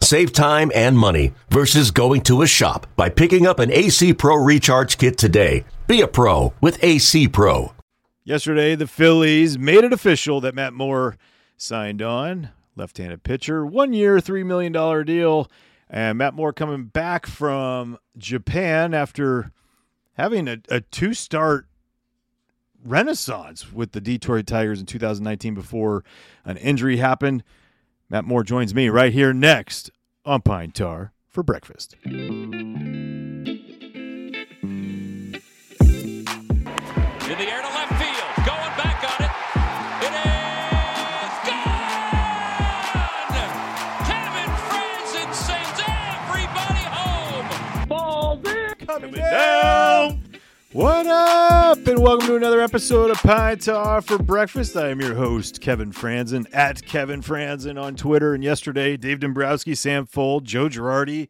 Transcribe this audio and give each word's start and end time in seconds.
Save 0.00 0.32
time 0.32 0.70
and 0.74 0.98
money 0.98 1.32
versus 1.50 1.90
going 1.90 2.22
to 2.22 2.42
a 2.42 2.46
shop 2.46 2.86
by 2.96 3.08
picking 3.08 3.46
up 3.46 3.58
an 3.58 3.72
AC 3.72 4.14
Pro 4.14 4.36
Recharge 4.36 4.98
Kit 4.98 5.18
today. 5.18 5.64
Be 5.86 6.00
a 6.00 6.08
pro 6.08 6.52
with 6.60 6.82
AC 6.82 7.28
Pro. 7.28 7.72
Yesterday, 8.24 8.74
the 8.74 8.86
Phillies 8.86 9.58
made 9.58 9.84
it 9.84 9.92
official 9.92 10.40
that 10.40 10.54
Matt 10.54 10.72
Moore 10.72 11.16
signed 11.56 12.02
on, 12.02 12.50
left 12.74 12.98
handed 12.98 13.22
pitcher, 13.22 13.64
one 13.64 13.92
year, 13.92 14.18
$3 14.18 14.44
million 14.44 14.72
deal. 15.04 15.48
And 15.88 16.18
Matt 16.18 16.34
Moore 16.34 16.52
coming 16.52 16.86
back 16.86 17.26
from 17.26 17.98
Japan 18.16 18.94
after 18.94 19.52
having 20.14 20.48
a, 20.48 20.58
a 20.68 20.80
two 20.80 21.14
start 21.14 21.66
renaissance 22.84 23.72
with 23.72 23.92
the 23.92 24.00
Detroit 24.00 24.46
Tigers 24.46 24.80
in 24.80 24.86
2019 24.86 25.54
before 25.54 26.04
an 26.44 26.56
injury 26.56 26.96
happened. 26.96 27.42
Matt 28.08 28.24
Moore 28.24 28.44
joins 28.44 28.72
me 28.72 28.88
right 28.88 29.12
here 29.12 29.32
next 29.32 29.90
on 30.24 30.42
Pine 30.42 30.70
Tar 30.70 31.12
for 31.28 31.42
breakfast. 31.42 31.96
In 32.04 32.52
the 37.26 37.50
air 37.50 37.62
to 37.62 37.66
left 37.66 37.92
field. 37.94 38.46
Going 38.46 38.76
back 38.78 39.02
on 39.10 39.24
it. 39.24 39.30
It 40.06 40.14
is 40.14 41.34
gone! 41.48 43.34
Kevin 44.06 44.50
Frandsen 44.68 45.30
sends 45.34 45.80
everybody 45.88 46.84
home. 46.86 47.48
Ball 47.88 48.36
there. 48.36 48.74
coming 48.76 49.14
down. 49.14 50.25
What 50.76 51.06
up? 51.06 51.86
And 51.86 52.00
welcome 52.00 52.26
to 52.26 52.36
another 52.36 52.60
episode 52.60 53.10
of 53.10 53.16
Pine 53.22 53.56
Tar 53.56 54.02
for 54.02 54.18
Breakfast. 54.18 54.76
I 54.76 54.90
am 54.90 55.00
your 55.00 55.14
host, 55.14 55.62
Kevin 55.62 55.90
Frandsen, 55.90 56.44
at 56.52 56.84
Kevin 56.84 57.22
Frandsen 57.22 57.82
on 57.82 57.96
Twitter. 57.96 58.34
And 58.34 58.44
yesterday, 58.44 58.98
Dave 58.98 59.20
Dombrowski, 59.20 59.74
Sam 59.74 60.06
Fuld, 60.06 60.44
Joe 60.44 60.68
Girardi, 60.68 61.28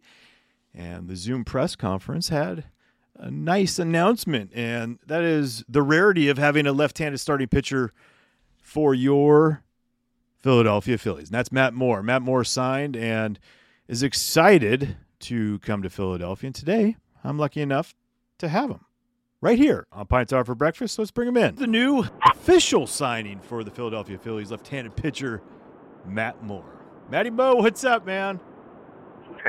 and 0.74 1.06
the 1.06 1.14
Zoom 1.14 1.44
press 1.44 1.77
conference 1.77 2.28
had 2.28 2.64
a 3.14 3.30
nice 3.30 3.78
announcement. 3.78 4.50
And 4.52 4.98
that 5.06 5.22
is 5.22 5.64
the 5.69 5.80
rarity 5.80 6.28
of 6.28 6.39
having 6.39 6.67
a 6.67 6.72
left 6.72 6.98
handed 6.98 7.19
starting 7.19 7.47
pitcher 7.47 7.92
for 8.61 8.94
your 8.94 9.62
Philadelphia 10.41 10.98
Phillies. 10.98 11.28
And 11.28 11.34
that's 11.36 11.52
Matt 11.52 11.72
Moore. 11.72 12.02
Matt 12.02 12.22
Moore 12.22 12.42
signed 12.42 12.97
and 12.97 13.39
is 13.86 14.02
excited 14.02 14.97
to 15.20 15.61
come 15.61 15.84
to 15.84 15.89
Philadelphia. 15.89 16.48
And 16.48 16.55
today, 16.56 16.97
I'm 17.22 17.39
lucky 17.39 17.62
enough 17.62 17.94
to 18.39 18.48
have 18.48 18.70
him 18.70 18.86
right 19.41 19.59
here 19.59 19.87
on 19.92 20.06
Pine 20.06 20.27
Tar 20.27 20.45
for 20.45 20.55
breakfast. 20.55 20.95
So 20.95 21.03
let's 21.03 21.11
bring 21.11 21.29
him 21.29 21.37
in. 21.37 21.55
The 21.56 21.67
new 21.67 22.05
official 22.31 22.87
signing 22.87 23.41
for 23.41 23.65
the 23.65 23.70
Philadelphia 23.70 24.19
Phillies 24.19 24.51
left-handed 24.51 24.97
pitcher 24.97 25.42
Matt 26.06 26.42
Moore. 26.42 26.81
Matty 27.11 27.31
Mo, 27.31 27.57
what's 27.57 27.84
up, 27.84 28.05
man? 28.07 28.41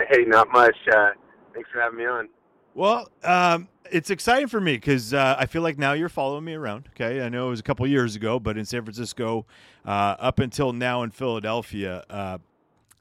Hey, 0.10 0.24
not 0.26 0.52
much. 0.52 0.76
Uh, 0.94 1.10
thanks 1.54 1.70
for 1.72 1.82
having 1.82 1.98
me 1.98 2.06
on. 2.06 2.30
Well, 2.76 3.10
um, 3.24 3.68
it's 3.92 4.12
exciting 4.12 4.48
for 4.48 4.62
me 4.62 4.76
because 4.76 5.14
uh, 5.14 5.36
I 5.40 5.48
feel 5.48 5.64
like 5.64 5.80
now 5.80 5.94
you're 5.94 6.10
following 6.10 6.44
me 6.44 6.54
around. 6.54 6.90
Okay, 6.90 7.22
I 7.22 7.30
know 7.30 7.48
it 7.48 7.50
was 7.52 7.60
a 7.60 7.64
couple 7.64 7.88
years 7.88 8.16
ago, 8.16 8.40
but 8.40 8.58
in 8.58 8.66
San 8.66 8.84
Francisco, 8.84 9.48
uh, 9.86 10.16
up 10.20 10.38
until 10.40 10.74
now 10.74 11.02
in 11.02 11.10
Philadelphia, 11.10 12.04
uh, 12.10 12.38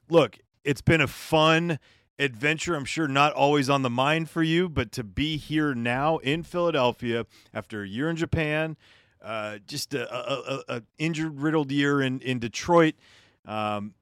look, 0.09 0.39
it's 0.63 0.81
been 0.81 1.01
a 1.01 1.07
fun 1.07 1.77
adventure. 2.19 2.75
I'm 2.75 2.85
sure 2.85 3.07
not 3.07 3.33
always 3.33 3.69
on 3.69 3.81
the 3.81 3.89
mind 3.89 4.29
for 4.29 4.43
you, 4.43 4.69
but 4.69 4.91
to 4.93 5.03
be 5.03 5.37
here 5.37 5.73
now 5.73 6.17
in 6.17 6.43
Philadelphia 6.43 7.25
after 7.53 7.83
a 7.83 7.87
year 7.87 8.09
in 8.09 8.15
Japan, 8.15 8.77
uh, 9.21 9.57
just 9.65 9.93
a, 9.93 10.13
a, 10.13 10.63
a, 10.67 10.83
injured 10.97 11.39
riddled 11.39 11.71
year 11.71 12.01
in 12.01 12.19
in 12.21 12.39
Detroit. 12.39 12.95
Um, 13.45 13.93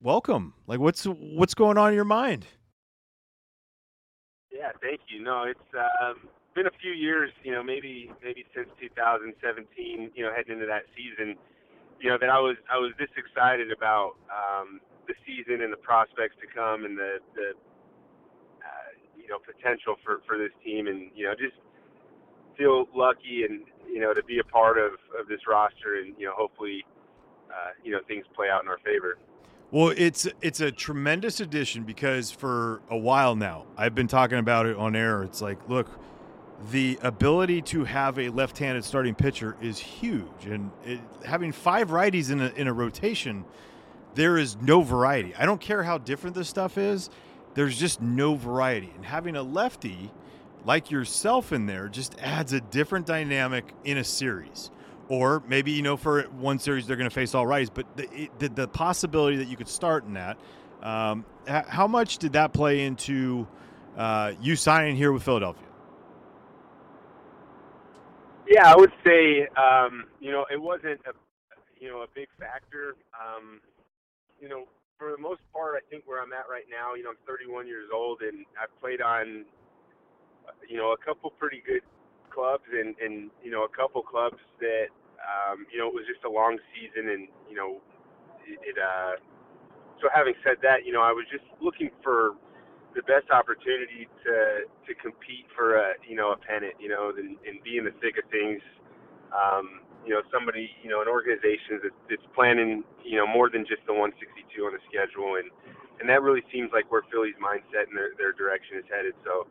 welcome. 0.00 0.54
Like, 0.66 0.80
what's 0.80 1.04
what's 1.04 1.54
going 1.54 1.78
on 1.78 1.90
in 1.90 1.94
your 1.94 2.04
mind? 2.04 2.46
Yeah, 4.52 4.72
thank 4.80 5.00
you. 5.08 5.22
No, 5.22 5.44
it's 5.44 5.58
um, 6.02 6.28
been 6.54 6.66
a 6.66 6.76
few 6.80 6.92
years. 6.92 7.30
You 7.42 7.52
know, 7.52 7.62
maybe 7.62 8.10
maybe 8.22 8.44
since 8.54 8.68
2017. 8.80 10.10
You 10.14 10.24
know, 10.24 10.32
heading 10.34 10.54
into 10.54 10.66
that 10.66 10.82
season. 10.96 11.36
You 12.00 12.10
know 12.10 12.18
that 12.18 12.30
I 12.30 12.38
was 12.38 12.56
I 12.72 12.78
was 12.78 12.92
this 12.98 13.10
excited 13.16 13.72
about 13.72 14.12
um, 14.30 14.80
the 15.10 15.18
season 15.26 15.62
and 15.62 15.72
the 15.72 15.82
prospects 15.82 16.36
to 16.40 16.46
come 16.46 16.84
and 16.84 16.96
the 16.96 17.18
the 17.34 17.50
uh, 18.62 18.90
you 19.18 19.26
know 19.28 19.38
potential 19.42 19.96
for 20.04 20.22
for 20.26 20.38
this 20.38 20.54
team 20.64 20.86
and 20.86 21.10
you 21.14 21.24
know 21.26 21.34
just 21.34 21.58
feel 22.56 22.86
lucky 22.94 23.42
and 23.48 23.62
you 23.90 24.00
know 24.00 24.14
to 24.14 24.22
be 24.22 24.38
a 24.38 24.44
part 24.44 24.78
of 24.78 24.92
of 25.18 25.26
this 25.28 25.40
roster 25.48 25.98
and 26.00 26.14
you 26.18 26.26
know 26.26 26.34
hopefully 26.36 26.84
uh, 27.50 27.74
you 27.82 27.90
know 27.90 27.98
things 28.06 28.24
play 28.34 28.48
out 28.48 28.62
in 28.62 28.68
our 28.68 28.78
favor. 28.84 29.18
Well, 29.72 29.92
it's 29.96 30.28
it's 30.42 30.60
a 30.60 30.70
tremendous 30.70 31.40
addition 31.40 31.84
because 31.84 32.30
for 32.30 32.82
a 32.88 32.96
while 32.96 33.36
now 33.36 33.66
I've 33.76 33.94
been 33.94 34.08
talking 34.08 34.38
about 34.38 34.66
it 34.66 34.76
on 34.76 34.96
air. 34.96 35.22
It's 35.22 35.40
like, 35.40 35.58
look, 35.68 35.88
the 36.70 36.98
ability 37.02 37.62
to 37.62 37.84
have 37.84 38.18
a 38.18 38.28
left-handed 38.30 38.84
starting 38.84 39.14
pitcher 39.14 39.56
is 39.60 39.78
huge, 39.78 40.46
and 40.46 40.70
it, 40.84 41.00
having 41.24 41.52
five 41.52 41.90
righties 41.90 42.30
in 42.30 42.40
a 42.40 42.48
in 42.56 42.66
a 42.66 42.72
rotation, 42.72 43.44
there 44.14 44.36
is 44.36 44.56
no 44.60 44.82
variety. 44.82 45.34
I 45.34 45.46
don't 45.46 45.60
care 45.60 45.82
how 45.82 45.98
different 45.98 46.36
this 46.36 46.48
stuff 46.48 46.78
is. 46.78 47.10
There's 47.54 47.78
just 47.78 48.00
no 48.00 48.34
variety, 48.34 48.92
and 48.94 49.04
having 49.04 49.36
a 49.36 49.42
lefty 49.42 50.12
like 50.64 50.90
yourself 50.90 51.52
in 51.52 51.66
there 51.66 51.88
just 51.88 52.18
adds 52.20 52.52
a 52.52 52.60
different 52.60 53.06
dynamic 53.06 53.72
in 53.84 53.98
a 53.98 54.04
series. 54.04 54.70
Or 55.08 55.42
maybe 55.48 55.72
you 55.72 55.82
know 55.82 55.96
for 55.96 56.22
one 56.38 56.58
series 56.58 56.86
they're 56.86 56.96
going 56.96 57.08
to 57.08 57.14
face 57.14 57.34
all 57.34 57.44
righties, 57.44 57.70
but 57.72 57.96
the, 57.96 58.30
the 58.38 58.48
the 58.48 58.68
possibility 58.68 59.36
that 59.38 59.48
you 59.48 59.56
could 59.56 59.68
start 59.68 60.04
in 60.04 60.14
that, 60.14 60.38
um, 60.82 61.24
how 61.46 61.88
much 61.88 62.18
did 62.18 62.34
that 62.34 62.52
play 62.52 62.84
into 62.84 63.48
uh, 63.96 64.32
you 64.40 64.54
signing 64.54 64.94
here 64.94 65.10
with 65.10 65.24
Philadelphia? 65.24 65.66
Yeah, 68.48 68.70
I 68.70 68.76
would 68.76 68.92
say 69.04 69.48
um, 69.56 70.04
you 70.20 70.30
know 70.30 70.46
it 70.50 70.60
wasn't 70.60 71.00
a 71.06 71.12
you 71.80 71.88
know 71.88 72.02
a 72.02 72.06
big 72.14 72.28
factor. 72.38 72.94
Um, 73.14 73.60
you 74.40 74.48
know, 74.48 74.64
for 74.98 75.12
the 75.12 75.18
most 75.18 75.40
part, 75.52 75.76
I 75.76 75.82
think 75.90 76.04
where 76.06 76.22
I'm 76.22 76.32
at 76.32 76.48
right 76.50 76.66
now, 76.70 76.94
you 76.94 77.04
know, 77.04 77.10
I'm 77.10 77.22
31 77.26 77.66
years 77.66 77.88
old 77.94 78.22
and 78.22 78.46
I've 78.60 78.72
played 78.80 79.00
on 79.02 79.46
you 80.68 80.76
know 80.76 80.92
a 80.92 80.98
couple 80.98 81.30
pretty 81.30 81.62
good 81.66 81.82
clubs 82.32 82.64
and 82.72 82.96
and 83.00 83.30
you 83.44 83.50
know 83.50 83.64
a 83.64 83.68
couple 83.76 84.02
clubs 84.02 84.38
that 84.60 84.88
um, 85.22 85.66
you 85.72 85.78
know 85.78 85.88
it 85.88 85.94
was 85.94 86.04
just 86.08 86.24
a 86.24 86.30
long 86.30 86.58
season 86.74 87.10
and 87.10 87.28
you 87.50 87.56
know 87.56 87.80
it, 88.46 88.58
it 88.64 88.76
uh 88.78 89.12
so 90.00 90.08
having 90.14 90.34
said 90.44 90.56
that, 90.62 90.86
you 90.86 90.92
know, 90.92 91.02
I 91.02 91.12
was 91.12 91.26
just 91.32 91.44
looking 91.60 91.90
for 92.04 92.36
the 92.94 93.02
best 93.04 93.30
opportunity 93.30 94.08
to 94.24 94.66
to 94.88 94.92
compete 95.02 95.46
for 95.56 95.76
a 95.78 95.94
you 96.08 96.16
know 96.16 96.32
a 96.32 96.38
pennant, 96.38 96.74
you 96.80 96.88
know, 96.88 97.12
and, 97.16 97.36
and 97.46 97.62
be 97.64 97.78
in 97.78 97.84
the 97.84 97.94
thick 98.00 98.16
of 98.22 98.30
things. 98.30 98.62
Um, 99.34 99.82
you 100.04 100.14
know, 100.14 100.22
somebody, 100.32 100.70
you 100.82 100.88
know, 100.88 101.02
an 101.02 101.08
organization 101.08 101.80
that, 101.82 101.92
that's 102.08 102.24
planning, 102.34 102.84
you 103.04 103.16
know, 103.18 103.26
more 103.26 103.50
than 103.50 103.62
just 103.66 103.84
the 103.86 103.92
162 103.92 104.64
on 104.64 104.72
the 104.72 104.82
schedule, 104.88 105.36
and 105.36 105.50
and 106.00 106.08
that 106.08 106.22
really 106.22 106.42
seems 106.52 106.70
like 106.72 106.90
where 106.90 107.02
Philly's 107.12 107.36
mindset 107.36 107.88
and 107.88 107.96
their 107.96 108.16
their 108.16 108.32
direction 108.32 108.78
is 108.78 108.84
headed. 108.88 109.14
So, 109.24 109.46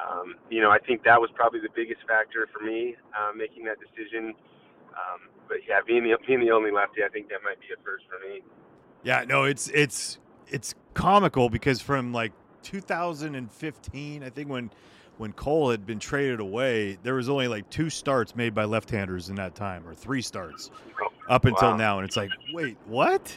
um, 0.00 0.36
you 0.48 0.60
know, 0.60 0.70
I 0.70 0.78
think 0.78 1.04
that 1.04 1.20
was 1.20 1.30
probably 1.34 1.60
the 1.60 1.72
biggest 1.74 2.00
factor 2.08 2.48
for 2.52 2.64
me 2.64 2.96
uh, 3.12 3.32
making 3.36 3.64
that 3.64 3.76
decision. 3.78 4.34
Um, 4.92 5.28
but 5.48 5.58
yeah, 5.68 5.80
being 5.86 6.04
the 6.04 6.16
being 6.26 6.40
the 6.40 6.50
only 6.50 6.70
lefty, 6.70 7.04
I 7.04 7.08
think 7.08 7.28
that 7.28 7.44
might 7.44 7.60
be 7.60 7.68
a 7.72 7.78
first 7.84 8.04
for 8.08 8.18
me. 8.26 8.40
Yeah, 9.02 9.24
no, 9.28 9.44
it's 9.44 9.68
it's 9.68 10.18
it's 10.48 10.74
comical 10.94 11.48
because 11.48 11.80
from 11.80 12.12
like 12.12 12.32
2015, 12.62 14.22
I 14.22 14.30
think 14.30 14.48
when 14.48 14.70
when 15.22 15.32
Cole 15.32 15.70
had 15.70 15.86
been 15.86 16.00
traded 16.00 16.40
away, 16.40 16.98
there 17.04 17.14
was 17.14 17.28
only 17.28 17.46
like 17.46 17.70
two 17.70 17.88
starts 17.88 18.34
made 18.34 18.56
by 18.56 18.64
left-handers 18.64 19.28
in 19.28 19.36
that 19.36 19.54
time, 19.54 19.86
or 19.86 19.94
three 19.94 20.20
starts 20.20 20.68
up 21.28 21.44
until 21.44 21.70
Wow. 21.70 21.76
now, 21.76 21.98
and 21.98 22.04
it's 22.08 22.16
like, 22.16 22.30
wait, 22.52 22.76
what? 22.86 23.32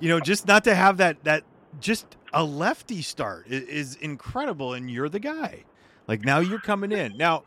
You 0.00 0.10
know, 0.10 0.20
just 0.20 0.46
not 0.46 0.64
to 0.64 0.74
have 0.74 0.98
that 0.98 1.24
that 1.24 1.44
just 1.80 2.18
a 2.34 2.44
lefty 2.44 3.00
start 3.00 3.46
is, 3.46 3.62
is 3.62 3.96
incredible, 3.96 4.74
and 4.74 4.90
you're 4.90 5.08
the 5.08 5.18
guy. 5.18 5.64
Like 6.06 6.26
now 6.26 6.40
you're 6.40 6.60
coming 6.60 6.92
in 6.92 7.16
now. 7.16 7.44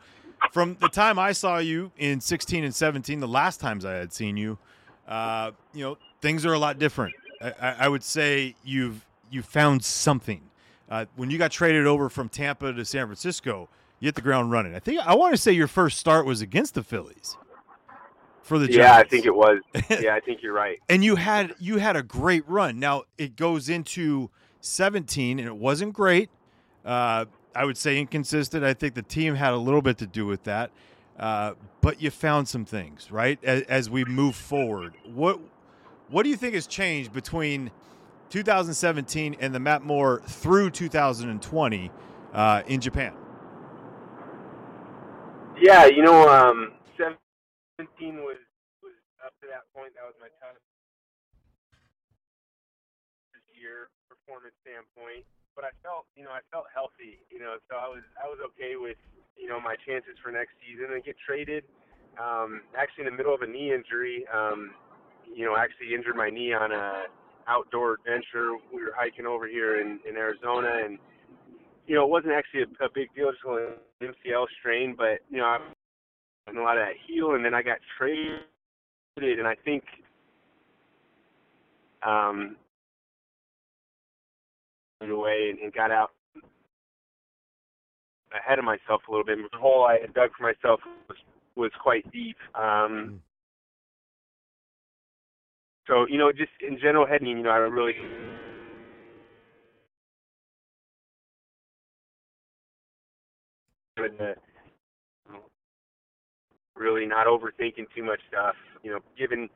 From 0.50 0.76
the 0.80 0.88
time 0.88 1.16
I 1.16 1.30
saw 1.30 1.58
you 1.58 1.92
in 1.98 2.20
16 2.20 2.64
and 2.64 2.74
17, 2.74 3.20
the 3.20 3.28
last 3.28 3.60
times 3.60 3.84
I 3.84 3.94
had 3.94 4.12
seen 4.12 4.36
you, 4.36 4.58
uh, 5.06 5.52
you 5.72 5.84
know, 5.84 5.98
things 6.20 6.44
are 6.44 6.52
a 6.52 6.58
lot 6.58 6.80
different. 6.80 7.14
I, 7.40 7.52
I 7.60 7.76
I 7.84 7.88
would 7.88 8.02
say 8.02 8.56
you've 8.64 9.06
you 9.30 9.42
found 9.42 9.84
something. 9.84 10.47
Uh, 10.90 11.04
when 11.16 11.30
you 11.30 11.38
got 11.38 11.50
traded 11.50 11.86
over 11.86 12.08
from 12.08 12.28
Tampa 12.28 12.72
to 12.72 12.84
San 12.84 13.06
Francisco, 13.06 13.68
you 14.00 14.06
hit 14.06 14.14
the 14.14 14.22
ground 14.22 14.50
running. 14.50 14.74
I 14.74 14.78
think 14.78 15.00
I 15.00 15.14
want 15.14 15.34
to 15.34 15.40
say 15.40 15.52
your 15.52 15.68
first 15.68 15.98
start 15.98 16.24
was 16.24 16.40
against 16.40 16.74
the 16.74 16.82
Phillies. 16.82 17.36
for 18.42 18.58
the 18.58 18.66
Giants. 18.66 18.78
Yeah, 18.78 18.96
I 18.96 19.04
think 19.04 19.26
it 19.26 19.34
was. 19.34 19.60
Yeah, 19.90 20.14
I 20.14 20.20
think 20.20 20.42
you're 20.42 20.54
right. 20.54 20.78
and 20.88 21.04
you 21.04 21.16
had 21.16 21.54
you 21.58 21.78
had 21.78 21.96
a 21.96 22.02
great 22.02 22.48
run. 22.48 22.78
Now 22.78 23.04
it 23.18 23.36
goes 23.36 23.68
into 23.68 24.30
17, 24.60 25.38
and 25.38 25.46
it 25.46 25.56
wasn't 25.56 25.92
great. 25.92 26.30
Uh, 26.84 27.26
I 27.54 27.64
would 27.64 27.76
say 27.76 27.98
inconsistent. 27.98 28.64
I 28.64 28.74
think 28.74 28.94
the 28.94 29.02
team 29.02 29.34
had 29.34 29.52
a 29.52 29.56
little 29.56 29.82
bit 29.82 29.98
to 29.98 30.06
do 30.06 30.26
with 30.26 30.44
that. 30.44 30.70
Uh, 31.18 31.54
but 31.80 32.00
you 32.00 32.10
found 32.10 32.48
some 32.48 32.64
things, 32.64 33.10
right? 33.10 33.42
As, 33.42 33.62
as, 33.62 33.90
we 33.90 34.04
move 34.04 34.36
forward, 34.36 34.94
what 35.04 35.40
what 36.08 36.22
do 36.22 36.28
you 36.28 36.36
think 36.36 36.54
has 36.54 36.68
changed 36.68 37.12
between 37.12 37.72
2017 38.30 39.36
and 39.40 39.54
the 39.54 39.60
Matt 39.60 39.82
Moore 39.82 40.20
through 40.26 40.70
2020 40.70 41.90
uh, 42.32 42.62
in 42.66 42.80
Japan? 42.80 43.14
Yeah, 45.60 45.86
you 45.86 46.02
know, 46.02 46.28
um, 46.28 46.72
17 46.96 48.22
was 48.22 48.38
was 48.82 48.94
up 49.24 49.34
to 49.42 49.46
that 49.50 49.66
point. 49.74 49.94
That 49.94 50.06
was 50.06 50.14
my 50.20 50.30
toughest 50.38 50.62
year 53.58 53.90
performance 54.06 54.54
standpoint. 54.62 55.26
But 55.58 55.66
I 55.66 55.74
felt, 55.82 56.06
you 56.14 56.22
know, 56.22 56.30
I 56.30 56.46
felt 56.54 56.70
healthy. 56.70 57.18
You 57.34 57.42
know, 57.42 57.58
so 57.66 57.74
I 57.74 57.90
was 57.90 58.06
I 58.22 58.30
was 58.30 58.38
okay 58.54 58.78
with 58.78 58.96
you 59.34 59.50
know 59.50 59.58
my 59.58 59.74
chances 59.82 60.14
for 60.22 60.30
next 60.30 60.54
season 60.62 60.94
and 60.94 61.02
get 61.02 61.18
traded. 61.18 61.66
Um, 62.14 62.62
actually, 62.78 63.06
in 63.06 63.10
the 63.10 63.18
middle 63.18 63.34
of 63.34 63.42
a 63.42 63.50
knee 63.50 63.74
injury, 63.74 64.26
um, 64.30 64.70
you 65.26 65.44
know, 65.44 65.58
actually 65.58 65.94
injured 65.94 66.14
my 66.14 66.30
knee 66.30 66.54
on 66.54 66.70
a 66.70 67.10
outdoor 67.48 67.94
adventure. 67.94 68.52
We 68.72 68.82
were 68.82 68.92
hiking 68.96 69.26
over 69.26 69.48
here 69.48 69.80
in, 69.80 69.98
in 70.08 70.16
Arizona, 70.16 70.68
and 70.84 70.98
you 71.86 71.94
know, 71.94 72.04
it 72.04 72.10
wasn't 72.10 72.34
actually 72.34 72.62
a, 72.62 72.84
a 72.84 72.88
big 72.94 73.08
deal, 73.14 73.32
just 73.32 73.44
an 73.44 74.12
MCL 74.26 74.46
strain, 74.60 74.94
but 74.96 75.20
you 75.30 75.38
know, 75.38 75.46
I 75.46 75.58
and 76.46 76.58
a 76.58 76.62
lot 76.62 76.78
of 76.78 76.84
that 76.84 76.94
heal, 77.06 77.34
and 77.34 77.44
then 77.44 77.54
I 77.54 77.62
got 77.62 77.78
traded, 77.98 78.40
and 79.16 79.46
I 79.46 79.54
think 79.64 79.84
um, 82.06 82.56
away 85.02 85.48
and, 85.50 85.58
and 85.58 85.72
got 85.72 85.90
out 85.90 86.10
ahead 88.34 88.58
of 88.58 88.64
myself 88.64 89.02
a 89.08 89.10
little 89.10 89.24
bit. 89.24 89.38
The 89.52 89.58
hole 89.58 89.84
I 89.84 89.98
had 90.00 90.14
dug 90.14 90.30
for 90.36 90.44
myself 90.44 90.80
was 91.08 91.18
was 91.56 91.70
quite 91.82 92.10
deep. 92.12 92.36
Um, 92.54 93.20
so 95.88 96.06
you 96.08 96.18
know, 96.18 96.30
just 96.30 96.52
in 96.60 96.78
general 96.78 97.06
heading, 97.06 97.28
you 97.28 97.42
know, 97.42 97.50
I 97.50 97.56
really 97.56 97.94
to 103.96 104.34
really 106.76 107.06
not 107.06 107.26
overthinking 107.26 107.86
too 107.96 108.04
much 108.04 108.20
stuff. 108.28 108.54
You 108.82 108.92
know, 108.92 108.98
given 109.18 109.48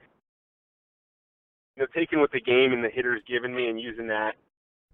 you 1.76 1.82
know, 1.82 1.86
taking 1.94 2.20
what 2.20 2.32
the 2.32 2.40
game 2.40 2.72
and 2.72 2.82
the 2.82 2.90
hitters 2.90 3.22
given 3.28 3.54
me 3.54 3.68
and 3.68 3.80
using 3.80 4.06
that, 4.08 4.32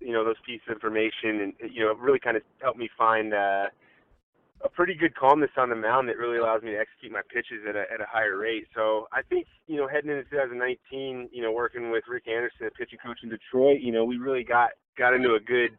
you 0.00 0.12
know, 0.12 0.24
those 0.24 0.36
pieces 0.44 0.62
of 0.68 0.74
information 0.74 1.40
and 1.40 1.52
you 1.72 1.84
know, 1.84 1.94
really 1.94 2.20
kind 2.20 2.36
of 2.36 2.42
helped 2.60 2.78
me 2.78 2.88
find 2.96 3.32
uh, 3.32 3.66
a 4.62 4.68
pretty 4.68 4.94
good 4.94 5.14
calmness 5.14 5.50
on 5.56 5.70
the 5.70 5.76
mound 5.76 6.08
that 6.08 6.16
really 6.18 6.38
allows 6.38 6.62
me 6.62 6.72
to 6.72 6.78
execute 6.78 7.12
my 7.12 7.22
pitches 7.32 7.62
at 7.68 7.76
a 7.76 7.84
at 7.92 8.00
a 8.00 8.06
higher 8.10 8.36
rate. 8.36 8.66
So 8.74 9.06
I 9.12 9.22
think 9.22 9.46
you 9.66 9.76
know, 9.76 9.86
heading 9.86 10.10
into 10.10 10.24
2019, 10.24 11.28
you 11.32 11.42
know, 11.42 11.52
working 11.52 11.90
with 11.90 12.04
Rick 12.08 12.26
Anderson, 12.26 12.66
the 12.66 12.70
pitching 12.70 12.98
coach 13.04 13.18
in 13.22 13.28
Detroit, 13.28 13.80
you 13.80 13.92
know, 13.92 14.04
we 14.04 14.16
really 14.16 14.44
got 14.44 14.70
got 14.96 15.14
into 15.14 15.34
a 15.34 15.40
good 15.40 15.70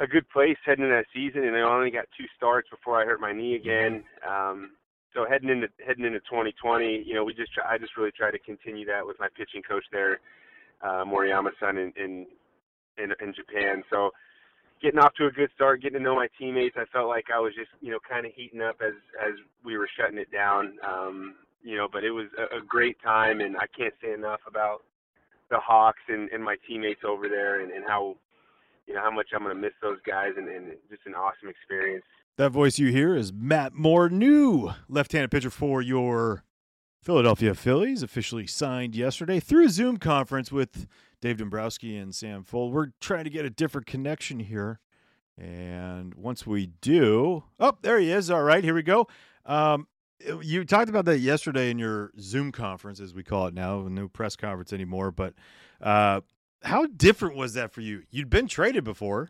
a 0.00 0.06
good 0.06 0.28
place 0.30 0.56
heading 0.66 0.84
into 0.84 0.96
that 0.96 1.06
season, 1.14 1.44
and 1.44 1.56
I 1.56 1.60
only 1.60 1.90
got 1.90 2.06
two 2.18 2.26
starts 2.36 2.68
before 2.68 3.00
I 3.00 3.04
hurt 3.04 3.20
my 3.20 3.32
knee 3.32 3.54
again. 3.54 4.04
Um, 4.28 4.72
so 5.14 5.24
heading 5.28 5.48
into 5.48 5.68
heading 5.86 6.04
into 6.04 6.20
2020, 6.20 7.04
you 7.06 7.14
know, 7.14 7.24
we 7.24 7.32
just 7.32 7.54
try, 7.54 7.64
I 7.72 7.78
just 7.78 7.96
really 7.96 8.10
try 8.10 8.30
to 8.30 8.38
continue 8.38 8.84
that 8.86 9.06
with 9.06 9.16
my 9.20 9.28
pitching 9.36 9.62
coach 9.62 9.84
there, 9.92 10.20
uh, 10.82 11.04
Moriyama-san 11.04 11.78
in, 11.78 11.92
in 11.96 12.26
in 12.98 13.12
in 13.20 13.32
Japan. 13.34 13.82
So 13.90 14.10
getting 14.82 15.00
off 15.00 15.14
to 15.14 15.26
a 15.26 15.30
good 15.30 15.50
start, 15.54 15.82
getting 15.82 15.98
to 15.98 16.04
know 16.04 16.14
my 16.14 16.28
teammates, 16.38 16.76
I 16.78 16.84
felt 16.92 17.08
like 17.08 17.26
I 17.34 17.40
was 17.40 17.54
just 17.54 17.70
you 17.80 17.90
know 17.90 17.98
kind 18.08 18.26
of 18.26 18.32
heating 18.34 18.60
up 18.60 18.76
as 18.84 18.94
as 19.24 19.34
we 19.64 19.76
were 19.76 19.88
shutting 19.98 20.18
it 20.18 20.30
down. 20.30 20.78
Um, 20.86 21.34
you 21.62 21.76
know, 21.76 21.88
but 21.90 22.04
it 22.04 22.10
was 22.10 22.26
a, 22.38 22.58
a 22.58 22.60
great 22.60 22.96
time, 23.02 23.40
and 23.40 23.56
I 23.56 23.66
can't 23.76 23.94
say 24.02 24.12
enough 24.12 24.40
about 24.46 24.82
the 25.50 25.58
Hawks 25.58 26.00
and, 26.08 26.28
and 26.30 26.44
my 26.44 26.56
teammates 26.68 27.00
over 27.06 27.28
there, 27.28 27.60
and, 27.60 27.72
and 27.72 27.84
how 27.86 28.16
you 28.86 28.94
know 28.94 29.00
how 29.00 29.10
much 29.10 29.28
I'm 29.34 29.42
going 29.42 29.54
to 29.54 29.60
miss 29.60 29.72
those 29.82 29.98
guys, 30.06 30.32
and, 30.36 30.48
and 30.48 30.72
just 30.90 31.02
an 31.06 31.14
awesome 31.14 31.48
experience. 31.48 32.04
That 32.36 32.50
voice 32.50 32.78
you 32.78 32.88
hear 32.88 33.14
is 33.14 33.32
Matt 33.32 33.74
Moore, 33.74 34.08
new 34.08 34.72
left-handed 34.88 35.30
pitcher 35.30 35.50
for 35.50 35.80
your 35.80 36.44
Philadelphia 37.04 37.54
Phillies, 37.54 38.02
officially 38.02 38.46
signed 38.46 38.96
yesterday 38.96 39.38
through 39.38 39.66
a 39.66 39.68
Zoom 39.68 39.98
conference 39.98 40.50
with 40.50 40.86
Dave 41.20 41.36
Dombrowski 41.36 41.98
and 41.98 42.14
Sam 42.14 42.42
Fuld. 42.42 42.72
We're 42.72 42.92
trying 42.98 43.24
to 43.24 43.30
get 43.30 43.44
a 43.44 43.50
different 43.50 43.86
connection 43.86 44.40
here. 44.40 44.80
And 45.36 46.14
once 46.14 46.46
we 46.46 46.68
do, 46.80 47.44
oh, 47.60 47.76
there 47.82 47.98
he 47.98 48.10
is. 48.10 48.30
All 48.30 48.42
right, 48.42 48.64
here 48.64 48.74
we 48.74 48.82
go. 48.82 49.06
Um, 49.44 49.86
you 50.40 50.64
talked 50.64 50.88
about 50.88 51.04
that 51.04 51.18
yesterday 51.18 51.70
in 51.70 51.78
your 51.78 52.10
Zoom 52.18 52.52
conference, 52.52 53.00
as 53.00 53.12
we 53.12 53.22
call 53.22 53.48
it 53.48 53.52
now, 53.54 53.86
no 53.86 54.08
press 54.08 54.34
conference 54.34 54.72
anymore. 54.72 55.10
But 55.10 55.34
uh, 55.82 56.22
how 56.62 56.86
different 56.86 57.36
was 57.36 57.52
that 57.52 57.70
for 57.70 57.82
you? 57.82 58.04
You'd 58.10 58.30
been 58.30 58.48
traded 58.48 58.82
before. 58.82 59.28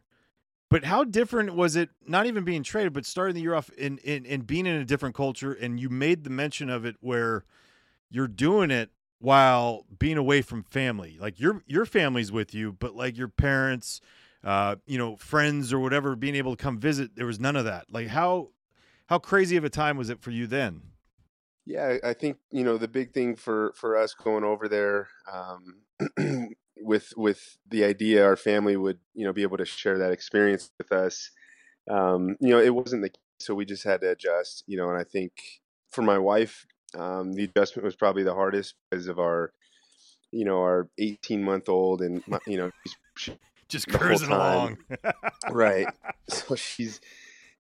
But 0.75 0.83
how 0.83 1.05
different 1.05 1.55
was 1.55 1.77
it, 1.77 1.91
not 2.05 2.27
even 2.27 2.43
being 2.43 2.65
traded, 2.65 2.95
but 2.95 3.07
starting 3.07 3.37
the 3.37 3.41
year 3.41 3.55
off 3.55 3.71
in, 3.79 3.99
in, 3.99 4.27
in 4.27 4.41
being 4.41 4.67
in 4.67 4.75
a 4.75 4.85
different 4.85 5.15
culture? 5.15 5.53
And 5.53 5.79
you 5.79 5.89
made 5.89 6.25
the 6.25 6.31
mention 6.31 6.69
of 6.69 6.85
it 6.85 6.97
where 6.99 7.45
you're 8.11 8.27
doing 8.27 8.73
it 8.73 8.91
while 9.21 9.87
being 10.01 10.17
away 10.17 10.43
from 10.43 10.65
family. 10.65 11.17
Like 11.21 11.39
your 11.39 11.63
your 11.69 11.87
family's 11.87 12.33
with 12.33 12.53
you, 12.55 12.73
but 12.73 12.97
like 12.97 13.17
your 13.17 13.29
parents, 13.29 14.01
uh, 14.43 14.75
you 14.85 14.99
know, 14.99 15.15
friends 15.15 15.73
or 15.73 15.79
whatever, 15.79 16.17
being 16.17 16.35
able 16.35 16.57
to 16.57 16.61
come 16.61 16.81
visit, 16.81 17.15
there 17.15 17.27
was 17.27 17.39
none 17.39 17.55
of 17.55 17.67
that. 17.67 17.85
Like 17.93 18.09
how 18.09 18.49
how 19.07 19.21
crazy 19.21 19.57
of 19.57 19.63
a 19.63 19.71
time 19.71 19.97
was 19.97 20.11
it 20.11 20.21
for 20.21 20.33
you 20.33 20.49
then? 20.49 20.83
Yeah, 21.65 21.99
I 22.03 22.15
think 22.15 22.39
you 22.51 22.65
know 22.65 22.79
the 22.79 22.89
big 22.89 23.13
thing 23.13 23.37
for 23.37 23.75
for 23.77 23.97
us 23.97 24.13
going 24.13 24.43
over 24.43 24.67
there 24.67 25.07
um, 25.33 25.83
with 26.81 27.13
with 27.17 27.59
the 27.69 27.85
idea 27.85 28.25
our 28.25 28.37
family 28.37 28.77
would 28.77 28.99
you 29.15 29.25
know 29.25 29.33
be 29.33 29.43
able 29.43 29.57
to 29.57 29.65
share 29.65 29.99
that 29.99 30.13
experience 30.13 30.71
with 30.79 30.93
us 30.93 31.31
um, 31.91 32.37
you 32.41 32.51
know 32.51 32.61
it 32.61 32.75
wasn't 32.75 33.03
the 33.03 33.11
so 33.39 33.55
we 33.55 33.65
just 33.65 33.85
had 33.85 34.01
to 34.01 34.11
adjust 34.11 34.65
you 34.67 34.77
know 34.77 34.89
and 34.89 34.99
i 34.99 35.05
think 35.05 35.33
for 35.91 36.03
my 36.03 36.19
wife 36.19 36.67
um, 36.97 37.33
the 37.33 37.45
adjustment 37.45 37.85
was 37.85 37.97
probably 37.97 38.23
the 38.23 38.35
hardest 38.35 38.75
because 38.91 39.09
of 39.09 39.19
our 39.19 39.53
you 40.33 40.45
know 40.45 40.61
our 40.61 40.89
18 40.99 41.43
month 41.43 41.69
old 41.69 42.03
and 42.03 42.27
my, 42.27 42.39
you 42.47 42.57
know 42.57 42.71
she's 43.17 43.37
just 43.69 43.89
cruising 43.89 44.31
along. 44.31 44.79
Right. 45.51 45.87
So 46.27 46.55
she's 46.55 47.03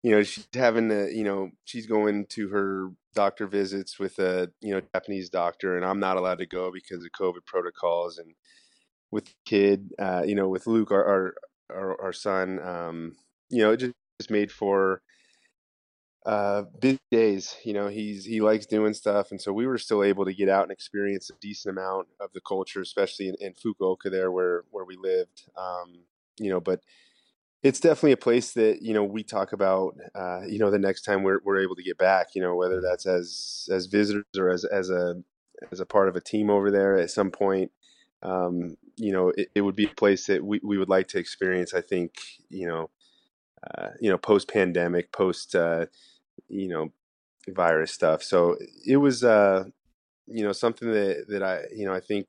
you 0.02 0.10
know 0.10 0.22
she's 0.22 0.48
having 0.54 0.88
to 0.88 1.14
you 1.14 1.22
know 1.22 1.50
she's 1.64 1.86
going 1.86 2.24
to 2.30 2.48
her 2.48 2.88
doctor 3.14 3.46
visits 3.46 3.98
with 3.98 4.18
a 4.18 4.50
you 4.62 4.72
know 4.72 4.80
japanese 4.94 5.28
doctor 5.28 5.76
and 5.76 5.84
i'm 5.84 6.00
not 6.00 6.16
allowed 6.16 6.38
to 6.38 6.46
go 6.46 6.72
because 6.72 7.04
of 7.04 7.10
covid 7.12 7.44
protocols 7.44 8.16
and 8.16 8.34
with 9.14 9.32
kid, 9.46 9.92
uh, 9.96 10.24
you 10.26 10.34
know, 10.34 10.48
with 10.48 10.66
Luke, 10.66 10.90
our 10.90 11.04
our 11.04 11.34
our, 11.70 12.02
our 12.02 12.12
son, 12.12 12.58
um, 12.62 13.12
you 13.48 13.62
know, 13.62 13.70
it 13.70 13.76
just, 13.78 13.92
just 14.20 14.30
made 14.30 14.50
for 14.50 15.02
uh, 16.26 16.62
busy 16.80 16.98
days. 17.12 17.56
You 17.64 17.74
know, 17.74 17.86
he's 17.86 18.24
he 18.24 18.40
likes 18.40 18.66
doing 18.66 18.92
stuff, 18.92 19.30
and 19.30 19.40
so 19.40 19.52
we 19.52 19.68
were 19.68 19.78
still 19.78 20.02
able 20.02 20.24
to 20.24 20.34
get 20.34 20.48
out 20.48 20.64
and 20.64 20.72
experience 20.72 21.30
a 21.30 21.34
decent 21.40 21.78
amount 21.78 22.08
of 22.20 22.32
the 22.34 22.40
culture, 22.40 22.80
especially 22.80 23.28
in, 23.28 23.36
in 23.40 23.54
Fukuoka, 23.54 24.10
there 24.10 24.32
where 24.32 24.64
where 24.72 24.84
we 24.84 24.96
lived. 24.96 25.44
Um, 25.56 26.00
you 26.40 26.50
know, 26.50 26.60
but 26.60 26.80
it's 27.62 27.78
definitely 27.78 28.12
a 28.12 28.16
place 28.16 28.52
that 28.54 28.82
you 28.82 28.94
know 28.94 29.04
we 29.04 29.22
talk 29.22 29.52
about. 29.52 29.94
Uh, 30.12 30.40
you 30.48 30.58
know, 30.58 30.72
the 30.72 30.78
next 30.78 31.02
time 31.02 31.22
we're 31.22 31.38
we're 31.44 31.62
able 31.62 31.76
to 31.76 31.84
get 31.84 31.98
back, 31.98 32.34
you 32.34 32.42
know, 32.42 32.56
whether 32.56 32.80
that's 32.80 33.06
as 33.06 33.68
as 33.70 33.86
visitors 33.86 34.24
or 34.36 34.50
as 34.50 34.64
as 34.64 34.90
a 34.90 35.22
as 35.70 35.78
a 35.78 35.86
part 35.86 36.08
of 36.08 36.16
a 36.16 36.20
team 36.20 36.50
over 36.50 36.72
there 36.72 36.98
at 36.98 37.10
some 37.10 37.30
point 37.30 37.70
um, 38.24 38.76
you 38.96 39.12
know, 39.12 39.30
it, 39.36 39.50
it, 39.54 39.60
would 39.62 39.76
be 39.76 39.86
a 39.86 39.94
place 39.94 40.26
that 40.26 40.44
we, 40.44 40.60
we 40.62 40.78
would 40.78 40.88
like 40.88 41.08
to 41.08 41.18
experience. 41.18 41.74
I 41.74 41.80
think, 41.80 42.14
you 42.48 42.66
know, 42.66 42.90
uh, 43.78 43.88
you 44.00 44.10
know, 44.10 44.18
post 44.18 44.48
pandemic, 44.48 45.12
post, 45.12 45.54
uh, 45.54 45.86
you 46.48 46.68
know, 46.68 46.92
virus 47.48 47.92
stuff. 47.92 48.22
So 48.22 48.56
it 48.86 48.96
was, 48.96 49.24
uh, 49.24 49.64
you 50.26 50.44
know, 50.44 50.52
something 50.52 50.90
that, 50.90 51.26
that 51.28 51.42
I, 51.42 51.64
you 51.74 51.86
know, 51.86 51.94
I 51.94 52.00
think 52.00 52.28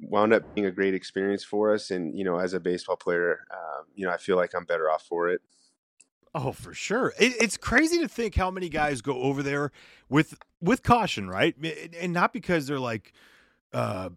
wound 0.00 0.32
up 0.32 0.54
being 0.54 0.66
a 0.66 0.72
great 0.72 0.94
experience 0.94 1.44
for 1.44 1.72
us. 1.72 1.90
And, 1.90 2.16
you 2.16 2.24
know, 2.24 2.38
as 2.38 2.54
a 2.54 2.60
baseball 2.60 2.96
player, 2.96 3.46
um, 3.50 3.86
you 3.94 4.06
know, 4.06 4.12
I 4.12 4.16
feel 4.16 4.36
like 4.36 4.54
I'm 4.54 4.64
better 4.64 4.90
off 4.90 5.02
for 5.02 5.28
it. 5.28 5.40
Oh, 6.34 6.52
for 6.52 6.72
sure. 6.72 7.12
It, 7.18 7.34
it's 7.40 7.56
crazy 7.56 7.98
to 7.98 8.08
think 8.08 8.34
how 8.34 8.50
many 8.50 8.68
guys 8.68 9.02
go 9.02 9.20
over 9.20 9.42
there 9.42 9.70
with 10.08 10.34
with 10.62 10.82
caution, 10.82 11.28
right? 11.28 11.54
And 12.00 12.12
not 12.12 12.32
because 12.32 12.66
they're 12.66 12.78
like, 12.78 13.12
uh, 13.74 14.10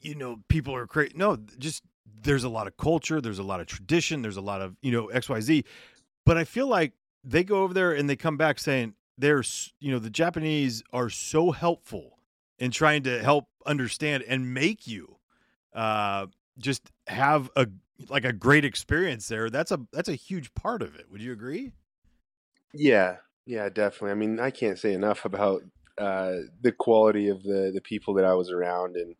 you 0.00 0.14
know, 0.14 0.40
people 0.48 0.74
are 0.74 0.86
crazy. 0.86 1.12
No, 1.14 1.38
just 1.58 1.82
there's 2.22 2.44
a 2.44 2.48
lot 2.48 2.66
of 2.66 2.76
culture, 2.76 3.20
there's 3.20 3.38
a 3.38 3.44
lot 3.44 3.60
of 3.60 3.66
tradition, 3.66 4.22
there's 4.22 4.36
a 4.36 4.42
lot 4.42 4.60
of, 4.60 4.76
you 4.82 4.92
know, 4.92 5.08
XYZ. 5.08 5.64
But 6.24 6.36
I 6.36 6.44
feel 6.44 6.66
like 6.66 6.92
they 7.24 7.44
go 7.44 7.62
over 7.62 7.74
there 7.74 7.92
and 7.92 8.08
they 8.08 8.16
come 8.16 8.36
back 8.36 8.58
saying, 8.58 8.94
they're 9.18 9.42
you 9.80 9.90
know 9.92 9.98
the 9.98 10.10
Japanese 10.10 10.82
are 10.92 11.10
so 11.10 11.50
helpful 11.50 12.18
in 12.58 12.70
trying 12.70 13.02
to 13.02 13.20
help 13.22 13.48
understand 13.66 14.24
and 14.26 14.54
make 14.54 14.86
you 14.86 15.16
uh, 15.74 16.26
just 16.58 16.90
have 17.08 17.50
a 17.56 17.66
like 18.08 18.24
a 18.24 18.32
great 18.32 18.64
experience 18.64 19.28
there. 19.28 19.50
That's 19.50 19.72
a 19.72 19.80
that's 19.92 20.08
a 20.08 20.14
huge 20.14 20.54
part 20.54 20.82
of 20.82 20.94
it. 20.94 21.10
Would 21.10 21.20
you 21.20 21.32
agree? 21.32 21.72
Yeah, 22.72 23.16
yeah, 23.44 23.68
definitely. 23.68 24.12
I 24.12 24.14
mean, 24.14 24.40
I 24.40 24.50
can't 24.50 24.78
say 24.78 24.92
enough 24.92 25.24
about 25.24 25.62
uh, 25.98 26.32
the 26.60 26.72
quality 26.72 27.28
of 27.28 27.42
the 27.42 27.72
the 27.74 27.80
people 27.80 28.14
that 28.14 28.24
I 28.24 28.34
was 28.34 28.50
around, 28.50 28.96
and 28.96 29.16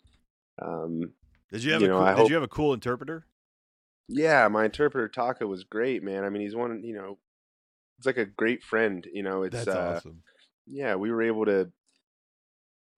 um, 0.60 1.12
Did 1.52 1.64
you 1.64 1.72
have 1.72 1.82
You 1.82 1.86
a 1.88 1.90
know, 1.90 1.98
cool, 1.98 2.06
I 2.06 2.10
did 2.10 2.18
hope- 2.18 2.28
you 2.28 2.34
have 2.34 2.42
a 2.42 2.48
cool 2.48 2.72
interpreter? 2.74 3.26
yeah, 4.08 4.48
my 4.48 4.64
interpreter 4.64 5.08
Taka 5.08 5.46
was 5.46 5.64
great, 5.64 6.02
man. 6.02 6.24
I 6.24 6.30
mean, 6.30 6.42
he's 6.42 6.56
one, 6.56 6.82
you 6.82 6.94
know, 6.94 7.18
it's 7.98 8.06
like 8.06 8.16
a 8.16 8.24
great 8.24 8.62
friend. 8.62 9.06
You 9.12 9.22
know, 9.22 9.42
it's 9.42 9.54
That's 9.56 9.68
uh, 9.68 9.94
awesome. 9.96 10.22
yeah, 10.66 10.94
we 10.94 11.10
were 11.10 11.22
able 11.22 11.44
to, 11.46 11.70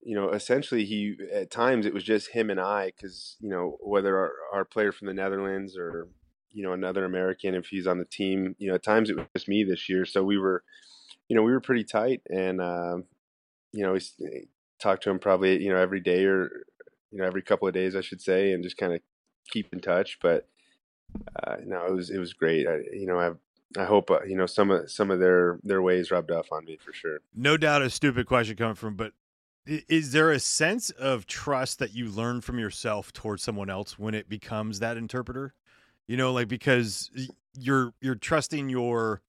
you 0.03 0.15
know, 0.15 0.31
essentially 0.31 0.85
he 0.85 1.17
at 1.33 1.51
times 1.51 1.85
it 1.87 1.95
was 1.95 2.05
just 2.05 2.31
him 2.31 2.49
and 2.51 2.61
I 2.61 2.87
because 2.87 3.37
you 3.41 3.49
know 3.51 3.77
whether 3.81 4.17
our, 4.17 4.33
our 4.53 4.65
player 4.65 4.93
from 4.93 5.09
the 5.09 5.15
Netherlands 5.15 5.77
or 5.77 6.09
you 6.53 6.63
know 6.63 6.73
another 6.73 7.05
American 7.05 7.55
if 7.55 7.67
he's 7.67 7.87
on 7.87 7.99
the 7.99 8.05
team, 8.05 8.55
you 8.59 8.69
know, 8.69 8.75
at 8.75 8.83
times 8.83 9.11
it 9.11 9.17
was 9.17 9.27
just 9.37 9.49
me 9.49 9.65
this 9.65 9.89
year, 9.89 10.05
so 10.05 10.23
we 10.25 10.39
were, 10.39 10.63
you 11.29 11.37
know, 11.37 11.43
we 11.43 11.53
were 11.53 11.61
pretty 11.61 11.85
tight 11.85 12.23
and 12.31 12.61
um, 12.61 13.05
you 13.73 13.83
know 13.85 13.93
we 13.93 14.01
talked 14.81 15.03
to 15.05 15.11
him 15.11 15.19
probably 15.19 15.63
you 15.63 15.71
know 15.71 15.77
every 15.79 16.01
day 16.01 16.25
or 16.25 16.51
you 17.11 17.19
know 17.19 17.25
every 17.25 17.43
couple 17.43 17.69
of 17.69 17.75
days 17.75 17.97
I 17.97 18.01
should 18.01 18.21
say 18.21 18.53
and 18.53 18.63
just 18.63 18.77
kind 18.77 18.93
of 18.93 19.01
keep 19.49 19.73
in 19.73 19.81
touch, 19.81 20.19
but 20.21 20.49
uh, 21.45 21.57
no, 21.65 21.87
it 21.87 21.95
was 21.95 22.11
it 22.11 22.19
was 22.19 22.33
great. 22.33 22.67
I, 22.67 22.79
you 22.93 23.07
know, 23.07 23.19
I 23.19 23.31
I 23.81 23.85
hope 23.85 24.11
uh, 24.11 24.23
you 24.25 24.37
know 24.37 24.47
some 24.47 24.71
of 24.71 24.91
some 24.91 25.11
of 25.11 25.21
their 25.21 25.59
their 25.63 25.83
ways 25.83 26.11
rubbed 26.11 26.31
off 26.31 26.53
on 26.53 26.65
me 26.65 26.77
for 26.77 26.93
sure. 26.93 27.19
No 27.35 27.57
doubt 27.57 27.83
a 27.83 27.91
stupid 27.91 28.27
question 28.27 28.57
coming 28.57 28.75
from, 28.75 28.97
but 28.97 29.13
is 29.67 30.13
there 30.13 30.33
a 30.33 30.41
sense 30.41 30.91
of 30.91 31.27
trust 31.27 31.79
that 31.79 31.95
you 31.95 32.09
learn 32.09 32.41
from 32.41 32.59
yourself 32.59 33.13
towards 33.13 33.43
someone 33.43 33.71
else 33.71 33.99
when 33.99 34.15
it 34.15 34.29
becomes 34.29 34.81
that 34.81 34.97
interpreter? 34.97 35.55
You 36.09 36.17
know, 36.17 36.33
like 36.33 36.49
because 36.49 37.11
you're 37.59 37.93
you're 38.01 38.17
trusting 38.17 38.69
your. 38.69 39.23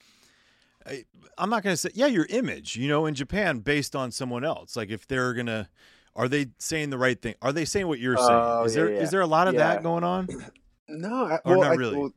I'm 1.38 1.52
not 1.52 1.62
going 1.62 1.74
to 1.74 1.78
say 1.78 1.92
yeah 1.94 2.08
your 2.08 2.26
image. 2.30 2.76
You 2.76 2.88
know, 2.88 3.06
in 3.06 3.14
Japan, 3.14 3.60
based 3.60 3.96
on 3.96 4.12
someone 4.12 4.44
else. 4.44 4.76
Like 4.76 4.90
if 4.90 5.08
they're 5.08 5.34
gonna, 5.36 5.70
are 6.16 6.28
they 6.28 6.48
saying 6.60 6.90
the 6.92 6.98
right 6.98 7.22
thing? 7.22 7.36
Are 7.42 7.54
they 7.54 7.66
saying 7.66 7.88
what 7.88 8.00
you're 8.00 8.18
saying? 8.18 8.40
Oh, 8.50 8.66
is 8.66 8.74
yeah, 8.74 8.80
there 8.80 8.90
is 8.90 9.00
yeah. 9.00 9.10
there 9.12 9.22
a 9.22 9.28
lot 9.28 9.48
of 9.48 9.56
Yeah. 9.56 9.74
that 9.74 9.84
going 9.84 10.04
on? 10.04 10.30
No, 10.90 11.26
I, 11.26 11.40
Or 11.46 11.58
well, 11.58 11.62
not 11.62 11.72
I 11.72 11.76
really? 11.78 12.12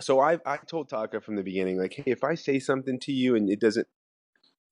so 0.00 0.20
I 0.20 0.38
I 0.46 0.58
told 0.58 0.88
Taka 0.88 1.20
from 1.20 1.36
the 1.36 1.42
beginning, 1.42 1.78
like, 1.78 1.94
hey, 1.94 2.04
if 2.06 2.24
I 2.24 2.34
say 2.34 2.58
something 2.60 2.98
to 3.00 3.12
you 3.12 3.36
and 3.36 3.50
it 3.50 3.60
doesn't 3.60 3.88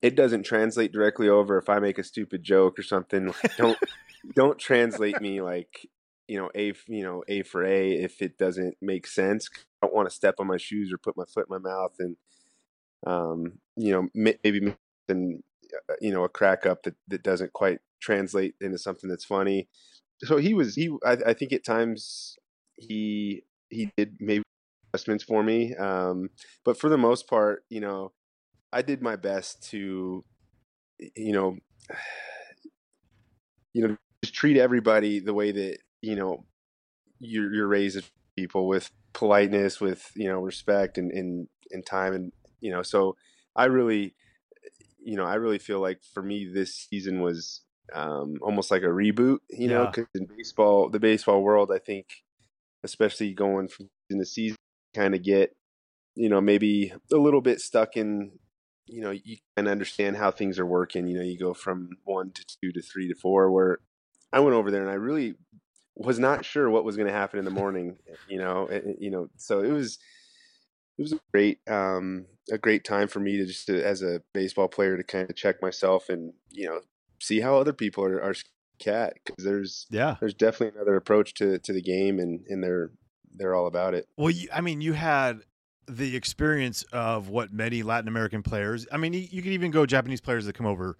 it 0.03 0.17
doesn't 0.17 0.45
translate 0.45 0.93
directly 0.93 1.29
over, 1.29 1.59
if 1.59 1.69
I 1.69 1.79
make 1.81 1.99
a 1.99 2.05
stupid 2.05 2.43
joke 2.43 2.79
or 2.79 2.83
something, 2.83 3.35
don't 3.57 3.79
don't 4.35 4.59
translate 4.59 5.21
me 5.21 5.41
like 5.43 5.89
you 6.29 6.39
know 6.39 6.51
a 6.57 6.75
you 6.89 7.03
know 7.05 7.25
a 7.29 7.43
for 7.43 7.65
a 7.65 7.93
if 7.93 8.23
it 8.23 8.39
doesn't 8.39 8.77
make 8.83 9.07
sense. 9.07 9.49
I 9.83 9.87
don't 9.87 9.95
want 9.97 10.09
to 10.09 10.15
step 10.15 10.37
on 10.39 10.47
my 10.49 10.59
shoes 10.59 10.93
or 10.93 10.99
put 10.99 11.17
my 11.17 11.25
foot 11.27 11.47
in 11.51 11.63
my 11.63 11.71
mouth 11.71 11.95
and 11.99 12.17
um 13.07 13.55
you 13.77 13.93
know 13.93 14.09
maybe 14.15 14.75
uh, 15.11 15.15
you 16.01 16.13
know 16.13 16.25
a 16.25 16.29
crack 16.29 16.67
up 16.67 16.83
that 16.85 16.95
that 17.09 17.23
doesn't 17.23 17.53
quite 17.53 17.81
translate 18.01 18.55
into 18.61 18.79
something 18.79 19.09
that's 19.11 19.25
funny. 19.25 19.69
So 20.25 20.37
he 20.39 20.55
was 20.55 20.75
he 20.75 20.91
I, 21.05 21.19
I 21.29 21.33
think 21.35 21.53
at 21.53 21.65
times 21.65 22.37
he 22.77 23.43
he 23.71 23.91
did 23.97 24.17
maybe 24.21 24.43
adjustments 24.93 25.25
for 25.25 25.43
me 25.43 25.75
um 25.77 26.31
but 26.65 26.79
for 26.79 26.89
the 26.89 26.99
most 26.99 27.29
part 27.29 27.65
you 27.69 27.81
know 27.81 28.13
i 28.73 28.83
did 28.83 29.03
my 29.03 29.17
best 29.17 29.63
to 29.71 30.25
you 31.17 31.33
know 31.33 31.57
you 33.75 33.87
know 33.87 33.97
just 34.23 34.35
treat 34.35 34.57
everybody 34.57 35.21
the 35.21 35.35
way 35.35 35.53
that 35.53 35.79
you 36.03 36.17
know 36.17 36.45
you're, 37.19 37.53
you're 37.53 37.69
raised 37.69 38.05
people 38.37 38.67
with 38.67 38.91
politeness 39.13 39.81
with 39.81 40.11
you 40.15 40.29
know 40.29 40.41
respect 40.41 40.99
and 40.99 41.11
and, 41.11 41.49
and 41.71 41.87
time 41.87 42.15
and 42.15 42.33
you 42.61 42.71
know 42.71 42.83
so 42.83 43.17
i 43.55 43.65
really 43.65 44.15
you 45.07 45.17
know 45.17 45.25
i 45.25 45.35
really 45.35 45.59
feel 45.59 45.81
like 45.81 46.01
for 46.13 46.23
me 46.23 46.51
this 46.53 46.75
season 46.91 47.21
was 47.21 47.63
um 47.95 48.35
almost 48.43 48.71
like 48.71 48.83
a 48.83 48.87
reboot 48.87 49.39
you 49.49 49.69
know 49.69 49.85
Yeah. 49.85 49.91
because 49.91 50.07
in 50.15 50.27
baseball 50.37 50.91
the 50.91 50.99
baseball 51.01 51.41
world 51.43 51.71
i 51.73 51.79
think 51.79 52.07
especially 52.83 53.33
going 53.33 53.69
from 53.69 53.89
season 54.09 54.21
to 54.21 54.27
season 54.27 54.57
kind 54.95 55.15
of 55.15 55.23
get 55.23 55.55
you 56.17 56.29
know 56.29 56.41
maybe 56.41 56.93
a 57.13 57.17
little 57.17 57.41
bit 57.41 57.61
stuck 57.61 57.97
in 57.97 58.33
you 58.87 59.01
know 59.01 59.13
you 59.13 59.37
can 59.57 59.69
understand 59.69 60.17
how 60.17 60.31
things 60.33 60.59
are 60.59 60.67
working 60.67 61.07
you 61.07 61.17
know 61.17 61.23
you 61.25 61.39
go 61.39 61.55
from 61.55 61.91
one 62.05 62.31
to 62.33 62.45
two 62.61 62.73
to 62.73 62.83
three 62.83 63.09
to 63.09 63.15
four 63.15 63.51
where 63.51 63.79
i 64.33 64.41
went 64.41 64.57
over 64.57 64.71
there 64.71 64.83
and 64.83 64.91
i 64.91 64.95
really 64.95 65.35
was 65.95 66.19
not 66.19 66.45
sure 66.45 66.69
what 66.69 66.85
was 66.85 66.97
going 66.97 67.09
to 67.09 67.13
happen 67.13 67.39
in 67.39 67.45
the 67.45 67.51
morning 67.51 67.97
you 68.29 68.39
know 68.39 68.67
and, 68.67 68.97
you 68.99 69.11
know 69.11 69.29
so 69.37 69.61
it 69.63 69.71
was 69.71 69.99
it 70.99 71.03
was 71.03 71.13
a 71.13 71.21
great 71.33 71.59
um 71.69 72.27
a 72.51 72.59
great 72.59 72.85
time 72.85 73.09
for 73.09 73.21
me 73.21 73.37
to 73.37 73.47
just 73.47 73.67
to, 73.67 73.85
as 73.85 74.03
a 74.03 74.23
baseball 74.33 74.69
player 74.69 74.97
to 74.97 75.03
kind 75.03 75.29
of 75.29 75.37
check 75.37 75.61
myself 75.61 76.09
and 76.09 76.33
you 76.51 76.67
know 76.67 76.81
see 77.21 77.41
how 77.41 77.57
other 77.57 77.73
people 77.73 78.05
are, 78.05 78.23
are 78.23 78.35
cat 78.79 79.15
because 79.25 79.45
there's 79.45 79.87
Yeah. 79.91 80.17
there's 80.21 80.35
definitely 80.35 80.77
another 80.79 80.97
approach 80.97 81.35
to 81.35 81.59
to 81.59 81.73
the 81.73 81.83
game 81.83 82.19
and 82.19 82.45
and 82.49 82.63
they're 82.63 82.91
they're 83.35 83.55
all 83.55 83.67
about 83.67 83.95
it 83.95 84.07
Well, 84.17 84.31
you, 84.31 84.49
I 84.53 84.61
mean, 84.61 84.81
you 84.81 84.93
had 84.95 85.41
the 85.89 86.17
experience 86.17 86.83
of 86.93 87.29
what 87.29 87.53
many 87.53 87.83
Latin 87.83 88.09
American 88.09 88.43
players. 88.43 88.87
I 88.91 88.97
mean, 88.97 89.13
you, 89.13 89.21
you 89.31 89.43
could 89.43 89.53
even 89.53 89.71
go 89.71 89.87
Japanese 89.87 90.21
players 90.21 90.47
that 90.47 90.55
come 90.55 90.67
over 90.67 90.97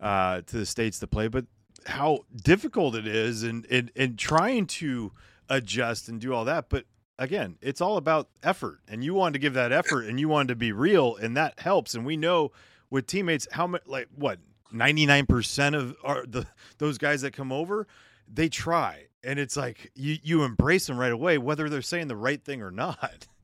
uh, 0.00 0.40
to 0.42 0.58
the 0.58 0.66
states 0.66 0.98
to 1.00 1.06
play, 1.06 1.28
but 1.28 1.46
how 1.86 2.20
difficult 2.42 2.94
it 2.94 3.06
is, 3.06 3.42
and 3.42 3.66
and 3.70 3.90
and 3.96 4.18
trying 4.18 4.66
to 4.66 5.12
adjust 5.48 6.08
and 6.08 6.20
do 6.20 6.32
all 6.32 6.44
that. 6.46 6.68
But 6.68 6.84
again, 7.20 7.56
it's 7.60 7.80
all 7.80 7.96
about 7.96 8.28
effort, 8.42 8.80
and 8.88 9.04
you 9.04 9.14
wanted 9.14 9.34
to 9.34 9.38
give 9.38 9.54
that 9.54 9.70
effort, 9.70 10.06
and 10.06 10.18
you 10.18 10.28
wanted 10.28 10.48
to 10.48 10.56
be 10.56 10.72
real, 10.72 11.14
and 11.16 11.36
that 11.36 11.60
helps. 11.60 11.94
And 11.94 12.04
we 12.04 12.16
know 12.16 12.50
with 12.90 13.06
teammates 13.06 13.46
how 13.52 13.68
much, 13.68 13.82
like 13.86 14.08
what 14.16 14.38
ninety 14.72 15.06
nine 15.06 15.26
percent 15.26 15.76
of 15.76 15.94
our, 16.02 16.26
the 16.26 16.46
those 16.78 16.98
guys 16.98 17.20
that 17.20 17.32
come 17.32 17.52
over, 17.52 17.86
they 18.26 18.48
try, 18.48 19.04
and 19.22 19.38
it's 19.38 19.56
like 19.56 19.92
you 19.94 20.16
you 20.24 20.42
embrace 20.42 20.88
them 20.88 20.98
right 20.98 21.12
away, 21.12 21.38
whether 21.38 21.68
they're 21.68 21.82
saying 21.82 22.08
the 22.08 22.16
right 22.16 22.42
thing 22.42 22.62
or 22.62 22.72
not. 22.72 23.28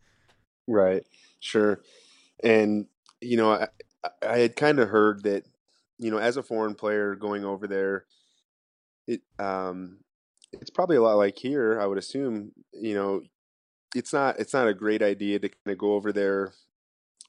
Right. 0.69 1.07
Sure. 1.39 1.81
And 2.43 2.87
you 3.21 3.37
know, 3.37 3.53
I- 3.53 3.69
I 4.21 4.39
had 4.39 4.57
kind 4.57 4.81
of 4.81 4.89
heard 4.89 5.23
that, 5.23 5.45
you 5.99 6.11
know, 6.11 6.19
as 6.19 6.37
a 6.37 6.43
foreign 6.43 6.75
player 6.75 7.15
going 7.15 7.45
over 7.45 7.69
there, 7.69 8.05
it 9.07 9.21
um, 9.39 9.99
it's 10.53 10.71
probably 10.71 10.97
a 10.97 11.03
lot 11.03 11.15
like 11.19 11.39
here. 11.39 11.81
I 11.81 11.87
would 11.87 11.99
assume. 11.99 12.51
You 12.73 12.95
know, 12.95 13.23
it's 13.95 14.13
not 14.13 14.39
it's 14.39 14.53
not 14.53 14.69
a 14.69 14.75
great 14.75 15.03
idea 15.03 15.39
to 15.39 15.49
kind 15.49 15.73
of 15.73 15.79
go 15.79 15.95
over 15.95 16.13
there 16.13 16.53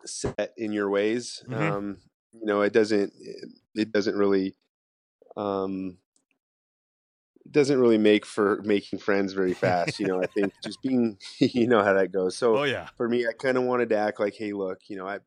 set 0.06 0.54
in 0.58 0.72
your 0.72 0.90
ways. 0.90 1.44
Mhm. 1.48 1.60
Um, 1.60 1.98
you 2.34 2.46
know, 2.46 2.62
it 2.62 2.74
doesn't 2.74 3.14
it, 3.20 3.50
it 3.76 3.92
doesn't 3.92 4.16
really 4.16 4.56
um 5.38 5.98
it 7.46 7.52
doesn't 7.52 7.80
really 7.80 7.98
make 7.98 8.26
for 8.26 8.62
making 8.64 9.00
friends 9.00 9.34
very 9.34 9.54
fast. 9.54 10.00
You 10.00 10.08
know, 10.08 10.22
I 10.22 10.28
think 10.28 10.54
just 10.64 10.82
being 10.82 11.18
you 11.40 11.68
know 11.68 11.84
how 11.84 11.94
that 11.94 12.12
goes. 12.12 12.38
So 12.38 12.58
Oh 12.58 12.64
yeah, 12.64 12.90
for 12.98 13.08
me, 13.08 13.26
I 13.28 13.34
kind 13.34 13.58
of 13.58 13.64
wanted 13.64 13.90
to 13.90 13.98
act 13.98 14.20
like, 14.20 14.36
hey, 14.36 14.54
look, 14.54 14.80
you 14.90 14.98
know, 14.98 15.08
I, 15.08 15.20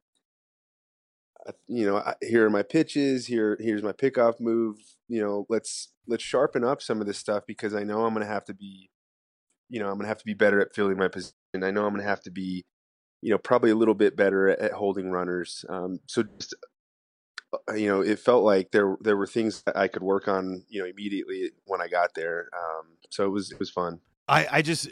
I 1.47 1.53
you 1.69 1.87
know, 1.87 1.97
I, 1.99 2.15
here 2.23 2.45
are 2.47 2.51
my 2.51 2.63
pitches. 2.63 3.27
Here, 3.27 3.57
here's 3.61 3.83
my 3.83 3.93
pickoff 3.93 4.41
move. 4.41 4.77
You 5.09 5.23
know, 5.23 5.47
let's 5.49 5.93
let's 6.07 6.23
sharpen 6.25 6.65
up 6.65 6.83
some 6.83 7.01
of 7.01 7.07
this 7.07 7.19
stuff 7.19 7.45
because 7.47 7.75
I 7.75 7.85
know 7.85 8.05
I'm 8.05 8.15
going 8.15 8.27
to 8.27 8.33
have 8.33 8.45
to 8.47 8.55
be, 8.55 8.91
you 9.71 9.81
know, 9.81 9.87
I'm 9.87 9.95
going 9.95 10.03
to 10.03 10.09
have 10.09 10.19
to 10.19 10.27
be 10.27 10.35
better 10.35 10.61
at 10.61 10.75
filling 10.75 10.99
my 10.99 11.09
position. 11.09 11.33
I 11.55 11.71
know 11.71 11.87
I'm 11.87 11.95
going 11.95 12.03
to 12.03 12.09
have 12.09 12.23
to 12.25 12.31
be, 12.31 12.65
you 13.23 13.31
know, 13.31 13.39
probably 13.39 13.71
a 13.71 13.77
little 13.77 13.95
bit 13.95 14.17
better 14.17 14.51
at, 14.51 14.59
at 14.59 14.73
holding 14.73 15.11
runners. 15.11 15.65
Um, 15.71 16.01
so 16.07 16.25
just. 16.25 16.55
uh, 17.69 17.75
You 17.75 17.89
know, 17.89 18.01
it 18.01 18.19
felt 18.19 18.45
like 18.45 18.71
there 18.71 18.97
there 19.01 19.17
were 19.17 19.27
things 19.27 19.63
that 19.63 19.77
I 19.77 19.89
could 19.89 20.03
work 20.03 20.29
on, 20.29 20.65
you 20.69 20.81
know, 20.81 20.87
immediately 20.89 21.51
when 21.65 21.81
I 21.81 21.89
got 21.89 22.15
there. 22.15 22.49
Um, 22.55 22.87
so 23.11 23.25
it 23.25 23.31
was 23.31 23.51
it 23.51 23.59
was 23.59 23.71
fun. 23.71 24.01
I 24.29 24.59
I 24.59 24.63
just 24.63 24.89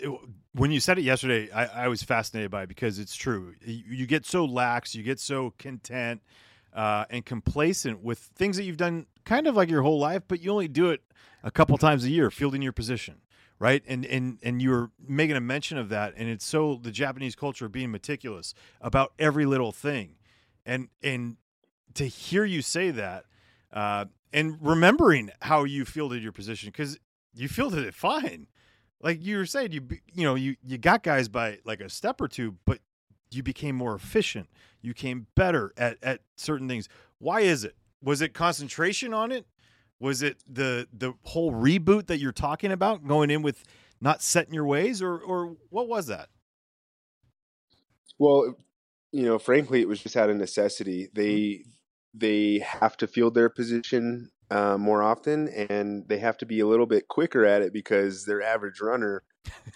when 0.54 0.72
you 0.72 0.80
said 0.80 0.98
it 0.98 1.02
yesterday, 1.02 1.50
I, 1.52 1.84
I 1.84 1.88
was 1.88 2.02
fascinated 2.02 2.50
by 2.50 2.64
it 2.64 2.68
because 2.68 2.98
it's 2.98 3.14
true. 3.14 3.54
You, 3.64 3.84
you 4.00 4.06
get 4.06 4.26
so 4.26 4.44
lax, 4.44 4.94
you 4.96 5.04
get 5.04 5.20
so 5.20 5.54
content 5.58 6.20
uh, 6.74 7.04
and 7.10 7.24
complacent 7.24 8.02
with 8.02 8.18
things 8.18 8.56
that 8.56 8.64
you've 8.64 8.76
done 8.76 9.06
kind 9.24 9.46
of 9.46 9.54
like 9.54 9.70
your 9.70 9.82
whole 9.82 10.00
life, 10.00 10.22
but 10.26 10.40
you 10.40 10.50
only 10.50 10.66
do 10.66 10.90
it 10.90 11.00
a 11.44 11.52
couple 11.52 11.78
times 11.78 12.04
a 12.04 12.10
year, 12.10 12.28
fielding 12.30 12.62
your 12.62 12.72
position, 12.72 13.20
right? 13.58 13.82
And 13.86 14.04
and 14.06 14.38
and 14.42 14.62
you 14.62 14.70
were 14.70 14.90
making 15.06 15.36
a 15.36 15.40
mention 15.40 15.78
of 15.78 15.88
that, 15.88 16.14
and 16.16 16.28
it's 16.28 16.44
so 16.44 16.78
the 16.80 16.90
Japanese 16.90 17.34
culture 17.34 17.68
being 17.68 17.90
meticulous 17.90 18.54
about 18.80 19.12
every 19.18 19.46
little 19.46 19.72
thing, 19.72 20.16
and 20.64 20.88
and 21.02 21.36
to 21.94 22.06
hear 22.06 22.44
you 22.44 22.62
say 22.62 22.90
that, 22.90 23.24
uh, 23.72 24.06
and 24.32 24.56
remembering 24.60 25.30
how 25.42 25.64
you 25.64 25.84
fielded 25.84 26.22
your 26.22 26.32
position 26.32 26.68
because 26.70 26.98
you 27.34 27.48
fielded 27.48 27.84
it 27.84 27.94
fine. 27.94 28.46
Like 29.00 29.24
you 29.24 29.36
were 29.38 29.46
saying, 29.46 29.72
you 29.72 29.86
you 30.12 30.24
know 30.24 30.34
you 30.34 30.56
you 30.62 30.78
got 30.78 31.02
guys 31.02 31.28
by 31.28 31.58
like 31.64 31.80
a 31.80 31.88
step 31.88 32.20
or 32.20 32.28
two, 32.28 32.56
but 32.64 32.78
you 33.30 33.42
became 33.42 33.76
more 33.76 33.94
efficient. 33.94 34.48
You 34.80 34.94
came 34.94 35.26
better 35.34 35.72
at 35.76 35.98
at 36.02 36.20
certain 36.36 36.68
things. 36.68 36.88
Why 37.18 37.40
is 37.40 37.64
it? 37.64 37.76
Was 38.02 38.22
it 38.22 38.32
concentration 38.32 39.12
on 39.12 39.32
it? 39.32 39.46
Was 40.00 40.22
it 40.22 40.38
the 40.48 40.86
the 40.92 41.14
whole 41.24 41.52
reboot 41.52 42.06
that 42.06 42.18
you're 42.18 42.32
talking 42.32 42.70
about, 42.70 43.06
going 43.06 43.30
in 43.30 43.42
with 43.42 43.64
not 44.00 44.22
setting 44.22 44.54
your 44.54 44.66
ways, 44.66 45.02
or 45.02 45.18
or 45.18 45.56
what 45.70 45.88
was 45.88 46.06
that? 46.06 46.28
Well, 48.18 48.56
you 49.12 49.24
know, 49.24 49.38
frankly, 49.38 49.80
it 49.80 49.88
was 49.88 50.02
just 50.02 50.16
out 50.16 50.30
of 50.30 50.36
necessity. 50.36 51.08
They 51.12 51.64
they 52.14 52.58
have 52.58 52.96
to 52.98 53.06
field 53.06 53.34
their 53.34 53.48
position 53.48 54.30
uh, 54.50 54.78
more 54.78 55.02
often, 55.02 55.48
and 55.48 56.08
they 56.08 56.18
have 56.18 56.38
to 56.38 56.46
be 56.46 56.60
a 56.60 56.66
little 56.66 56.86
bit 56.86 57.08
quicker 57.08 57.44
at 57.44 57.62
it 57.62 57.72
because 57.72 58.24
their 58.24 58.42
average 58.42 58.80
runner 58.80 59.22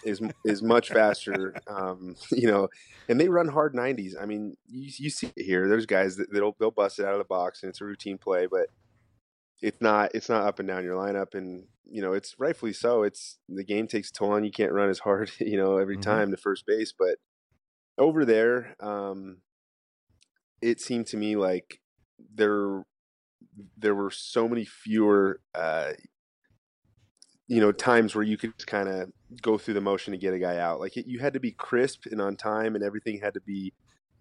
is 0.03 0.21
is 0.45 0.61
much 0.61 0.89
faster. 0.89 1.55
Um, 1.67 2.15
you 2.31 2.47
know, 2.49 2.69
and 3.07 3.19
they 3.19 3.29
run 3.29 3.47
hard 3.47 3.75
nineties. 3.75 4.15
I 4.19 4.25
mean, 4.25 4.57
you, 4.67 4.91
you 4.97 5.09
see 5.09 5.31
it 5.35 5.43
here. 5.43 5.67
There's 5.67 5.85
guys 5.85 6.15
that 6.17 6.31
they'll 6.31 6.55
they'll 6.59 6.71
bust 6.71 6.99
it 6.99 7.05
out 7.05 7.13
of 7.13 7.19
the 7.19 7.25
box, 7.25 7.63
and 7.63 7.69
it's 7.69 7.81
a 7.81 7.85
routine 7.85 8.17
play, 8.17 8.47
but 8.47 8.67
it's 9.63 9.81
not 9.81 10.11
it's 10.15 10.29
not 10.29 10.43
up 10.45 10.59
and 10.59 10.67
down 10.67 10.85
your 10.85 10.97
lineup, 10.97 11.35
and 11.35 11.67
you 11.85 12.03
know 12.03 12.13
it's 12.13 12.35
rightfully 12.39 12.73
so. 12.73 13.03
It's 13.03 13.39
the 13.49 13.65
game 13.65 13.87
takes 13.87 14.09
a 14.11 14.13
toll 14.13 14.33
on 14.33 14.45
you. 14.45 14.51
Can't 14.51 14.73
run 14.73 14.89
as 14.89 14.99
hard, 14.99 15.31
you 15.39 15.57
know, 15.57 15.77
every 15.79 15.97
Mhm. 15.97 15.99
time 15.99 16.31
to 16.31 16.37
first 16.37 16.65
base, 16.67 16.93
but 16.97 17.17
over 17.97 18.25
there, 18.25 18.75
um, 18.81 19.41
it 20.61 20.79
seemed 20.79 21.07
to 21.07 21.17
me 21.17 21.35
like 21.35 21.79
there 22.35 22.83
there 23.77 23.95
were 23.95 24.11
so 24.11 24.47
many 24.47 24.65
fewer 24.65 25.41
uh, 25.55 25.93
you 27.47 27.59
know 27.59 27.71
times 27.71 28.15
where 28.15 28.23
you 28.23 28.37
could 28.37 28.51
just 28.57 28.67
kind 28.67 28.87
of 28.89 29.11
go 29.41 29.57
through 29.57 29.73
the 29.73 29.81
motion 29.81 30.11
to 30.11 30.17
get 30.17 30.33
a 30.33 30.39
guy 30.39 30.57
out 30.57 30.79
like 30.79 30.95
it, 30.97 31.07
you 31.07 31.19
had 31.19 31.33
to 31.33 31.39
be 31.39 31.51
crisp 31.51 32.05
and 32.05 32.21
on 32.21 32.35
time 32.35 32.75
and 32.75 32.83
everything 32.83 33.19
had 33.19 33.33
to 33.33 33.41
be 33.41 33.73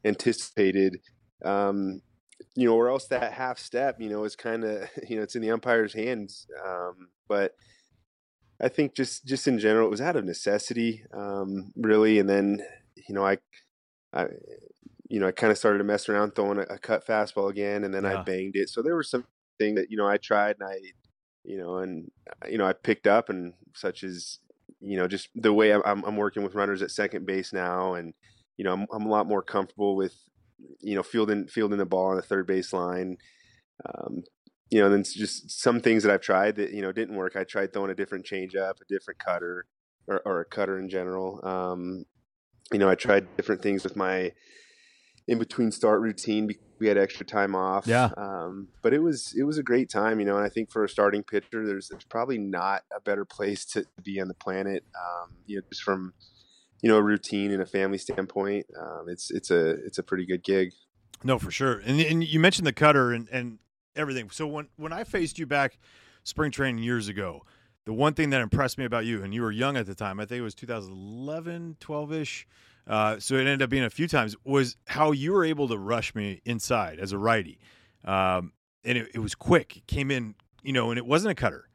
anticipated 0.05 0.99
um, 1.45 2.01
you 2.55 2.67
know 2.69 2.75
or 2.77 2.89
else 2.89 3.07
that 3.07 3.33
half 3.33 3.59
step 3.59 4.01
you 4.01 4.09
know 4.11 4.25
is 4.25 4.37
kind 4.37 4.65
of 4.65 4.89
you 5.09 5.17
know 5.17 5.23
it's 5.23 5.37
in 5.37 5.43
the 5.43 5.51
umpire's 5.51 5.95
hands 5.95 6.47
um, 6.67 7.09
but 7.29 7.55
i 8.61 8.69
think 8.69 8.95
just 8.95 9.25
just 9.25 9.47
in 9.49 9.59
general 9.59 9.87
it 9.87 9.91
was 9.91 10.01
out 10.01 10.17
of 10.17 10.25
necessity 10.25 11.05
um, 11.13 11.73
really 11.77 12.19
and 12.19 12.29
then 12.29 12.61
you 13.09 13.15
know 13.15 13.25
i 13.25 13.39
i 14.13 14.27
you 15.09 15.21
know 15.21 15.29
i 15.29 15.33
kind 15.33 15.51
of 15.51 15.59
started 15.59 15.79
to 15.79 15.85
mess 15.85 16.09
around 16.09 16.35
throwing 16.35 16.59
a, 16.59 16.63
a 16.63 16.79
cut 16.79 17.07
fastball 17.07 17.51
again 17.51 17.85
and 17.85 17.95
then 17.95 18.05
Yeah. 18.05 18.21
i 18.21 18.23
banged 18.23 18.57
it 18.57 18.69
so 18.69 18.83
there 18.83 18.95
were 18.95 19.03
some 19.03 19.25
thing 19.59 19.75
that 19.77 19.91
you 19.91 19.97
know 19.97 20.09
i 20.09 20.17
tried 20.17 20.57
and 20.61 20.69
i 20.69 20.77
you 21.45 21.59
know 21.59 21.79
and 21.79 22.11
uh, 22.31 22.49
you 22.49 22.59
know 22.59 22.67
i 22.67 22.73
picked 22.73 23.07
up 23.07 23.29
and 23.29 23.55
such 23.75 24.05
as 24.05 24.39
you 24.81 24.97
know 24.97 25.07
just 25.09 25.29
the 25.35 25.53
way 25.53 25.73
i'm, 25.73 25.83
I'm 26.05 26.17
working 26.17 26.43
with 26.43 26.55
runners 26.55 26.83
at 26.83 26.91
second 26.91 27.27
base 27.27 27.53
now 27.53 27.95
and 27.95 28.15
you 28.57 28.65
know 28.65 28.73
i'm, 28.73 28.87
I'm 28.93 29.07
a 29.07 29.11
lot 29.11 29.27
more 29.27 29.43
comfortable 29.43 29.97
with 29.97 30.15
you 30.81 30.95
know 30.95 31.03
fielding 31.03 31.47
fielding 31.47 31.79
the 31.79 31.87
ball 31.87 32.11
on 32.11 32.17
the 32.17 32.23
third 32.23 32.47
base 32.47 32.73
line 32.73 33.17
um, 33.87 34.23
you 34.71 34.81
know 34.81 34.87
and 34.87 34.95
then 34.95 35.05
just 35.05 35.51
some 35.51 35.81
things 35.81 36.03
that 36.03 36.13
i've 36.13 36.21
tried 36.21 36.57
that 36.57 36.73
you 36.73 36.83
know 36.83 36.93
didn't 36.93 37.17
work 37.17 37.37
i 37.37 37.45
tried 37.45 37.73
throwing 37.73 37.91
a 37.91 37.95
different 37.95 38.25
changeup 38.25 38.75
a 38.81 38.85
different 38.89 39.19
cutter 39.19 39.67
or, 40.07 40.21
or 40.25 40.41
a 40.41 40.45
cutter 40.45 40.79
in 40.79 40.89
general 40.89 41.41
um, 41.47 42.05
you 42.73 42.79
know 42.79 42.89
i 42.89 42.95
tried 42.95 43.27
different 43.37 43.63
things 43.63 43.85
with 43.85 43.97
my 43.97 44.33
in 45.29 45.39
between 45.39 45.71
start 45.71 46.01
routine 46.01 46.47
because 46.47 46.63
we 46.83 46.89
had 46.89 46.99
extra 46.99 47.25
time 47.25 47.55
off. 47.55 47.87
Yeah. 47.87 48.11
Um, 48.17 48.69
but 48.83 48.93
it 48.93 48.99
was 48.99 49.33
it 49.39 49.45
was 49.45 49.57
a 49.57 49.63
great 49.63 49.89
time, 49.89 50.19
you 50.19 50.27
know. 50.27 50.37
And 50.37 50.45
I 50.45 50.49
think 50.49 50.71
for 50.71 50.83
a 50.83 50.89
starting 50.89 51.23
pitcher, 51.23 51.65
there's 51.65 51.89
there's 51.89 52.05
probably 52.05 52.39
not 52.39 52.83
a 52.95 53.01
better 53.01 53.25
place 53.25 53.65
to 53.67 53.85
be 54.03 54.21
on 54.21 54.27
the 54.27 54.35
planet. 54.35 54.85
Um, 54.97 55.37
you 55.47 55.57
know, 55.57 55.63
just 55.71 55.83
from 55.83 56.13
you 56.83 56.89
know 56.89 56.97
a 56.97 57.03
routine 57.03 57.53
and 57.53 57.63
a 57.63 57.67
family 57.67 57.99
standpoint, 57.99 58.67
um, 58.79 59.07
it's 59.09 59.31
it's 59.31 59.51
a 59.51 59.71
it's 59.87 59.99
a 59.99 60.03
pretty 60.03 60.27
good 60.27 60.43
gig. 60.43 60.73
No, 61.25 61.39
for 61.39 61.51
sure. 61.51 61.79
And 61.85 62.01
and 62.01 62.25
you 62.25 62.41
mentioned 62.41 62.67
the 62.67 62.73
cutter 62.73 63.13
and 63.13 63.29
and 63.31 63.59
everything. 63.97 64.31
So 64.31 64.47
when 64.47 64.69
when 64.77 64.93
I 64.93 65.05
faced 65.05 65.39
you 65.39 65.47
back 65.47 65.79
spring 66.25 66.51
training 66.51 66.83
years 66.83 67.09
ago, 67.09 67.43
the 67.85 67.93
one 67.93 68.15
thing 68.15 68.31
that 68.31 68.41
impressed 68.41 68.79
me 68.79 68.85
about 68.85 69.07
you, 69.07 69.23
and 69.23 69.33
you 69.33 69.43
were 69.43 69.53
young 69.53 69.77
at 69.77 69.87
the 69.87 69.95
time, 69.95 70.21
I 70.21 70.27
think 70.27 70.41
it 70.41 70.43
was 70.43 70.55
2011, 70.55 71.77
12 71.81 72.13
ish. 72.13 72.47
Uh, 72.87 73.19
so 73.19 73.37
it 73.37 73.41
ended 73.41 73.63
up 73.63 73.71
being 73.71 73.85
a 73.85 73.91
few 73.91 74.09
times, 74.09 74.37
was 74.45 74.77
how 74.89 75.13
you 75.13 75.33
were 75.33 75.45
able 75.45 75.69
to 75.69 75.79
rush 75.79 76.15
me 76.15 76.41
inside 76.45 76.99
as 76.99 77.13
a 77.13 77.19
righty. 77.19 77.59
Um, 78.05 78.53
and 78.85 78.99
it, 78.99 79.11
it 79.15 79.19
was 79.21 79.37
quick. 79.37 79.77
It 79.77 79.87
came 79.87 80.11
in, 80.11 80.35
you 80.63 80.73
know, 80.73 80.91
and 80.91 80.99
it 80.99 81.07
wasn't 81.07 81.33
a 81.33 81.35
cutter. 81.37 81.69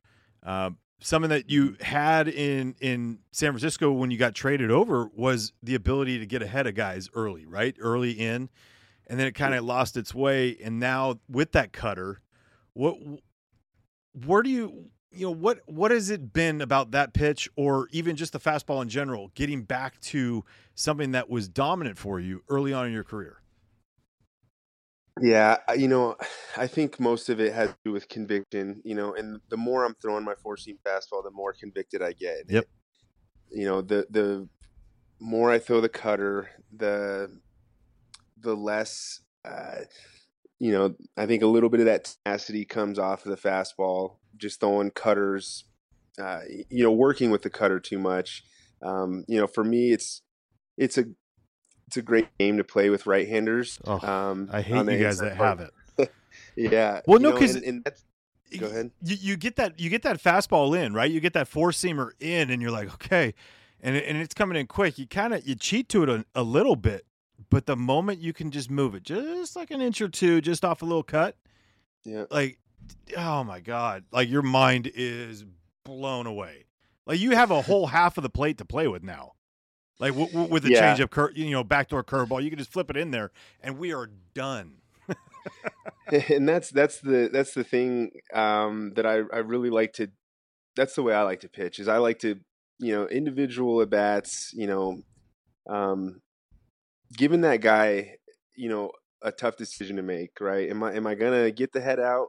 Um, 0.43 0.77
something 0.99 1.29
that 1.29 1.49
you 1.49 1.77
had 1.81 2.27
in 2.27 2.75
in 2.81 3.19
San 3.31 3.51
Francisco 3.51 3.91
when 3.91 4.11
you 4.11 4.17
got 4.17 4.33
traded 4.33 4.71
over 4.71 5.09
was 5.15 5.53
the 5.61 5.75
ability 5.75 6.19
to 6.19 6.25
get 6.25 6.41
ahead 6.41 6.67
of 6.67 6.75
guys 6.75 7.09
early, 7.13 7.45
right? 7.45 7.75
Early 7.79 8.11
in, 8.11 8.49
and 9.07 9.19
then 9.19 9.27
it 9.27 9.33
kind 9.33 9.53
of 9.53 9.63
lost 9.63 9.97
its 9.97 10.13
way. 10.13 10.57
And 10.63 10.79
now 10.79 11.19
with 11.29 11.51
that 11.53 11.73
cutter, 11.73 12.21
what 12.73 12.97
where 14.25 14.41
do 14.41 14.49
you 14.49 14.89
you 15.11 15.27
know 15.27 15.31
what 15.31 15.59
what 15.65 15.91
has 15.91 16.09
it 16.09 16.33
been 16.33 16.61
about 16.61 16.91
that 16.91 17.13
pitch 17.13 17.49
or 17.55 17.87
even 17.91 18.15
just 18.15 18.33
the 18.33 18.39
fastball 18.39 18.81
in 18.81 18.89
general 18.89 19.31
getting 19.35 19.63
back 19.63 19.99
to 20.01 20.43
something 20.75 21.11
that 21.11 21.29
was 21.29 21.47
dominant 21.47 21.97
for 21.97 22.19
you 22.19 22.43
early 22.49 22.73
on 22.73 22.87
in 22.87 22.93
your 22.93 23.03
career? 23.03 23.41
Yeah, 25.21 25.57
you 25.75 25.87
know, 25.87 26.15
I 26.57 26.67
think 26.67 26.99
most 26.99 27.29
of 27.29 27.39
it 27.39 27.53
has 27.53 27.69
to 27.69 27.77
do 27.85 27.91
with 27.91 28.09
conviction. 28.09 28.81
You 28.83 28.95
know, 28.95 29.13
and 29.13 29.39
the 29.49 29.57
more 29.57 29.85
I'm 29.85 29.95
throwing 29.95 30.23
my 30.23 30.35
four 30.35 30.57
seam 30.57 30.77
fastball, 30.85 31.23
the 31.23 31.31
more 31.31 31.53
convicted 31.53 32.01
I 32.01 32.13
get. 32.13 32.45
Yep. 32.49 32.65
You 33.51 33.65
know, 33.65 33.81
the 33.81 34.07
the 34.09 34.47
more 35.19 35.51
I 35.51 35.59
throw 35.59 35.81
the 35.81 35.89
cutter, 35.89 36.49
the 36.75 37.39
the 38.39 38.55
less. 38.55 39.21
Uh, 39.45 39.83
you 40.59 40.71
know, 40.71 40.95
I 41.15 41.25
think 41.25 41.43
a 41.43 41.47
little 41.47 41.69
bit 41.69 41.79
of 41.79 41.85
that 41.85 42.15
tenacity 42.25 42.65
comes 42.65 42.99
off 42.99 43.25
of 43.25 43.31
the 43.31 43.49
fastball. 43.49 44.17
Just 44.35 44.59
throwing 44.59 44.91
cutters, 44.91 45.65
uh, 46.19 46.41
you 46.69 46.83
know, 46.83 46.91
working 46.91 47.31
with 47.31 47.43
the 47.43 47.49
cutter 47.49 47.79
too 47.79 47.99
much. 47.99 48.43
Um, 48.81 49.23
you 49.27 49.39
know, 49.39 49.47
for 49.47 49.63
me, 49.63 49.91
it's 49.91 50.21
it's 50.77 50.97
a 50.97 51.05
it's 51.87 51.97
a 51.97 52.01
great 52.01 52.27
game 52.37 52.57
to 52.57 52.63
play 52.63 52.89
with 52.89 53.05
right-handers. 53.07 53.79
Oh, 53.85 54.05
um, 54.07 54.49
I 54.51 54.61
hate 54.61 54.85
you 54.85 54.99
guys 55.03 55.19
that 55.19 55.37
part. 55.37 55.59
have 55.59 55.69
it. 55.97 56.11
Yeah. 56.55 57.01
Well, 57.05 57.19
no, 57.19 57.31
know, 57.31 57.37
'cause- 57.39 57.55
and, 57.55 57.63
and 57.65 57.83
that's 57.83 58.03
Go 58.57 58.67
ahead. 58.67 58.91
You, 59.03 59.17
you 59.19 59.37
get 59.37 59.57
that 59.57 59.79
you 59.79 59.89
get 59.89 60.03
that 60.03 60.21
fastball 60.23 60.77
in, 60.77 60.93
right? 60.93 61.11
You 61.11 61.19
get 61.19 61.33
that 61.33 61.47
four 61.47 61.71
seamer 61.71 62.11
in, 62.19 62.49
and 62.49 62.61
you're 62.61 62.71
like, 62.71 62.93
okay, 62.93 63.33
and 63.81 63.95
and 63.97 64.17
it's 64.17 64.33
coming 64.33 64.57
in 64.57 64.67
quick. 64.67 64.97
You 64.97 65.05
kind 65.05 65.33
of 65.33 65.45
you 65.45 65.55
cheat 65.55 65.89
to 65.89 66.03
it 66.03 66.09
a, 66.09 66.25
a 66.33 66.43
little 66.43 66.77
bit, 66.77 67.05
but 67.49 67.65
the 67.65 67.75
moment 67.75 68.19
you 68.21 68.31
can 68.31 68.49
just 68.51 68.71
move 68.71 68.95
it 68.95 69.03
just 69.03 69.55
like 69.57 69.69
an 69.69 69.81
inch 69.81 69.99
or 70.01 70.07
two, 70.07 70.39
just 70.39 70.63
off 70.63 70.81
a 70.81 70.85
little 70.85 71.03
cut, 71.03 71.35
yeah. 72.05 72.23
like, 72.31 72.57
oh 73.17 73.43
my 73.43 73.59
god, 73.59 74.05
like 74.11 74.29
your 74.29 74.41
mind 74.43 74.89
is 74.95 75.43
blown 75.83 76.25
away. 76.25 76.67
Like 77.05 77.19
you 77.19 77.31
have 77.31 77.51
a 77.51 77.61
whole 77.61 77.87
half 77.87 78.17
of 78.17 78.23
the 78.23 78.29
plate 78.29 78.57
to 78.59 78.65
play 78.65 78.87
with 78.87 79.03
now. 79.03 79.33
Like 79.99 80.11
w- 80.13 80.29
w- 80.31 80.49
with 80.51 80.63
the 80.63 80.71
Yeah. 80.71 80.81
change 80.81 81.01
up, 81.01 81.09
cur- 81.09 81.31
you 81.35 81.49
know, 81.49 81.63
backdoor 81.63 82.03
curveball, 82.03 82.43
you 82.43 82.49
can 82.49 82.59
just 82.59 82.71
flip 82.71 82.89
it 82.89 82.97
in 82.97 83.11
there, 83.11 83.31
and 83.61 83.77
we 83.77 83.93
are 83.93 84.09
done. 84.33 84.75
and 86.29 86.47
that's 86.47 86.69
that's 86.69 86.99
the 86.99 87.29
that's 87.31 87.53
the 87.53 87.63
thing 87.63 88.11
um, 88.33 88.93
that 88.95 89.05
I 89.05 89.21
I 89.33 89.39
really 89.39 89.69
like 89.69 89.93
to. 89.93 90.09
That's 90.75 90.93
the 90.95 91.03
way 91.03 91.13
I 91.13 91.23
like 91.23 91.39
to 91.41 91.49
pitch. 91.49 91.79
Is 91.79 91.87
I 91.87 91.97
like 91.97 92.19
to 92.19 92.39
you 92.79 92.93
know 92.95 93.07
individual 93.07 93.81
at 93.81 93.89
bats. 93.89 94.51
You 94.53 94.67
know, 94.67 95.01
um, 95.67 96.21
giving 97.15 97.41
that 97.41 97.61
guy 97.61 98.17
you 98.55 98.69
know 98.69 98.91
a 99.21 99.31
tough 99.31 99.57
decision 99.57 99.95
to 99.95 100.03
make. 100.03 100.39
Right? 100.39 100.69
Am 100.69 100.83
I 100.83 100.93
am 100.93 101.07
I 101.07 101.15
gonna 101.15 101.49
get 101.51 101.73
the 101.73 101.81
head 101.81 101.99
out 101.99 102.27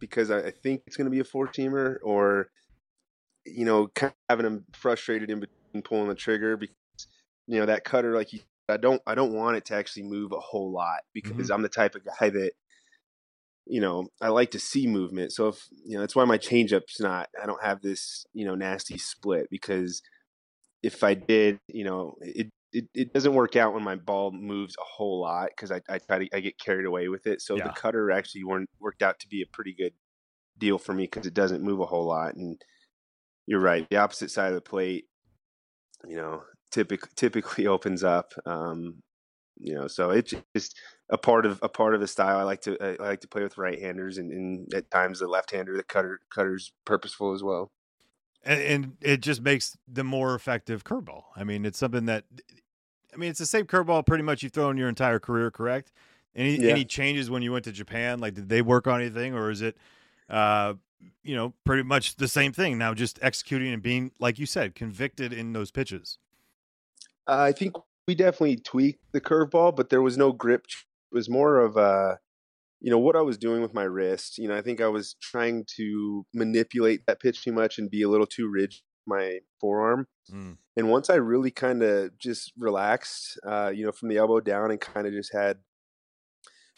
because 0.00 0.30
I, 0.30 0.38
I 0.46 0.50
think 0.50 0.82
it's 0.86 0.96
gonna 0.96 1.10
be 1.10 1.20
a 1.20 1.24
four 1.24 1.46
seamer 1.46 1.96
or 2.02 2.48
you 3.46 3.64
know 3.64 3.88
kind 3.94 4.10
of 4.12 4.16
having 4.28 4.46
him 4.46 4.64
frustrated 4.72 5.30
in 5.30 5.40
between 5.40 5.82
pulling 5.82 6.08
the 6.08 6.14
trigger 6.14 6.56
because 6.56 6.74
you 7.46 7.58
know 7.58 7.66
that 7.66 7.84
cutter 7.84 8.14
like 8.14 8.32
you 8.32 8.40
I 8.68 8.76
don't 8.76 9.02
I 9.06 9.14
don't 9.14 9.34
want 9.34 9.56
it 9.56 9.64
to 9.66 9.74
actually 9.74 10.04
move 10.04 10.32
a 10.32 10.40
whole 10.40 10.72
lot 10.72 11.00
because 11.12 11.32
mm-hmm. 11.32 11.52
I'm 11.52 11.62
the 11.62 11.68
type 11.68 11.94
of 11.94 12.02
guy 12.04 12.30
that 12.30 12.52
you 13.66 13.80
know 13.80 14.08
I 14.20 14.28
like 14.28 14.52
to 14.52 14.58
see 14.58 14.86
movement. 14.86 15.32
So 15.32 15.48
if 15.48 15.66
you 15.84 15.94
know 15.94 16.00
that's 16.00 16.16
why 16.16 16.24
my 16.24 16.38
changeup's 16.38 17.00
not 17.00 17.28
I 17.40 17.46
don't 17.46 17.62
have 17.62 17.82
this 17.82 18.26
you 18.32 18.46
know 18.46 18.54
nasty 18.54 18.98
split 18.98 19.48
because 19.50 20.02
if 20.82 21.04
I 21.04 21.14
did 21.14 21.58
you 21.68 21.84
know 21.84 22.14
it 22.20 22.48
it, 22.72 22.86
it 22.92 23.12
doesn't 23.12 23.34
work 23.34 23.54
out 23.54 23.72
when 23.72 23.84
my 23.84 23.94
ball 23.94 24.32
moves 24.32 24.74
a 24.80 24.84
whole 24.84 25.20
lot 25.20 25.50
because 25.50 25.70
I, 25.70 25.80
I 25.88 25.98
try 25.98 26.18
to 26.18 26.28
I 26.34 26.40
get 26.40 26.58
carried 26.58 26.86
away 26.86 27.08
with 27.08 27.26
it. 27.26 27.40
So 27.40 27.56
Yeah. 27.56 27.64
the 27.64 27.70
cutter 27.70 28.10
actually 28.10 28.44
worked 28.80 29.02
out 29.02 29.20
to 29.20 29.28
be 29.28 29.42
a 29.42 29.46
pretty 29.52 29.74
good 29.74 29.92
deal 30.58 30.78
for 30.78 30.92
me 30.92 31.04
because 31.04 31.26
it 31.26 31.34
doesn't 31.34 31.62
move 31.62 31.80
a 31.80 31.86
whole 31.86 32.06
lot 32.06 32.34
and 32.34 32.60
you're 33.46 33.60
right 33.60 33.86
the 33.90 33.96
opposite 33.96 34.30
side 34.30 34.48
of 34.48 34.54
the 34.54 34.60
plate 34.60 35.06
you 36.06 36.16
know 36.16 36.42
typically 36.74 37.10
typically 37.16 37.66
opens 37.74 38.02
up 38.04 38.32
um 38.46 39.02
you 39.58 39.74
know 39.74 39.86
so 39.86 40.10
it's 40.10 40.34
just 40.56 40.76
a 41.10 41.18
part 41.18 41.46
of 41.46 41.60
a 41.62 41.68
part 41.68 41.94
of 41.94 42.00
the 42.00 42.08
style 42.08 42.38
i 42.38 42.42
like 42.42 42.60
to 42.60 42.76
i 42.82 42.96
like 43.02 43.20
to 43.20 43.28
play 43.28 43.42
with 43.42 43.56
right 43.56 43.80
handers 43.80 44.18
and, 44.18 44.32
and 44.32 44.74
at 44.74 44.90
times 44.90 45.20
the 45.20 45.28
left 45.28 45.52
hander 45.52 45.76
the 45.76 45.84
cutter 45.84 46.20
cutter's 46.30 46.72
purposeful 46.84 47.32
as 47.32 47.42
well 47.42 47.70
and, 48.44 48.60
and 48.60 48.96
it 49.00 49.20
just 49.20 49.42
makes 49.42 49.76
the 49.88 50.04
more 50.04 50.34
effective 50.34 50.84
curveball. 50.84 51.24
I 51.36 51.44
mean, 51.44 51.64
it's 51.64 51.78
something 51.78 52.06
that, 52.06 52.24
I 53.12 53.16
mean, 53.16 53.30
it's 53.30 53.38
the 53.38 53.46
same 53.46 53.66
curveball 53.66 54.06
pretty 54.06 54.24
much 54.24 54.42
you've 54.42 54.52
thrown 54.52 54.76
your 54.76 54.88
entire 54.88 55.18
career, 55.18 55.50
correct? 55.50 55.92
Any 56.36 56.60
Yeah. 56.60 56.70
any 56.70 56.84
changes 56.84 57.30
when 57.30 57.42
you 57.42 57.52
went 57.52 57.64
to 57.64 57.72
Japan? 57.72 58.18
Like, 58.18 58.34
did 58.34 58.48
they 58.48 58.60
work 58.60 58.86
on 58.86 59.00
anything, 59.00 59.34
or 59.34 59.50
is 59.50 59.62
it, 59.62 59.76
uh, 60.28 60.74
you 61.22 61.36
know, 61.36 61.54
pretty 61.64 61.84
much 61.84 62.16
the 62.16 62.26
same 62.26 62.52
thing 62.52 62.76
now? 62.76 62.92
Just 62.92 63.20
executing 63.22 63.72
and 63.72 63.82
being, 63.82 64.10
like 64.18 64.38
you 64.38 64.46
said, 64.46 64.74
convicted 64.74 65.32
in 65.32 65.52
those 65.52 65.70
pitches. 65.70 66.18
I 67.26 67.52
think 67.52 67.74
we 68.06 68.14
definitely 68.14 68.56
tweaked 68.56 69.04
the 69.12 69.20
curveball, 69.20 69.74
but 69.76 69.90
there 69.90 70.02
was 70.02 70.16
no 70.16 70.32
grip. 70.32 70.66
It 70.66 71.14
was 71.14 71.28
more 71.28 71.58
of 71.58 71.76
uh, 71.76 72.16
you 72.84 72.90
know, 72.90 72.98
what 72.98 73.16
I 73.16 73.22
was 73.22 73.38
doing 73.38 73.62
with 73.62 73.72
my 73.72 73.84
wrist. 73.84 74.36
You 74.36 74.48
know, 74.48 74.56
I 74.58 74.60
think 74.60 74.82
I 74.82 74.88
was 74.88 75.16
trying 75.22 75.64
to 75.76 76.26
manipulate 76.34 77.06
that 77.06 77.18
pitch 77.18 77.42
too 77.42 77.50
much 77.50 77.78
and 77.78 77.90
be 77.90 78.02
a 78.02 78.10
little 78.10 78.26
too 78.26 78.46
rigid 78.46 78.82
with 78.82 79.18
my 79.18 79.38
forearm. 79.58 80.06
Mm. 80.30 80.58
And 80.76 80.90
once 80.90 81.08
I 81.08 81.14
really 81.14 81.50
kind 81.50 81.82
of 81.82 82.18
just 82.18 82.52
relaxed, 82.58 83.40
uh, 83.46 83.72
you 83.74 83.86
know, 83.86 83.92
from 83.92 84.10
the 84.10 84.18
elbow 84.18 84.38
down 84.40 84.70
and 84.70 84.78
kind 84.78 85.06
of 85.06 85.14
just 85.14 85.32
had 85.32 85.60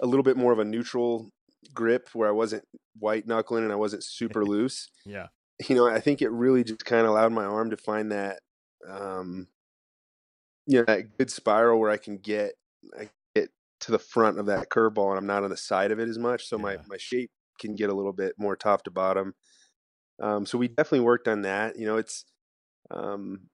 a 0.00 0.06
little 0.06 0.22
bit 0.22 0.36
more 0.36 0.52
of 0.52 0.60
a 0.60 0.64
neutral 0.64 1.32
grip 1.74 2.08
where 2.12 2.28
I 2.28 2.32
wasn't 2.32 2.62
white 2.96 3.26
knuckling 3.26 3.64
and 3.64 3.72
I 3.72 3.76
wasn't 3.76 4.04
super 4.04 4.44
loose. 4.46 4.88
Yeah. 5.04 5.26
You 5.68 5.74
know, 5.74 5.88
I 5.88 5.98
think 5.98 6.22
it 6.22 6.30
really 6.30 6.62
just 6.62 6.84
kind 6.84 7.02
of 7.02 7.08
allowed 7.08 7.32
my 7.32 7.46
arm 7.46 7.70
to 7.70 7.76
find 7.76 8.12
that, 8.12 8.38
um, 8.88 9.48
you 10.66 10.78
know, 10.78 10.84
that 10.84 11.16
good 11.18 11.30
spiral 11.30 11.78
where 11.80 11.90
I 11.90 11.96
can 11.96 12.18
get, 12.18 12.52
I 12.98 13.08
get 13.34 13.50
to 13.80 13.92
the 13.92 13.98
front 13.98 14.38
of 14.38 14.46
that 14.46 14.68
curveball 14.70 15.10
and 15.10 15.18
I'm 15.18 15.26
not 15.26 15.44
on 15.44 15.50
the 15.50 15.56
side 15.56 15.90
of 15.92 15.98
it 16.00 16.08
as 16.08 16.18
much. 16.18 16.46
So 16.48 16.58
my, 16.58 16.72
Yeah. 16.72 16.82
my 16.88 16.96
shape 16.98 17.30
can 17.58 17.74
get 17.74 17.90
a 17.90 17.94
little 17.94 18.12
bit 18.12 18.34
more 18.38 18.56
top 18.56 18.82
to 18.84 18.90
bottom. 18.90 19.34
Um, 20.20 20.46
so 20.46 20.58
we 20.58 20.68
definitely 20.68 21.00
worked 21.00 21.28
on 21.28 21.42
that. 21.42 21.78
You 21.78 21.86
know, 21.86 21.96
it's, 21.96 22.24
um, 22.90 23.48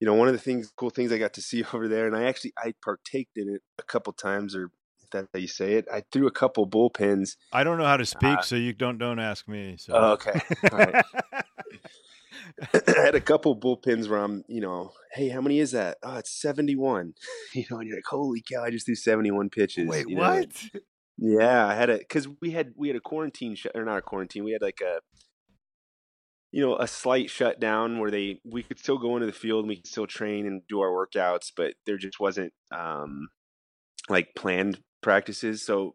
you 0.00 0.06
know, 0.06 0.14
one 0.14 0.26
of 0.26 0.34
the 0.34 0.40
things, 0.40 0.72
cool 0.76 0.90
things 0.90 1.12
I 1.12 1.18
got 1.18 1.34
to 1.34 1.42
see 1.42 1.62
over 1.72 1.86
there, 1.88 2.06
and 2.08 2.16
I 2.16 2.24
actually 2.24 2.52
I 2.58 2.74
partaked 2.84 3.36
in 3.36 3.48
it 3.48 3.62
a 3.78 3.84
couple 3.84 4.12
times, 4.12 4.56
or 4.56 4.64
if 5.00 5.10
that's 5.10 5.28
how 5.32 5.38
you 5.38 5.46
say 5.46 5.74
it. 5.74 5.86
I 5.92 6.02
threw 6.10 6.26
a 6.26 6.32
couple 6.32 6.68
bullpens. 6.68 7.36
I 7.52 7.62
don't 7.62 7.78
know 7.78 7.84
how 7.84 7.96
to 7.98 8.06
speak, 8.06 8.38
Uh, 8.38 8.42
so 8.42 8.56
you 8.56 8.72
don't 8.72 8.98
don't 8.98 9.20
ask 9.20 9.46
me. 9.46 9.76
So. 9.78 9.94
Okay, 9.94 10.34
all 10.72 10.78
right. 10.78 11.04
I 12.74 13.00
had 13.00 13.14
a 13.14 13.20
couple 13.20 13.56
bullpens 13.56 14.08
where 14.08 14.18
I'm, 14.18 14.44
you 14.48 14.60
know, 14.60 14.92
hey, 15.12 15.28
how 15.28 15.40
many 15.40 15.58
is 15.58 15.72
that? 15.72 15.98
Oh, 16.02 16.16
it's 16.16 16.30
71. 16.40 17.14
You 17.54 17.64
know, 17.70 17.78
and 17.78 17.88
you're 17.88 17.98
like, 17.98 18.04
holy 18.08 18.42
cow, 18.42 18.64
I 18.64 18.70
just 18.70 18.86
threw 18.86 18.94
71 18.94 19.50
pitches. 19.50 19.86
Wait, 19.86 20.08
you 20.08 20.16
know? 20.16 20.22
what? 20.22 20.48
Yeah, 21.18 21.66
I 21.66 21.74
had 21.74 21.90
a 21.90 21.98
because 21.98 22.26
we 22.40 22.52
had 22.52 22.72
we 22.76 22.88
had 22.88 22.96
a 22.96 23.00
quarantine 23.00 23.54
sh- 23.54 23.66
or 23.74 23.84
not 23.84 23.98
a 23.98 24.02
quarantine. 24.02 24.42
We 24.42 24.52
had 24.52 24.62
like 24.62 24.80
a 24.80 25.00
you 26.50 26.62
know 26.62 26.76
a 26.76 26.86
slight 26.86 27.28
shutdown 27.30 28.00
where 28.00 28.10
they 28.10 28.40
we 28.44 28.62
could 28.62 28.78
still 28.78 28.98
go 28.98 29.16
into 29.16 29.26
the 29.26 29.32
field 29.32 29.60
and 29.60 29.68
we 29.68 29.76
could 29.76 29.86
still 29.86 30.06
train 30.06 30.46
and 30.46 30.62
do 30.68 30.80
our 30.80 30.88
workouts, 30.88 31.52
but 31.54 31.74
there 31.86 31.98
just 31.98 32.18
wasn't 32.18 32.52
um 32.72 33.28
like 34.08 34.34
planned 34.34 34.80
practices. 35.02 35.64
So 35.64 35.94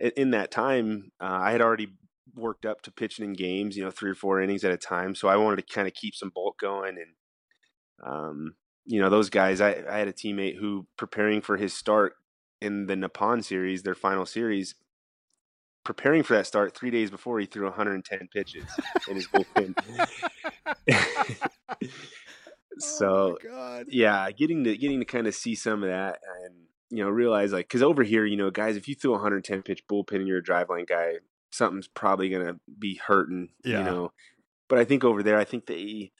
in, 0.00 0.12
in 0.16 0.30
that 0.30 0.50
time, 0.50 1.12
uh, 1.20 1.38
I 1.42 1.52
had 1.52 1.60
already 1.60 1.88
worked 2.34 2.66
up 2.66 2.82
to 2.82 2.90
pitching 2.90 3.24
in 3.24 3.32
games, 3.32 3.76
you 3.76 3.84
know, 3.84 3.90
three 3.90 4.10
or 4.10 4.14
four 4.14 4.40
innings 4.40 4.64
at 4.64 4.72
a 4.72 4.76
time. 4.76 5.14
So 5.14 5.28
I 5.28 5.36
wanted 5.36 5.56
to 5.56 5.74
kind 5.74 5.86
of 5.86 5.94
keep 5.94 6.14
some 6.14 6.32
bulk 6.34 6.58
going 6.58 6.96
and 6.96 7.14
um 8.06 8.54
you 8.84 9.00
know 9.00 9.10
those 9.10 9.30
guys. 9.30 9.60
I 9.60 9.84
I 9.88 9.98
had 9.98 10.08
a 10.08 10.12
teammate 10.12 10.58
who 10.58 10.86
preparing 10.96 11.40
for 11.40 11.56
his 11.56 11.74
start 11.74 12.14
in 12.60 12.86
the 12.86 12.96
Nippon 12.96 13.42
series, 13.42 13.82
their 13.82 13.94
final 13.94 14.24
series, 14.24 14.74
preparing 15.84 16.22
for 16.22 16.34
that 16.34 16.46
start 16.46 16.74
three 16.74 16.90
days 16.90 17.10
before 17.10 17.38
he 17.38 17.46
threw 17.46 17.64
110 17.64 18.28
pitches 18.32 18.64
in 19.08 19.16
his 19.16 19.26
bullpen. 19.28 19.74
so 22.78 23.38
oh 23.50 23.84
yeah, 23.88 24.30
getting 24.30 24.64
to 24.64 24.76
getting 24.76 25.00
to 25.00 25.04
kind 25.04 25.26
of 25.26 25.34
see 25.34 25.54
some 25.54 25.82
of 25.82 25.88
that 25.88 26.20
and 26.44 26.54
you 26.90 27.02
know 27.02 27.10
realize 27.10 27.52
like 27.52 27.66
because 27.66 27.82
over 27.82 28.02
here, 28.02 28.24
you 28.24 28.36
know, 28.36 28.50
guys, 28.50 28.76
if 28.76 28.88
you 28.88 28.94
throw 28.94 29.12
110 29.12 29.62
pitch 29.62 29.86
bullpen 29.90 30.16
and 30.16 30.28
you're 30.28 30.38
a 30.38 30.42
driveline 30.42 30.86
guy, 30.86 31.14
something's 31.56 31.88
probably 31.88 32.28
gonna 32.28 32.58
be 32.78 32.96
hurting. 32.96 33.50
Yeah. 33.64 33.78
You 33.78 33.84
know, 33.84 34.12
but 34.68 34.78
I 34.78 34.84
think 34.84 35.04
over 35.04 35.22
there, 35.22 35.38
I 35.38 35.44
think 35.44 35.66
they 35.66 36.12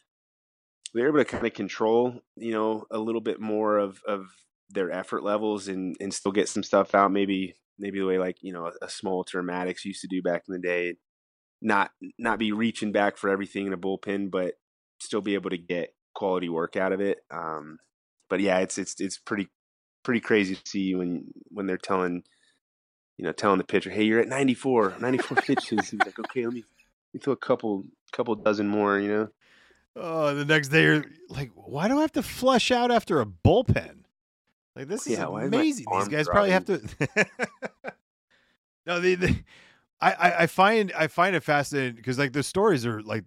they're 0.95 1.09
able 1.09 1.19
to 1.19 1.25
kind 1.25 1.47
of 1.47 1.53
control, 1.53 2.23
you 2.37 2.53
know, 2.53 2.85
a 2.91 2.99
little 2.99 3.21
bit 3.21 3.41
more 3.41 3.79
of 3.79 4.01
of 4.07 4.27
their 4.71 4.91
effort 4.91 5.23
levels 5.23 5.69
and 5.69 5.97
and 6.01 6.13
still 6.13 6.33
get 6.33 6.49
some 6.49 6.63
stuff 6.63 6.95
out. 6.95 7.13
Maybe 7.13 7.55
maybe 7.79 7.99
the 7.99 8.07
way 8.07 8.19
like 8.19 8.39
you 8.43 8.53
know 8.53 8.67
a, 8.67 8.87
a 8.87 8.89
small 8.89 9.25
Termatics 9.25 9.85
used 9.85 10.01
to 10.03 10.09
do 10.09 10.23
back 10.23 10.45
in 10.49 10.53
the 10.53 10.61
day. 10.61 10.97
Not 11.63 11.91
not 12.19 12.39
be 12.39 12.53
reaching 12.53 12.93
back 12.93 13.17
for 13.17 13.31
everything 13.31 13.67
in 13.67 13.73
a 13.73 13.79
bullpen, 13.79 14.31
but 14.31 14.55
still 15.01 15.21
be 15.21 15.35
able 15.35 15.51
to 15.51 15.59
get 15.59 15.95
quality 16.15 16.49
work 16.49 16.77
out 16.77 16.93
of 16.93 17.01
it. 17.01 17.19
Um, 17.31 17.79
but 18.29 18.41
yeah, 18.41 18.59
it's 18.59 18.79
it's 18.79 19.01
it's 19.01 19.19
pretty 19.19 19.49
pretty 20.03 20.21
crazy 20.21 20.55
to 20.55 20.63
see 20.67 20.95
when 20.95 21.27
when 21.49 21.67
they're 21.67 21.77
telling 21.77 22.23
you 23.19 23.25
know 23.25 23.33
telling 23.33 23.59
the 23.59 23.65
pitcher, 23.65 23.91
hey, 23.91 24.05
you're 24.05 24.21
at 24.21 24.29
94, 24.29 24.97
94 25.01 25.37
pitches. 25.43 25.91
He's 25.91 26.01
like, 26.01 26.19
okay, 26.19 26.45
let 26.45 26.55
me, 26.55 26.61
let 26.61 27.15
me 27.15 27.21
throw 27.21 27.33
a 27.33 27.37
couple 27.37 27.85
couple 28.13 28.35
dozen 28.35 28.69
more. 28.69 28.99
You 28.99 29.09
know. 29.09 29.29
Oh, 29.97 30.35
the 30.35 30.45
next 30.45 30.69
day 30.69 30.83
you're 30.83 31.05
like, 31.31 31.51
why 31.55 31.89
do 31.89 31.97
I 31.99 32.03
have 32.03 32.13
to 32.13 32.23
flush 32.23 32.71
out 32.71 32.91
after 32.91 33.21
a 33.21 33.27
bullpen? 33.27 34.01
Like 34.75 34.89
this 34.89 35.07
is 35.07 35.15
Yeah, 35.15 35.27
amazing. 35.27 35.87
These 35.91 36.09
guys 36.09 36.29
probably 36.29 36.51
have 36.51 36.67
to. 36.67 36.83
no, 38.87 39.01
the, 39.01 39.15
the 39.15 39.37
I, 40.01 40.13
I 40.13 40.43
I 40.43 40.47
find 40.47 40.93
I 40.93 41.07
find 41.07 41.35
it 41.35 41.43
fascinating 41.43 41.97
because 41.97 42.19
like 42.19 42.33
the 42.35 42.43
stories 42.43 42.85
are 42.85 43.01
like, 43.01 43.25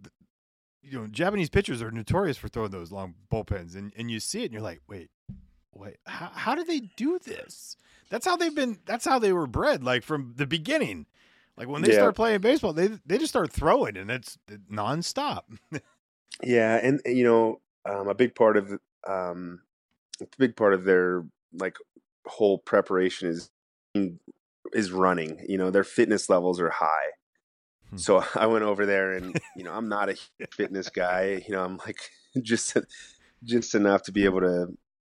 you 0.84 1.00
know, 1.00 1.08
Japanese 1.08 1.50
pitchers 1.50 1.82
are 1.82 1.90
notorious 1.90 2.38
for 2.38 2.50
throwing 2.50 2.70
those 2.70 2.92
long 2.92 3.16
bullpens, 3.32 3.76
and 3.76 3.92
and 3.98 4.12
you 4.12 4.20
see 4.20 4.42
it, 4.42 4.46
and 4.46 4.54
you're 4.54 4.62
like, 4.62 4.82
wait, 4.88 5.10
wait, 5.80 5.98
how 6.06 6.32
how 6.34 6.56
do 6.56 6.64
they 6.64 6.80
do 6.80 7.20
this? 7.20 7.78
That's 8.10 8.26
how 8.26 8.36
they've 8.36 8.54
been. 8.54 8.80
That's 8.86 9.06
how 9.06 9.20
they 9.20 9.34
were 9.34 9.48
bred, 9.48 9.84
like 9.84 10.04
from 10.04 10.34
the 10.36 10.46
beginning. 10.48 11.06
Like 11.58 11.68
when 11.68 11.82
they 11.82 11.90
Yeah. 11.90 11.96
start 11.96 12.16
playing 12.16 12.42
baseball, 12.42 12.74
they 12.74 12.88
they 13.06 13.18
just 13.18 13.30
start 13.32 13.52
throwing, 13.52 13.98
and 13.98 14.10
it's 14.12 14.38
nonstop. 14.72 15.44
Yeah, 16.42 16.80
and 16.82 17.02
you 17.06 17.24
know, 17.26 17.60
um, 17.86 18.08
a 18.08 18.16
big 18.16 18.34
part 18.34 18.56
of 18.56 18.80
um, 19.08 19.62
a 20.22 20.28
big 20.38 20.56
part 20.56 20.74
of 20.74 20.86
their 20.86 21.26
like 21.54 21.76
whole 22.26 22.60
preparation 22.60 23.28
is 23.28 23.50
is 24.74 24.92
running. 24.92 25.44
You 25.48 25.58
know, 25.58 25.70
their 25.70 25.84
fitness 25.84 26.30
levels 26.30 26.60
are 26.62 26.70
high. 26.70 27.08
Hmm. 27.90 27.98
So 27.98 28.24
I 28.36 28.46
went 28.46 28.64
over 28.64 28.86
there, 28.86 29.14
and 29.14 29.38
you 29.58 29.64
know, 29.64 29.74
I'm 29.74 29.90
not 29.90 30.10
a 30.10 30.16
fitness 30.52 30.90
guy. 30.90 31.44
You 31.46 31.54
know, 31.54 31.64
I'm 31.64 31.78
like 31.78 32.00
just 32.42 32.78
just 33.44 33.76
enough 33.76 34.04
to 34.04 34.12
be 34.12 34.26
able 34.26 34.42
to 34.42 34.68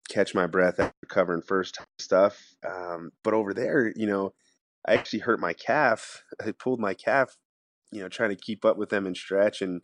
catch 0.09 0.35
my 0.35 0.47
breath 0.47 0.79
after 0.81 1.07
covering 1.09 1.43
first 1.43 1.79
stuff. 1.99 2.55
Um, 2.67 3.11
but 3.23 3.35
over 3.35 3.55
there, 3.55 3.93
you 3.97 4.07
know, 4.07 4.33
I 4.87 4.95
actually 4.95 5.21
hurt 5.21 5.41
my 5.41 5.53
calf. 5.53 6.23
I 6.41 6.53
pulled 6.53 6.81
my 6.81 6.95
calf. 6.95 7.37
You 7.93 8.03
know, 8.03 8.09
trying 8.09 8.31
to 8.31 8.37
keep 8.37 8.65
up 8.65 8.77
with 8.77 8.89
them 8.89 9.07
and 9.07 9.17
stretch 9.17 9.63
and 9.63 9.81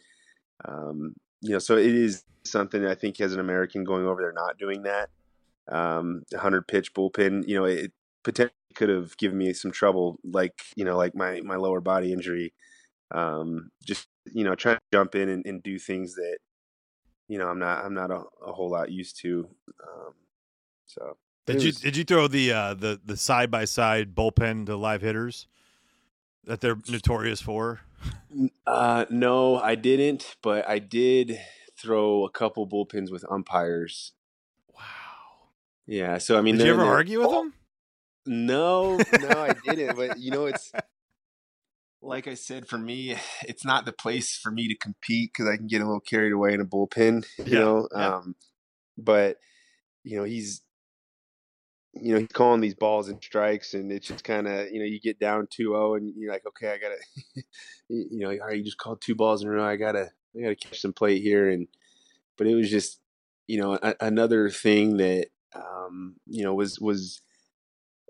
um, 0.66 1.14
you 1.40 1.50
know, 1.50 1.58
so 1.58 1.76
it 1.76 1.94
is 1.94 2.24
something 2.44 2.86
I 2.86 2.94
think 2.94 3.20
as 3.20 3.32
an 3.32 3.40
American 3.40 3.84
going 3.84 4.06
over 4.06 4.22
there 4.22 4.32
not 4.32 4.58
doing 4.58 4.82
that. 4.82 5.10
Um, 5.70 6.22
100 6.30 6.66
pitch 6.66 6.94
bullpen, 6.94 7.46
you 7.46 7.56
know, 7.56 7.64
it 7.64 7.92
potentially 8.24 8.54
could 8.74 8.88
have 8.88 9.16
given 9.16 9.38
me 9.38 9.52
some 9.52 9.70
trouble, 9.70 10.18
like 10.24 10.54
you 10.76 10.84
know, 10.84 10.96
like 10.96 11.14
my 11.14 11.40
my 11.42 11.56
lower 11.56 11.80
body 11.80 12.12
injury. 12.12 12.52
Um, 13.12 13.70
just 13.84 14.06
you 14.32 14.44
know, 14.44 14.54
trying 14.54 14.76
to 14.76 14.82
jump 14.92 15.14
in 15.14 15.28
and, 15.28 15.44
and 15.46 15.62
do 15.62 15.78
things 15.78 16.14
that 16.14 16.38
you 17.32 17.38
know 17.38 17.48
I'm 17.48 17.58
not 17.58 17.82
I'm 17.82 17.94
not 17.94 18.10
a, 18.10 18.22
a 18.46 18.52
whole 18.52 18.70
lot 18.70 18.92
used 18.92 19.18
to. 19.22 19.48
Um, 19.82 20.12
so 20.84 21.16
Did 21.46 21.56
It 21.56 21.62
you 21.62 21.72
did 21.72 21.96
you 21.96 22.04
throw 22.04 22.28
the 22.28 22.52
uh, 22.52 22.74
the 22.74 23.00
the 23.02 23.16
side 23.16 23.50
by 23.50 23.64
side 23.64 24.14
bullpen 24.14 24.66
to 24.66 24.76
live 24.76 25.00
hitters 25.00 25.46
that 26.44 26.60
they're 26.60 26.76
notorious 26.90 27.40
for? 27.40 27.80
Uh, 28.66 29.06
no, 29.08 29.58
I 29.58 29.76
didn't, 29.76 30.36
but 30.42 30.68
I 30.68 30.78
did 30.78 31.40
throw 31.78 32.26
a 32.26 32.30
couple 32.30 32.68
bullpens 32.68 33.10
with 33.10 33.24
umpires. 33.30 34.12
Wow. 34.74 34.82
Yeah, 35.86 36.18
so 36.18 36.36
I 36.36 36.42
mean, 36.42 36.58
Did 36.58 36.66
you 36.66 36.74
ever 36.74 36.84
argue 36.84 37.20
with 37.20 37.30
them? 37.30 37.54
No, 38.26 38.98
no, 38.98 39.28
I 39.30 39.54
didn't. 39.64 39.96
But 39.96 40.18
you 40.18 40.30
know, 40.32 40.44
it's 40.44 40.70
like 42.02 42.26
I 42.26 42.34
said, 42.34 42.68
for 42.68 42.78
me, 42.78 43.16
it's 43.44 43.64
not 43.64 43.84
the 43.86 43.92
place 43.92 44.36
for 44.36 44.50
me 44.50 44.68
to 44.68 44.76
compete 44.76 45.32
because 45.32 45.48
I 45.48 45.56
can 45.56 45.66
get 45.68 45.80
a 45.80 45.84
little 45.84 46.00
carried 46.00 46.32
away 46.32 46.52
in 46.52 46.60
a 46.60 46.64
bullpen. 46.64 47.24
You 47.44 47.52
Yeah, 47.52 47.60
know, 47.60 47.88
yeah. 47.96 48.12
um, 48.18 48.34
but 48.98 49.38
you 50.04 50.16
know, 50.18 50.24
he's 50.24 50.62
you 51.94 52.12
know 52.14 52.20
he's 52.20 52.28
calling 52.32 52.60
these 52.60 52.74
balls 52.74 53.08
and 53.08 53.22
strikes, 53.22 53.74
and 53.74 53.92
it's 53.92 54.08
just 54.08 54.24
kind 54.24 54.48
of 54.48 54.70
you 54.70 54.80
know 54.80 54.84
you 54.84 55.00
get 55.00 55.18
down 55.20 55.46
2-0 55.46 55.96
and 55.96 56.12
you're 56.16 56.32
like, 56.32 56.46
okay, 56.46 56.72
I 56.72 56.78
gotta, 56.78 56.98
you 57.88 58.06
you 58.10 58.18
know, 58.20 58.30
all 58.30 58.46
right, 58.48 58.56
you 58.56 58.64
just 58.64 58.78
called 58.78 59.00
two 59.00 59.14
balls 59.14 59.42
in 59.42 59.48
a 59.48 59.52
row. 59.52 59.64
I 59.64 59.76
gotta, 59.76 60.10
I 60.36 60.42
gotta 60.42 60.56
catch 60.56 60.80
some 60.80 60.92
plate 60.92 61.22
here, 61.22 61.48
and 61.48 61.68
but 62.36 62.46
it 62.46 62.54
was 62.54 62.70
just 62.70 63.00
you 63.46 63.60
know 63.60 63.78
a, 63.82 63.94
another 64.00 64.50
thing 64.50 64.96
that 64.98 65.28
um, 65.54 66.16
you 66.26 66.44
know 66.44 66.54
was 66.54 66.80
was 66.80 67.20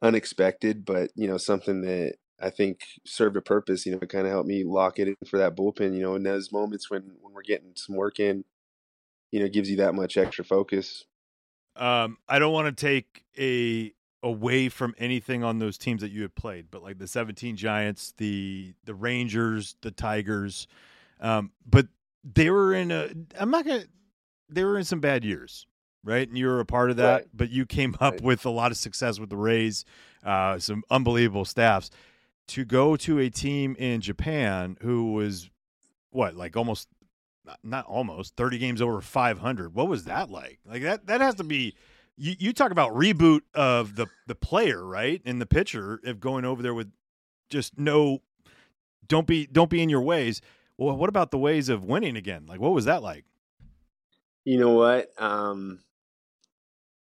unexpected, 0.02 0.84
but 0.84 1.10
you 1.14 1.28
know 1.28 1.36
something 1.36 1.82
that 1.82 2.14
I 2.40 2.50
think 2.50 2.84
served 3.04 3.36
a 3.36 3.40
purpose. 3.42 3.86
You 3.86 3.92
know, 3.92 3.98
it 4.02 4.08
kind 4.08 4.26
of 4.26 4.32
helped 4.32 4.48
me 4.48 4.64
lock 4.64 4.98
it 4.98 5.08
in 5.08 5.16
for 5.26 5.38
that 5.38 5.54
bullpen. 5.56 5.94
You 5.94 6.02
know, 6.02 6.14
in 6.14 6.22
those 6.22 6.52
moments 6.52 6.90
when 6.90 7.12
when 7.20 7.32
we're 7.32 7.42
getting 7.42 7.72
some 7.76 7.94
work 7.96 8.18
in, 8.20 8.44
you 9.30 9.40
know, 9.40 9.46
it 9.46 9.52
gives 9.52 9.70
you 9.70 9.76
that 9.76 9.94
much 9.94 10.16
extra 10.16 10.44
focus. 10.44 11.04
Um, 11.76 12.18
I 12.28 12.38
don't 12.38 12.52
want 12.52 12.76
to 12.76 12.80
take 12.86 13.24
a 13.38 13.92
away 14.22 14.68
from 14.68 14.94
anything 14.98 15.42
on 15.42 15.58
those 15.58 15.76
teams 15.78 16.00
that 16.02 16.10
you 16.12 16.22
had 16.22 16.34
played, 16.34 16.70
but 16.70 16.82
like 16.82 16.98
the 16.98 17.06
17 17.08 17.56
Giants, 17.56 18.12
the 18.18 18.74
the 18.84 18.94
Rangers, 18.94 19.76
the 19.80 19.90
Tigers, 19.90 20.66
um, 21.20 21.52
but 21.64 21.86
they 22.24 22.50
were 22.50 22.74
in 22.74 22.90
a. 22.90 23.10
I'm 23.38 23.50
not 23.50 23.64
gonna. 23.64 23.84
They 24.48 24.64
were 24.64 24.76
in 24.76 24.84
some 24.84 25.00
bad 25.00 25.24
years, 25.24 25.66
right? 26.04 26.28
And 26.28 26.36
you 26.36 26.46
were 26.46 26.60
a 26.60 26.66
part 26.66 26.90
of 26.90 26.96
that, 26.98 27.12
Right. 27.12 27.28
but 27.32 27.50
you 27.50 27.64
came 27.64 27.94
up 28.00 28.14
Right. 28.14 28.20
with 28.20 28.44
a 28.44 28.50
lot 28.50 28.70
of 28.70 28.76
success 28.76 29.18
with 29.18 29.30
the 29.30 29.36
Rays, 29.36 29.84
uh, 30.22 30.58
some 30.58 30.82
unbelievable 30.90 31.46
staffs. 31.46 31.90
To 32.48 32.64
go 32.64 32.96
to 32.96 33.18
a 33.18 33.30
team 33.30 33.76
in 33.78 34.00
Japan 34.00 34.76
who 34.82 35.12
was 35.12 35.48
what, 36.10 36.36
like 36.36 36.56
almost, 36.56 36.88
not- 37.62 37.86
almost, 37.86 38.36
30 38.36 38.58
games 38.58 38.82
over 38.82 39.00
500. 39.00 39.74
What 39.74 39.88
was 39.88 40.04
that 40.04 40.30
like? 40.30 40.58
Like 40.66 40.82
that, 40.82 41.06
that 41.06 41.20
has 41.20 41.36
to 41.36 41.44
be. 41.44 41.74
You, 42.16 42.34
you 42.38 42.52
talk 42.52 42.72
about 42.72 42.92
reboot 42.92 43.40
of 43.54 43.96
the 43.96 44.06
the 44.26 44.34
player, 44.34 44.84
right, 44.84 45.22
and 45.24 45.40
the 45.40 45.46
pitcher 45.46 45.98
of 46.04 46.20
going 46.20 46.44
over 46.44 46.62
there 46.62 46.74
with 46.74 46.92
just 47.48 47.78
no, 47.78 48.20
don't 49.08 49.26
be 49.26 49.46
don't 49.46 49.70
be 49.70 49.82
in 49.82 49.88
your 49.88 50.02
ways. 50.02 50.42
Well, 50.76 50.94
what 50.96 51.08
about 51.08 51.30
the 51.30 51.38
ways 51.38 51.70
of 51.70 51.84
winning 51.84 52.16
again? 52.16 52.44
Like, 52.46 52.60
what 52.60 52.72
was 52.72 52.84
that 52.84 53.02
like? 53.02 53.24
You 54.44 54.58
know 54.58 54.72
what? 54.72 55.10
Um, 55.18 55.80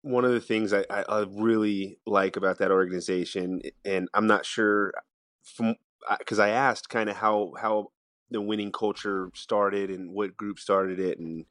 one 0.02 0.24
of 0.24 0.32
the 0.32 0.40
things 0.40 0.72
I, 0.72 0.84
I 0.90 1.24
really 1.28 1.98
like 2.06 2.36
about 2.36 2.58
that 2.58 2.70
organization, 2.70 3.62
and 3.84 4.08
I'm 4.14 4.26
not 4.26 4.44
sure 4.44 4.92
from 5.44 5.76
because 6.18 6.38
I 6.38 6.50
asked 6.50 6.88
kind 6.88 7.10
of 7.10 7.16
how 7.16 7.52
how 7.60 7.88
the 8.30 8.40
winning 8.40 8.72
culture 8.72 9.30
started 9.34 9.90
and 9.90 10.12
what 10.12 10.36
group 10.36 10.58
started 10.58 11.00
it, 11.00 11.18
and 11.18 11.44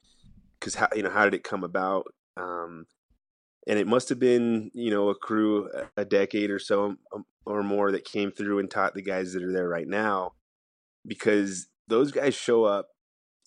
because 0.59 0.75
how 0.75 0.87
you 0.95 1.03
know 1.03 1.09
how 1.09 1.25
did 1.25 1.33
it 1.33 1.43
come 1.43 1.63
about? 1.63 2.13
Um, 2.37 2.85
and 3.67 3.79
it 3.79 3.87
must 3.87 4.09
have 4.09 4.19
been 4.19 4.71
you 4.73 4.91
know 4.91 5.09
a 5.09 5.15
crew 5.15 5.69
a- 5.73 6.01
a 6.01 6.05
decade 6.05 6.51
or 6.51 6.59
so 6.59 6.97
um, 7.13 7.25
or 7.45 7.63
more 7.63 7.91
that 7.91 8.05
came 8.05 8.31
through 8.31 8.59
and 8.59 8.69
taught 8.71 8.93
the 8.95 9.01
guys 9.01 9.33
that 9.33 9.43
are 9.43 9.53
there 9.53 9.67
right 9.69 9.87
now, 9.87 10.33
because 11.05 11.67
those 11.87 12.11
guys 12.11 12.35
show 12.35 12.65
up 12.65 12.89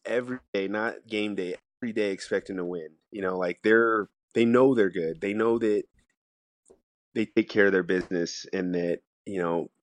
every 0.05 0.39
day, 0.55 0.69
not 0.69 1.07
game 1.09 1.35
day, 1.35 1.57
every 1.83 1.93
day 1.93 2.11
expecting 2.13 2.57
to 2.57 2.65
win. 2.65 2.91
You 3.11 3.23
know, 3.23 3.37
like 3.39 3.61
they're 3.63 4.09
they 4.35 4.45
know 4.45 4.75
they're 4.75 4.91
good. 4.91 5.21
They 5.21 5.35
know 5.35 5.59
that 5.59 5.85
they 7.15 7.27
take 7.27 7.49
care 7.49 7.67
of 7.67 7.73
their 7.73 7.83
business 7.83 8.47
and 8.53 8.75
that, 8.75 9.01
you 9.27 9.39
know, 9.41 9.69
uh, 9.69 9.82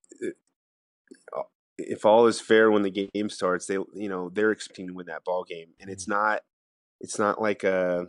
if 1.88 2.04
all 2.04 2.26
is 2.26 2.40
fair 2.40 2.70
when 2.70 2.82
the 2.82 3.08
game 3.12 3.30
starts, 3.30 3.66
they 3.66 3.74
you 3.74 4.08
know, 4.08 4.30
they're 4.30 4.52
expecting 4.52 4.88
to 4.88 4.94
win 4.94 5.06
that 5.06 5.24
ball 5.24 5.44
game. 5.44 5.68
And 5.80 5.90
it's 5.90 6.08
not 6.08 6.40
it's 7.00 7.18
not 7.18 7.40
like 7.40 7.64
a 7.64 8.06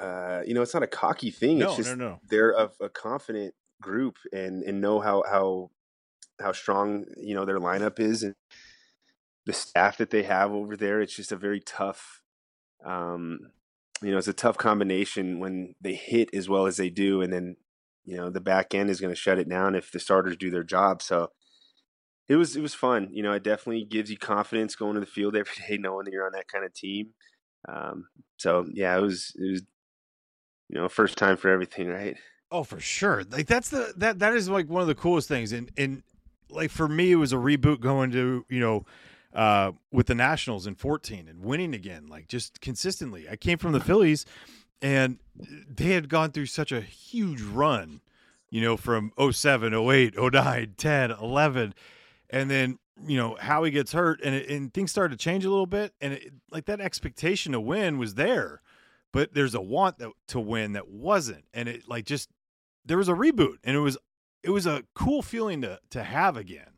uh, 0.00 0.42
you 0.44 0.54
know, 0.54 0.62
it's 0.62 0.74
not 0.74 0.82
a 0.82 0.88
cocky 0.88 1.30
thing. 1.30 1.58
No, 1.58 1.68
it's 1.68 1.76
just 1.76 1.96
no, 1.96 2.08
no. 2.08 2.20
they're 2.28 2.52
a, 2.52 2.70
a 2.80 2.88
confident 2.88 3.54
group 3.80 4.16
and 4.32 4.62
and 4.62 4.80
know 4.80 5.00
how 5.00 5.22
how 5.30 5.70
how 6.40 6.52
strong 6.52 7.04
you 7.16 7.34
know 7.34 7.44
their 7.44 7.60
lineup 7.60 7.98
is 8.00 8.22
and 8.22 8.34
the 9.46 9.52
staff 9.52 9.96
that 9.98 10.10
they 10.10 10.24
have 10.24 10.50
over 10.52 10.76
there. 10.76 11.00
It's 11.00 11.14
just 11.14 11.32
a 11.32 11.36
very 11.36 11.60
tough, 11.60 12.22
um, 12.84 13.38
you 14.02 14.10
know, 14.10 14.18
it's 14.18 14.28
a 14.28 14.32
tough 14.32 14.58
combination 14.58 15.38
when 15.38 15.76
they 15.80 15.94
hit 15.94 16.30
as 16.34 16.48
well 16.48 16.66
as 16.66 16.76
they 16.76 16.90
do, 16.90 17.22
and 17.22 17.32
then 17.32 17.56
you 18.04 18.16
know 18.16 18.28
the 18.30 18.40
back 18.40 18.74
end 18.74 18.90
is 18.90 19.00
going 19.00 19.12
to 19.12 19.20
shut 19.20 19.38
it 19.38 19.48
down 19.48 19.74
if 19.74 19.92
the 19.92 20.00
starters 20.00 20.36
do 20.36 20.50
their 20.50 20.64
job. 20.64 21.00
So 21.00 21.30
it 22.28 22.36
was 22.36 22.56
it 22.56 22.62
was 22.62 22.74
fun. 22.74 23.08
You 23.12 23.22
know, 23.22 23.32
it 23.32 23.42
definitely 23.42 23.84
gives 23.84 24.10
you 24.10 24.18
confidence 24.18 24.74
going 24.74 24.94
to 24.94 25.00
the 25.00 25.06
field 25.06 25.36
every 25.36 25.52
day, 25.68 25.78
knowing 25.78 26.04
that 26.04 26.12
you're 26.12 26.26
on 26.26 26.32
that 26.32 26.48
kind 26.48 26.64
of 26.64 26.74
team. 26.74 27.10
Um, 27.68 28.08
so 28.36 28.66
yeah, 28.72 28.96
it 28.96 29.00
was 29.00 29.32
it 29.36 29.50
was 29.50 29.62
you 30.68 30.78
know 30.78 30.88
first 30.88 31.16
time 31.16 31.36
for 31.36 31.50
everything, 31.50 31.88
right? 31.88 32.16
Oh, 32.50 32.62
for 32.62 32.80
sure. 32.80 33.24
Like 33.30 33.46
that's 33.46 33.70
the 33.70 33.92
that 33.96 34.18
that 34.20 34.34
is 34.34 34.48
like 34.48 34.68
one 34.68 34.82
of 34.82 34.88
the 34.88 34.94
coolest 34.94 35.28
things. 35.28 35.52
And 35.52 35.70
and 35.76 36.02
like 36.50 36.70
for 36.70 36.88
me, 36.88 37.12
it 37.12 37.16
was 37.16 37.32
a 37.32 37.36
reboot 37.36 37.80
going 37.80 38.10
to 38.12 38.44
you 38.48 38.60
know 38.60 38.84
uh, 39.36 39.72
with 39.92 40.06
the 40.06 40.14
Nationals 40.14 40.66
in 40.66 40.74
14 40.74 41.28
and 41.28 41.44
winning 41.44 41.74
again, 41.74 42.06
like 42.06 42.26
just 42.26 42.60
consistently. 42.60 43.28
I 43.28 43.36
came 43.36 43.58
from 43.58 43.72
the 43.72 43.80
Phillies, 43.80 44.24
and 44.80 45.18
they 45.34 45.90
had 45.90 46.08
gone 46.08 46.32
through 46.32 46.46
such 46.46 46.72
a 46.72 46.80
huge 46.80 47.42
run, 47.42 48.00
you 48.48 48.62
know, 48.62 48.76
from 48.76 49.12
07, 49.30 49.74
08, 49.74 50.14
09, 50.18 50.74
10, 50.76 51.10
11, 51.10 51.74
and 52.30 52.50
then 52.50 52.78
you 53.06 53.16
know 53.16 53.36
Howie 53.38 53.70
gets 53.70 53.92
hurt, 53.92 54.20
and 54.22 54.34
it, 54.34 54.48
and 54.48 54.72
things 54.72 54.90
started 54.90 55.18
to 55.18 55.22
change 55.22 55.44
a 55.44 55.50
little 55.50 55.66
bit, 55.66 55.92
and 56.00 56.14
it, 56.14 56.32
like 56.50 56.66
that 56.66 56.80
expectation 56.80 57.52
to 57.52 57.60
win 57.60 57.98
was 57.98 58.14
there, 58.14 58.62
but 59.12 59.34
there's 59.34 59.54
a 59.54 59.60
want 59.60 59.98
that, 59.98 60.12
to 60.28 60.40
win 60.40 60.72
that 60.72 60.88
wasn't, 60.88 61.44
and 61.52 61.68
it 61.68 61.88
like 61.88 62.04
just 62.04 62.30
there 62.84 62.98
was 62.98 63.08
a 63.08 63.14
reboot, 63.14 63.56
and 63.64 63.76
it 63.76 63.80
was 63.80 63.98
it 64.42 64.50
was 64.50 64.66
a 64.66 64.84
cool 64.94 65.22
feeling 65.22 65.62
to 65.62 65.78
to 65.90 66.02
have 66.02 66.36
again 66.36 66.70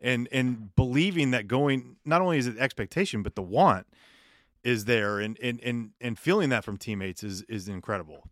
and 0.00 0.28
and 0.30 0.74
believing 0.76 1.30
that 1.30 1.46
going 1.46 1.96
not 2.04 2.20
only 2.20 2.36
is 2.36 2.46
it 2.46 2.58
expectation 2.58 3.22
but 3.22 3.34
the 3.34 3.42
want 3.42 3.86
is 4.62 4.84
there 4.84 5.18
and 5.18 5.38
and 5.42 5.58
and, 5.60 5.92
and 6.02 6.18
feeling 6.18 6.50
that 6.50 6.62
from 6.62 6.76
teammates 6.76 7.22
is 7.22 7.40
is 7.48 7.66
incredible 7.66 8.28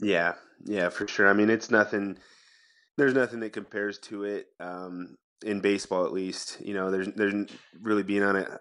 Yeah, 0.00 0.34
yeah, 0.64 0.88
for 0.88 1.06
sure. 1.06 1.28
I 1.28 1.32
mean, 1.32 1.50
it's 1.50 1.70
nothing. 1.70 2.18
There's 2.96 3.14
nothing 3.14 3.40
that 3.40 3.52
compares 3.52 3.98
to 4.00 4.24
it 4.24 4.46
um, 4.60 5.16
in 5.44 5.60
baseball, 5.60 6.04
at 6.04 6.12
least. 6.12 6.58
You 6.60 6.74
know, 6.74 6.90
there's 6.90 7.08
there's 7.16 7.50
really 7.80 8.02
being 8.02 8.22
on 8.22 8.36
a 8.36 8.58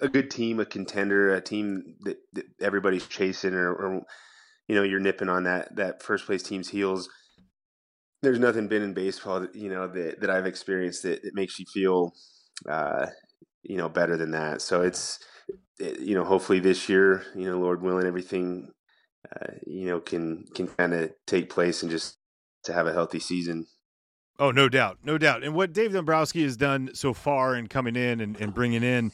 a 0.00 0.08
good 0.08 0.30
team, 0.30 0.60
a 0.60 0.64
contender, 0.64 1.34
a 1.34 1.40
team 1.40 1.96
that, 2.02 2.18
that 2.32 2.44
everybody's 2.60 3.06
chasing, 3.06 3.54
or, 3.54 3.72
or 3.72 4.02
you 4.68 4.74
know, 4.74 4.82
you're 4.82 5.00
nipping 5.00 5.28
on 5.28 5.44
that 5.44 5.74
that 5.76 6.02
first 6.02 6.26
place 6.26 6.42
team's 6.42 6.68
heels. 6.68 7.08
There's 8.22 8.40
nothing 8.40 8.66
been 8.66 8.82
in 8.82 8.94
baseball, 8.94 9.40
that, 9.40 9.54
you 9.54 9.70
know, 9.70 9.86
that 9.88 10.20
that 10.20 10.30
I've 10.30 10.46
experienced 10.46 11.04
that, 11.04 11.22
that 11.22 11.34
makes 11.34 11.58
you 11.58 11.66
feel, 11.72 12.12
uh, 12.68 13.06
you 13.62 13.76
know, 13.76 13.88
better 13.88 14.16
than 14.16 14.32
that. 14.32 14.60
So 14.60 14.82
it's, 14.82 15.20
it, 15.78 16.00
you 16.00 16.16
know, 16.16 16.24
hopefully 16.24 16.58
this 16.58 16.88
year, 16.88 17.24
you 17.36 17.48
know, 17.48 17.58
Lord 17.60 17.80
willing, 17.80 18.06
everything 18.06 18.72
uh, 19.32 19.52
you 19.66 19.86
know, 19.86 20.00
can 20.00 20.44
can 20.54 20.68
kind 20.68 20.94
of 20.94 21.12
take 21.26 21.50
place 21.50 21.82
and 21.82 21.90
just 21.90 22.17
to 22.68 22.72
have 22.72 22.86
a 22.86 22.92
healthy 22.92 23.18
season. 23.18 23.66
oh 24.38 24.50
no 24.52 24.68
doubt 24.68 24.98
no 25.02 25.18
doubt 25.18 25.42
and 25.42 25.54
what 25.54 25.72
dave 25.72 25.92
dombrowski 25.92 26.42
has 26.42 26.56
done 26.56 26.90
so 26.94 27.12
far 27.12 27.56
in 27.56 27.66
coming 27.66 27.96
in 27.96 28.20
and, 28.20 28.40
and 28.40 28.54
bringing 28.54 28.82
in 28.84 29.10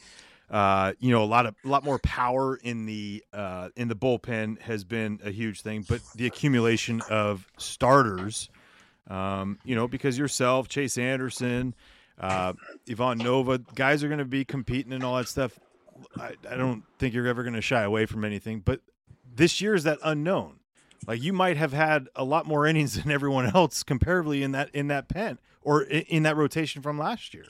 uh, 0.51 0.93
you 0.99 1.11
know 1.11 1.23
a 1.23 1.25
lot 1.25 1.47
of 1.47 1.55
a 1.65 1.67
lot 1.67 1.83
more 1.83 1.97
power 1.99 2.55
in 2.57 2.85
the 2.85 3.23
uh, 3.33 3.69
in 3.75 3.87
the 3.87 3.95
bullpen 3.95 4.61
has 4.61 4.83
been 4.83 5.19
a 5.23 5.31
huge 5.31 5.61
thing 5.61 5.83
but 5.89 5.99
the 6.15 6.27
accumulation 6.27 7.01
of 7.09 7.47
starters 7.57 8.49
um, 9.09 9.57
you 9.65 9.73
know 9.75 9.87
because 9.87 10.17
yourself 10.19 10.67
chase 10.67 10.97
anderson 10.99 11.73
uh, 12.19 12.53
Ivan 12.89 13.17
Nova, 13.17 13.57
guys 13.57 14.03
are 14.03 14.07
going 14.07 14.19
to 14.19 14.25
be 14.25 14.45
competing 14.45 14.93
and 14.93 15.03
all 15.03 15.17
that 15.17 15.27
stuff. 15.27 15.59
I, 16.17 16.33
I 16.49 16.55
don't 16.55 16.83
think 16.99 17.13
you're 17.13 17.27
ever 17.27 17.43
going 17.43 17.55
to 17.55 17.61
shy 17.61 17.83
away 17.83 18.05
from 18.05 18.23
anything, 18.23 18.61
but 18.61 18.81
this 19.33 19.59
year 19.61 19.75
is 19.75 19.83
that 19.83 19.99
unknown. 20.03 20.59
Like 21.07 21.21
you 21.21 21.33
might 21.33 21.57
have 21.57 21.73
had 21.73 22.07
a 22.15 22.23
lot 22.23 22.45
more 22.45 22.65
innings 22.67 23.01
than 23.01 23.11
everyone 23.11 23.55
else 23.55 23.83
comparatively 23.83 24.43
in 24.43 24.51
that 24.51 24.69
in 24.73 24.87
that 24.87 25.07
pen 25.07 25.39
or 25.61 25.83
in, 25.83 26.01
in 26.03 26.23
that 26.23 26.35
rotation 26.35 26.81
from 26.81 26.97
last 26.97 27.33
year. 27.33 27.45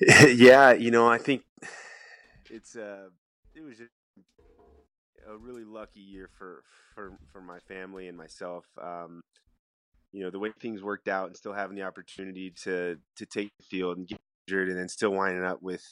yeah, 0.28 0.72
you 0.72 0.90
know, 0.90 1.08
I 1.08 1.18
think 1.18 1.42
it's 2.50 2.76
uh, 2.76 3.08
it 3.54 3.62
was 3.62 3.78
just 3.78 3.90
a 5.26 5.36
really 5.36 5.64
lucky 5.64 6.00
year 6.00 6.28
for 6.38 6.62
for 6.94 7.16
for 7.32 7.40
my 7.40 7.58
family 7.60 8.08
and 8.08 8.16
myself. 8.16 8.66
Um, 8.80 9.22
you 10.12 10.22
know, 10.22 10.30
the 10.30 10.38
way 10.38 10.50
things 10.60 10.82
worked 10.82 11.08
out 11.08 11.26
and 11.26 11.36
still 11.36 11.52
having 11.52 11.76
the 11.76 11.82
opportunity 11.82 12.52
to 12.62 12.96
to 13.16 13.26
take 13.26 13.50
the 13.58 13.64
field 13.64 13.98
and 13.98 14.08
get 14.08 14.20
injured 14.46 14.68
and 14.68 14.78
then 14.78 14.88
still 14.88 15.10
winding 15.10 15.44
up 15.44 15.62
with 15.62 15.84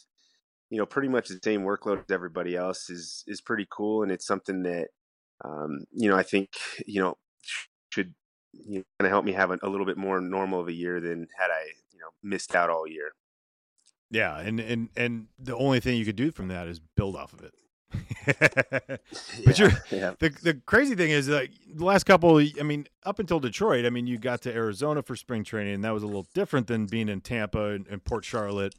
you 0.70 0.78
know 0.78 0.86
pretty 0.86 1.08
much 1.08 1.28
the 1.28 1.38
same 1.42 1.62
workload 1.62 1.98
as 1.98 2.10
everybody 2.10 2.56
else 2.56 2.90
is 2.90 3.24
is 3.26 3.40
pretty 3.40 3.66
cool 3.70 4.02
and 4.02 4.10
it's 4.10 4.26
something 4.26 4.62
that 4.62 4.88
um, 5.44 5.84
you 5.92 6.08
know 6.08 6.16
I 6.16 6.22
think 6.22 6.50
you 6.86 7.00
know 7.00 7.16
should 7.90 8.14
you 8.52 8.78
know, 8.78 8.84
kind 8.98 9.06
of 9.06 9.10
help 9.10 9.24
me 9.24 9.32
have 9.32 9.50
a, 9.50 9.58
a 9.62 9.68
little 9.68 9.86
bit 9.86 9.96
more 9.96 10.20
normal 10.20 10.60
of 10.60 10.68
a 10.68 10.72
year 10.72 11.00
than 11.00 11.28
had 11.38 11.50
I 11.50 11.64
you 11.92 12.00
know 12.00 12.08
missed 12.22 12.54
out 12.54 12.70
all 12.70 12.86
year. 12.86 13.12
Yeah, 14.10 14.38
and 14.38 14.60
and 14.60 14.88
and 14.96 15.26
the 15.38 15.56
only 15.56 15.80
thing 15.80 15.96
you 15.96 16.04
could 16.04 16.16
do 16.16 16.30
from 16.30 16.48
that 16.48 16.68
is 16.68 16.80
build 16.80 17.16
off 17.16 17.32
of 17.32 17.42
it. 17.42 17.54
but 19.44 19.58
you're 19.58 19.70
yeah. 19.90 20.14
the 20.18 20.30
the 20.42 20.54
crazy 20.66 20.94
thing 20.94 21.10
is 21.10 21.28
like 21.28 21.50
the 21.74 21.84
last 21.84 22.04
couple 22.04 22.38
I 22.38 22.62
mean 22.62 22.86
up 23.04 23.18
until 23.18 23.40
Detroit 23.40 23.84
I 23.84 23.90
mean 23.90 24.06
you 24.06 24.18
got 24.18 24.40
to 24.42 24.54
Arizona 24.54 25.02
for 25.02 25.14
spring 25.16 25.44
training 25.44 25.74
and 25.74 25.84
that 25.84 25.92
was 25.92 26.02
a 26.02 26.06
little 26.06 26.26
different 26.34 26.68
than 26.68 26.86
being 26.86 27.08
in 27.08 27.20
Tampa 27.20 27.70
and, 27.70 27.86
and 27.88 28.02
Port 28.02 28.24
Charlotte 28.24 28.74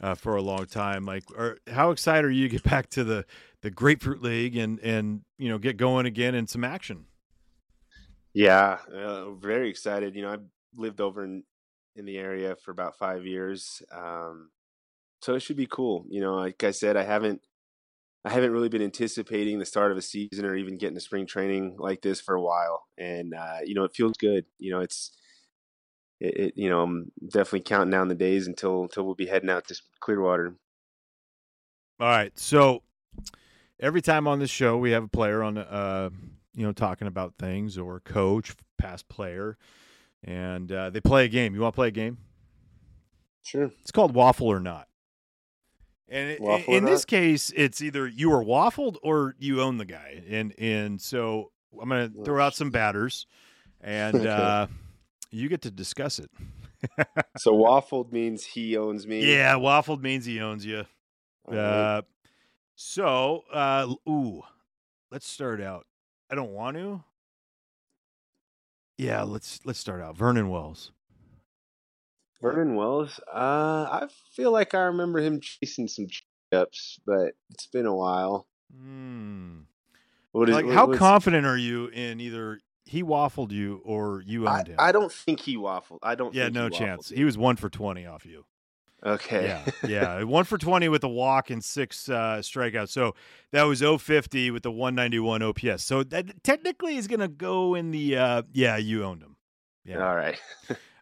uh, 0.00 0.14
for 0.14 0.36
a 0.36 0.42
long 0.42 0.66
time 0.66 1.04
like 1.04 1.24
or 1.36 1.58
how 1.68 1.90
excited 1.90 2.24
are 2.24 2.30
you 2.30 2.48
to 2.48 2.52
get 2.52 2.62
back 2.70 2.88
to 2.88 3.04
the 3.04 3.24
the 3.62 3.70
Grapefruit 3.70 4.22
League 4.22 4.56
and 4.56 4.78
and 4.80 5.22
you 5.38 5.48
know 5.48 5.58
get 5.58 5.76
going 5.76 6.06
again 6.06 6.34
in 6.34 6.46
some 6.46 6.64
action 6.64 7.06
Yeah, 8.34 8.78
uh, 8.92 9.32
very 9.32 9.70
excited. 9.70 10.14
You 10.14 10.22
know, 10.22 10.32
I've 10.32 10.46
lived 10.74 11.00
over 11.00 11.24
in 11.24 11.44
in 11.94 12.04
the 12.04 12.18
area 12.18 12.56
for 12.56 12.70
about 12.70 12.98
five 12.98 13.24
years, 13.24 13.82
um, 13.90 14.50
so 15.22 15.34
it 15.34 15.40
should 15.40 15.56
be 15.56 15.66
cool. 15.66 16.06
You 16.08 16.20
know, 16.20 16.36
like 16.36 16.64
I 16.64 16.72
said, 16.72 16.96
I 16.96 17.04
haven't 17.04 17.42
I 18.24 18.30
haven't 18.30 18.52
really 18.52 18.68
been 18.70 18.82
anticipating 18.82 19.58
the 19.58 19.66
start 19.66 19.92
of 19.92 19.98
a 19.98 20.02
season 20.02 20.46
or 20.46 20.56
even 20.56 20.78
getting 20.78 20.96
to 20.96 21.00
spring 21.00 21.26
training 21.26 21.76
like 21.78 22.02
this 22.02 22.20
for 22.20 22.34
a 22.34 22.42
while, 22.42 22.86
and 22.98 23.34
uh, 23.34 23.58
you 23.64 23.74
know 23.74 23.84
it 23.84 23.94
feels 23.94 24.16
good. 24.18 24.46
You 24.58 24.72
know 24.72 24.80
it's 24.80 25.12
it, 26.20 26.36
it, 26.36 26.52
you 26.56 26.68
know 26.68 26.82
I'm 26.82 27.12
definitely 27.28 27.60
counting 27.60 27.90
down 27.90 28.08
the 28.08 28.14
days 28.14 28.46
until 28.46 28.82
until 28.82 29.04
we'll 29.04 29.14
be 29.14 29.26
heading 29.26 29.50
out 29.50 29.66
to 29.68 29.80
Clearwater. 30.00 30.54
All 31.98 32.08
right, 32.08 32.38
so 32.38 32.82
every 33.80 34.02
time 34.02 34.26
on 34.28 34.38
this 34.38 34.50
show 34.50 34.76
we 34.76 34.90
have 34.90 35.04
a 35.04 35.08
player 35.08 35.42
on, 35.42 35.56
uh, 35.56 36.10
you 36.54 36.66
know, 36.66 36.72
talking 36.72 37.08
about 37.08 37.34
things 37.38 37.78
or 37.78 38.00
coach, 38.00 38.54
past 38.76 39.08
player, 39.08 39.56
and 40.22 40.70
uh, 40.70 40.90
they 40.90 41.00
play 41.00 41.24
a 41.24 41.28
game. 41.28 41.54
You 41.54 41.62
want 41.62 41.74
to 41.74 41.76
play 41.76 41.88
a 41.88 41.92
game? 41.92 42.18
Sure. 43.42 43.70
It's 43.80 43.92
called 43.92 44.14
Waffle 44.14 44.48
or 44.48 44.60
Not. 44.60 44.88
And 46.08 46.30
it, 46.32 46.40
Waffle 46.40 46.74
in 46.74 46.84
this 46.84 47.04
case, 47.04 47.52
it's 47.56 47.80
either 47.80 48.06
you 48.06 48.32
are 48.32 48.44
waffled 48.44 48.96
or 49.02 49.34
you 49.38 49.60
own 49.62 49.78
the 49.78 49.84
guy. 49.84 50.22
And 50.28 50.52
and 50.58 51.00
so 51.00 51.50
I'm 51.80 51.88
going 51.88 52.12
to 52.12 52.24
throw 52.24 52.44
out 52.44 52.54
some 52.54 52.70
batters, 52.70 53.26
and 53.80 54.16
Okay. 54.16 54.28
uh, 54.28 54.66
you 55.36 55.48
get 55.48 55.62
to 55.62 55.70
discuss 55.70 56.18
it. 56.18 56.30
So 57.38 57.52
waffled 57.52 58.12
means 58.12 58.44
he 58.44 58.76
owns 58.76 59.06
me. 59.06 59.24
Yeah, 59.24 59.54
waffled 59.54 60.00
means 60.02 60.24
he 60.24 60.40
owns 60.40 60.64
you. 60.64 60.84
Right. 61.48 61.58
Uh, 61.58 62.02
so, 62.76 63.42
uh, 63.52 63.92
ooh, 64.08 64.42
let's 65.10 65.26
start 65.26 65.60
out. 65.60 65.86
I 66.30 66.34
don't 66.34 66.52
want 66.52 66.76
to. 66.76 67.02
Yeah, 68.98 69.22
let's 69.22 69.60
let's 69.64 69.78
start 69.78 70.00
out. 70.00 70.16
Vernon 70.16 70.48
Wells. 70.48 70.92
Vernon 72.40 72.74
Wells. 72.76 73.18
Uh, 73.32 73.88
I 73.90 74.08
feel 74.32 74.52
like 74.52 74.74
I 74.74 74.80
remember 74.82 75.18
him 75.18 75.40
chasing 75.40 75.88
some 75.88 76.06
ups, 76.52 76.98
but 77.06 77.32
it's 77.50 77.66
been 77.66 77.86
a 77.86 77.94
while. 77.94 78.46
Hmm. 78.74 79.60
What 80.32 80.48
is 80.48 80.54
Like, 80.54 80.66
what- 80.66 80.74
how 80.74 80.92
confident 80.94 81.46
are 81.46 81.56
you 81.56 81.86
in 81.88 82.20
either 82.20 82.60
he 82.86 83.02
waffled 83.02 83.52
you 83.52 83.82
or 83.84 84.22
you 84.24 84.46
I, 84.46 84.58
owned 84.58 84.68
him? 84.68 84.76
I 84.78 84.92
don't 84.92 85.12
think 85.12 85.40
he 85.40 85.56
waffled. 85.56 85.98
I 86.02 86.14
don't. 86.14 86.34
yeah, 86.34 86.48
no 86.48 86.68
he 86.68 86.78
chance. 86.78 87.10
He 87.10 87.24
was 87.24 87.36
one 87.36 87.56
for 87.56 87.68
twenty 87.68 88.06
off 88.06 88.24
you. 88.24 88.46
Okay. 89.04 89.46
Yeah, 89.46 89.88
yeah, 89.88 90.22
one 90.24 90.44
for 90.44 90.56
twenty 90.56 90.88
with 90.88 91.04
a 91.04 91.08
walk 91.08 91.50
and 91.50 91.62
six 91.62 92.08
uh, 92.08 92.38
strikeouts. 92.40 92.88
So 92.88 93.14
that 93.52 93.64
was 93.64 93.80
050 93.80 94.50
with 94.50 94.62
the 94.62 94.70
191 94.70 95.42
OPS. 95.42 95.84
So 95.84 96.02
that 96.04 96.42
technically 96.42 96.96
is 96.96 97.06
going 97.06 97.20
to 97.20 97.28
go 97.28 97.74
in 97.74 97.90
the 97.90 98.16
uh, 98.16 98.42
yeah, 98.52 98.78
you 98.78 99.04
owned 99.04 99.22
him. 99.22 99.36
Yeah. 99.84 100.06
All 100.06 100.16
right. 100.16 100.40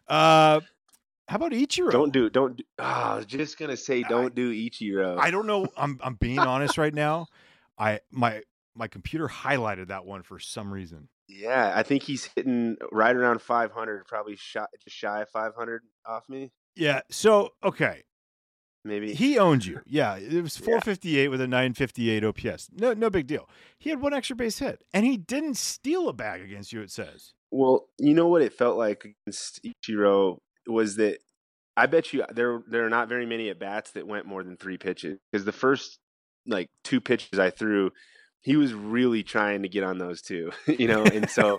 Uh, 0.07 0.59
how 1.27 1.37
about 1.37 1.53
Ichiro? 1.53 1.91
Don't 1.91 2.13
do. 2.13 2.29
Don't. 2.29 2.57
Do, 2.57 2.63
ah, 2.77 3.13
I 3.13 3.15
was 3.17 3.25
just 3.25 3.57
gonna 3.57 3.77
say, 3.77 4.03
don't 4.03 4.35
do 4.35 4.51
Ichiro. 4.51 5.17
I 5.17 5.31
don't 5.31 5.47
know. 5.47 5.67
I'm 5.75 5.99
I'm 6.03 6.15
being 6.15 6.37
honest 6.39 6.77
right 6.77 6.93
now. 7.05 7.27
I 7.79 8.01
my 8.11 8.43
my 8.75 8.87
computer 8.87 9.27
highlighted 9.27 9.87
that 9.87 10.05
one 10.05 10.21
for 10.21 10.39
some 10.39 10.71
reason. 10.71 11.09
Yeah, 11.27 11.73
I 11.75 11.83
think 11.83 12.03
he's 12.03 12.29
hitting 12.35 12.77
right 12.91 13.15
around 13.15 13.41
500, 13.41 14.05
probably 14.05 14.35
shy, 14.35 14.65
just 14.83 14.95
shy 14.95 15.21
of 15.21 15.29
500 15.29 15.81
off 16.05 16.27
me. 16.29 16.51
Yeah. 16.75 17.01
So 17.09 17.53
okay, 17.63 18.03
Maybe. 18.83 19.13
he 19.13 19.37
owned 19.39 19.65
you. 19.65 19.81
Yeah, 19.85 20.17
it 20.17 20.41
was 20.41 20.59
Yeah. 20.59 20.65
458 20.65 21.27
with 21.29 21.41
a 21.41 21.47
958 21.47 22.23
OPS. 22.23 22.69
No, 22.73 22.93
no 22.93 23.09
big 23.09 23.27
deal. 23.27 23.49
He 23.79 23.89
had 23.89 24.01
one 24.01 24.13
extra 24.13 24.35
base 24.35 24.59
hit, 24.59 24.83
and 24.93 25.05
he 25.05 25.17
didn't 25.17 25.55
steal 25.57 26.09
a 26.09 26.13
bag 26.13 26.41
against 26.41 26.71
you. 26.73 26.81
It 26.81 26.91
says. 26.91 27.33
Well, 27.51 27.87
you 27.99 28.13
know 28.13 28.27
what 28.27 28.41
it 28.41 28.53
felt 28.53 28.77
like 28.77 29.05
against 29.05 29.61
Ichiro 29.63 30.37
was 30.67 30.97
that 30.97 31.19
I 31.77 31.85
bet 31.85 32.11
you 32.13 32.25
there 32.33 32.61
there 32.67 32.85
are 32.85 32.89
not 32.89 33.07
very 33.09 33.25
many 33.25 33.49
at 33.49 33.59
bats 33.59 33.91
that 33.91 34.07
went 34.07 34.25
more 34.25 34.43
than 34.43 34.57
three 34.57 34.77
pitches 34.77 35.19
because 35.31 35.45
the 35.45 35.51
first 35.51 35.99
like 36.45 36.69
two 36.83 36.99
pitches 37.01 37.39
I 37.39 37.49
threw, 37.49 37.91
he 38.45 38.55
was 38.57 38.75
really 38.75 39.23
trying 39.23 39.63
to 39.63 39.67
get 39.69 39.83
on 39.83 39.97
those 39.97 40.21
two, 40.21 40.51
you 40.67 40.87
know, 40.87 41.03
and 41.03 41.27
so 41.29 41.57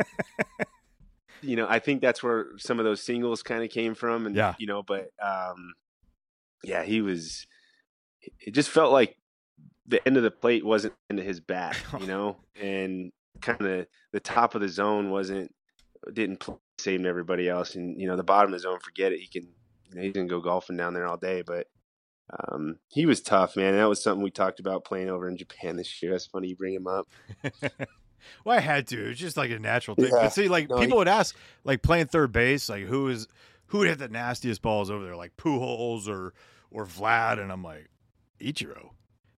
you 1.42 1.56
know 1.56 1.66
I 1.68 1.80
think 1.80 2.00
that's 2.00 2.22
where 2.22 2.46
some 2.58 2.78
of 2.78 2.84
those 2.84 3.02
singles 3.02 3.42
kind 3.42 3.64
of 3.64 3.70
came 3.70 3.94
from, 3.96 4.24
and 4.24 4.36
Yeah. 4.36 4.54
you 4.58 4.68
know, 4.68 4.82
but 4.84 5.10
um, 5.22 5.74
yeah, 6.64 6.84
he 6.84 7.02
was. 7.02 7.46
It 8.40 8.52
just 8.54 8.70
felt 8.70 8.92
like 8.92 9.16
the 9.86 10.04
end 10.06 10.16
of 10.16 10.22
the 10.22 10.30
plate 10.30 10.64
wasn't 10.64 10.94
into 11.10 11.22
his 11.22 11.40
bat, 11.40 11.76
you 12.00 12.06
know, 12.06 12.36
and 12.60 13.12
kind 13.40 13.60
of 13.60 13.86
the 14.12 14.20
top 14.20 14.54
of 14.54 14.60
the 14.60 14.68
zone 14.68 15.10
wasn't 15.10 15.52
didn't 16.12 16.38
play 16.38 16.54
the 16.78 16.82
same 16.82 17.02
to 17.02 17.08
everybody 17.08 17.48
else, 17.48 17.74
and 17.74 18.00
you 18.00 18.06
know 18.06 18.16
the 18.16 18.22
bottom 18.22 18.52
of 18.52 18.60
the 18.60 18.62
zone, 18.62 18.78
forget 18.80 19.10
it. 19.12 19.18
He 19.18 19.26
can 19.26 19.48
you 19.90 19.94
know, 19.96 20.02
he's 20.02 20.30
go 20.30 20.40
golfing 20.40 20.76
down 20.76 20.94
there 20.94 21.06
all 21.06 21.16
day, 21.16 21.42
but 21.42 21.66
um, 22.48 22.78
he 22.88 23.06
was 23.06 23.20
tough, 23.20 23.56
man. 23.56 23.74
That 23.76 23.88
was 23.88 24.02
something 24.02 24.22
we 24.22 24.30
talked 24.30 24.58
about 24.60 24.84
playing 24.84 25.08
over 25.10 25.28
in 25.28 25.36
Japan 25.36 25.76
this 25.76 26.02
year. 26.02 26.12
That's 26.12 26.26
funny 26.26 26.48
you 26.48 26.56
bring 26.56 26.74
him 26.74 26.86
up. 26.86 27.08
well, 28.44 28.56
I 28.56 28.60
had 28.60 28.86
to. 28.88 29.10
It's 29.10 29.20
just 29.20 29.36
like 29.36 29.50
a 29.50 29.58
natural 29.58 29.94
thing. 29.94 30.06
Yeah. 30.06 30.22
But 30.22 30.32
see, 30.32 30.48
like 30.48 30.68
No, 30.68 30.76
people 30.78 30.96
he- 30.96 30.98
would 31.00 31.08
ask, 31.08 31.36
like 31.64 31.82
playing 31.82 32.06
third 32.06 32.32
base, 32.32 32.68
like 32.68 32.84
who 32.84 33.08
is 33.08 33.28
who 33.66 33.78
would 33.78 33.88
hit 33.88 33.98
the 33.98 34.08
nastiest 34.08 34.62
balls 34.62 34.90
over 34.90 35.04
there, 35.04 35.16
like 35.16 35.36
Pujols 35.36 36.08
or 36.08 36.34
or 36.70 36.84
Vlad, 36.86 37.38
and 37.40 37.52
I'm 37.52 37.62
like 37.62 37.88
Ichiro, 38.40 38.90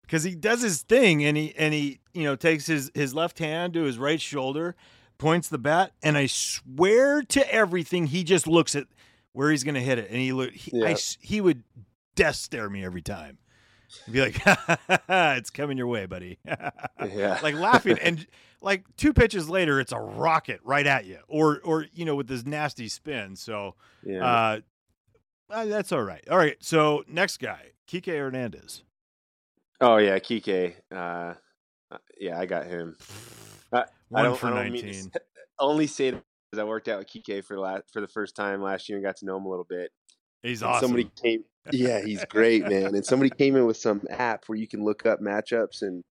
because 0.03 0.23
he 0.25 0.35
does 0.35 0.63
his 0.63 0.83
thing 0.83 1.25
and 1.25 1.37
he 1.37 1.55
and 1.57 1.75
he 1.75 2.01
you 2.15 2.25
know 2.25 2.37
takes 2.37 2.67
his 2.67 2.91
his 2.95 3.15
left 3.15 3.39
hand 3.39 3.75
to 3.75 3.83
his 3.83 3.99
right 3.99 4.21
shoulder, 4.21 4.77
points 5.19 5.49
the 5.49 5.59
bat, 5.59 5.93
and 6.03 6.17
I 6.17 6.27
swear 6.27 7.23
to 7.23 7.53
everything, 7.55 8.07
he 8.09 8.25
just 8.25 8.47
looks 8.47 8.75
at 8.75 8.87
where 9.33 9.51
he's 9.51 9.63
gonna 9.65 9.81
hit 9.81 9.99
it, 9.99 10.09
and 10.11 10.19
he 10.19 10.33
look 10.33 10.53
he, 10.53 10.71
Yeah. 10.75 10.89
s 10.89 11.19
he 11.21 11.41
would 11.41 11.63
death 12.19 12.37
stare 12.37 12.69
me 12.69 12.85
every 12.85 13.03
time. 13.03 13.39
He'd 14.05 14.13
be 14.13 14.21
like, 14.21 14.41
"It's 15.09 15.51
coming 15.51 15.79
your 15.79 15.87
way, 15.87 16.07
buddy." 16.07 16.39
Yeah, 17.15 17.39
like 17.43 17.55
laughing 17.55 17.97
and 18.03 18.27
like 18.61 18.85
two 18.97 19.13
pitches 19.13 19.49
later 19.49 19.79
it's 19.81 19.93
a 19.93 19.99
rocket 19.99 20.61
right 20.65 20.87
at 20.87 21.07
you 21.07 21.19
or 21.29 21.61
or 21.63 21.87
you 21.95 22.05
know 22.05 22.17
with 22.17 22.27
this 22.27 22.45
nasty 22.45 22.89
spin 22.89 23.37
so 23.37 23.77
yeah. 24.03 24.19
uh, 24.25 24.61
uh 25.49 25.65
that's 25.67 25.93
all 25.93 26.03
right 26.03 26.25
all 26.29 26.37
right 26.37 26.57
so 26.59 27.05
next 27.07 27.37
guy 27.39 27.67
Kike 27.87 28.07
Hernandez 28.19 28.83
oh 29.81 29.97
yeah, 29.97 30.19
Kike. 30.19 30.75
Uh, 30.93 31.35
uh, 31.91 31.99
yeah, 32.19 32.39
I 32.39 32.47
got 32.47 32.67
him. 32.67 32.97
I, 33.73 33.85
one 34.09 34.35
for 34.35 34.49
I 34.49 34.71
mean 34.71 35.11
to 35.11 35.21
only 35.59 35.87
say 35.87 36.11
that 36.11 36.23
because 36.51 36.63
I 36.63 36.65
worked 36.65 36.89
out 36.89 36.99
with 36.99 37.09
Kike 37.09 37.45
for 37.45 37.59
la- 37.59 37.81
for 37.93 38.01
the 38.01 38.09
first 38.09 38.35
time 38.35 38.63
last 38.63 38.89
year 38.89 38.97
and 38.97 39.05
got 39.05 39.17
to 39.17 39.27
know 39.27 39.37
him 39.37 39.45
a 39.45 39.51
little 39.51 39.67
bit. 39.69 39.91
He's 40.43 40.63
And 40.63 40.71
awesome 40.71 40.89
Somebody 40.89 41.11
came. 41.23 41.45
Yeah, 41.71 42.01
he's 42.03 42.25
great, 42.25 42.67
man. 42.67 42.95
And 42.95 43.05
somebody 43.05 43.29
came 43.29 43.55
in 43.55 43.67
with 43.67 43.77
some 43.77 44.01
app 44.09 44.47
where 44.47 44.57
you 44.57 44.67
can 44.67 44.83
look 44.83 45.05
up 45.05 45.21
matchups, 45.21 45.83
and 45.83 46.03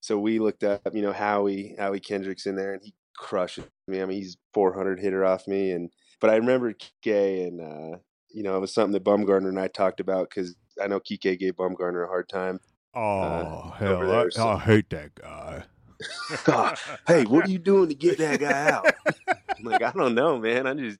so 0.00 0.16
we 0.16 0.38
looked 0.38 0.62
up, 0.62 0.80
you 0.94 1.02
know, 1.02 1.12
Howie 1.12 1.74
Howie 1.76 1.98
Kendricks 1.98 2.46
in 2.46 2.54
there, 2.54 2.72
and 2.72 2.80
he 2.80 2.94
crushes 3.16 3.64
me. 3.88 4.00
I 4.00 4.06
mean, 4.06 4.16
he's 4.16 4.36
400 4.54 5.00
hitter 5.00 5.24
off 5.24 5.48
me, 5.48 5.72
and 5.72 5.90
but 6.20 6.30
I 6.30 6.36
remember 6.36 6.72
Kike, 6.72 7.48
and 7.48 7.60
uh, 7.60 7.98
you 8.30 8.44
know, 8.44 8.56
it 8.56 8.60
was 8.60 8.72
something 8.72 8.92
that 8.92 9.02
Bumgarner 9.02 9.48
and 9.48 9.58
I 9.58 9.66
talked 9.66 9.98
about 9.98 10.30
because 10.30 10.54
I 10.80 10.86
know 10.86 11.00
Kike 11.00 11.36
gave 11.36 11.56
Bumgarner 11.56 12.04
a 12.04 12.08
hard 12.08 12.28
time. 12.28 12.60
oh 12.94 13.00
uh, 13.00 13.70
hell 13.72 14.00
there, 14.00 14.20
I, 14.20 14.28
so- 14.28 14.48
I 14.50 14.58
hate 14.60 14.90
that 14.90 15.16
guy 15.16 15.64
God, 16.44 16.78
hey, 17.06 17.24
what 17.24 17.46
are 17.46 17.50
you 17.50 17.58
doing 17.58 17.88
to 17.88 17.94
get 17.94 18.18
that 18.18 18.40
guy 18.40 18.70
out? 18.70 18.86
I'm 19.28 19.64
like, 19.64 19.82
I 19.82 19.92
don't 19.92 20.14
know, 20.14 20.38
man. 20.38 20.66
I'm 20.66 20.78
just 20.78 20.98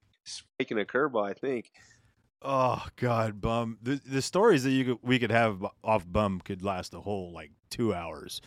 making 0.58 0.78
a 0.78 0.84
curveball. 0.84 1.28
I 1.28 1.34
think. 1.34 1.70
Oh 2.48 2.86
god 2.96 3.40
bum 3.40 3.76
the 3.82 4.00
the 4.06 4.22
stories 4.22 4.62
that 4.62 4.70
you 4.70 4.84
could, 4.84 4.98
we 5.02 5.18
could 5.18 5.32
have 5.32 5.64
off 5.82 6.06
bum 6.08 6.40
could 6.40 6.62
last 6.62 6.94
a 6.94 7.00
whole 7.00 7.32
like 7.32 7.50
two 7.70 7.92
hours 7.92 8.40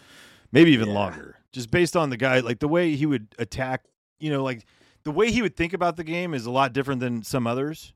maybe 0.53 0.71
even 0.71 0.87
Yeah. 0.87 0.93
longer 0.95 1.35
just 1.51 1.69
based 1.69 1.97
on 1.97 2.09
the 2.09 2.15
guy 2.17 2.39
like 2.39 2.59
the 2.59 2.67
way 2.69 2.95
he 2.95 3.05
would 3.05 3.27
attack 3.37 3.83
you 4.19 4.29
know 4.31 4.41
like 4.43 4.65
the 5.03 5.11
way 5.11 5.31
he 5.31 5.41
would 5.41 5.55
think 5.57 5.73
about 5.73 5.97
the 5.97 6.03
game 6.05 6.33
is 6.33 6.45
a 6.45 6.51
lot 6.51 6.71
different 6.71 7.01
than 7.01 7.23
some 7.23 7.45
others 7.45 7.93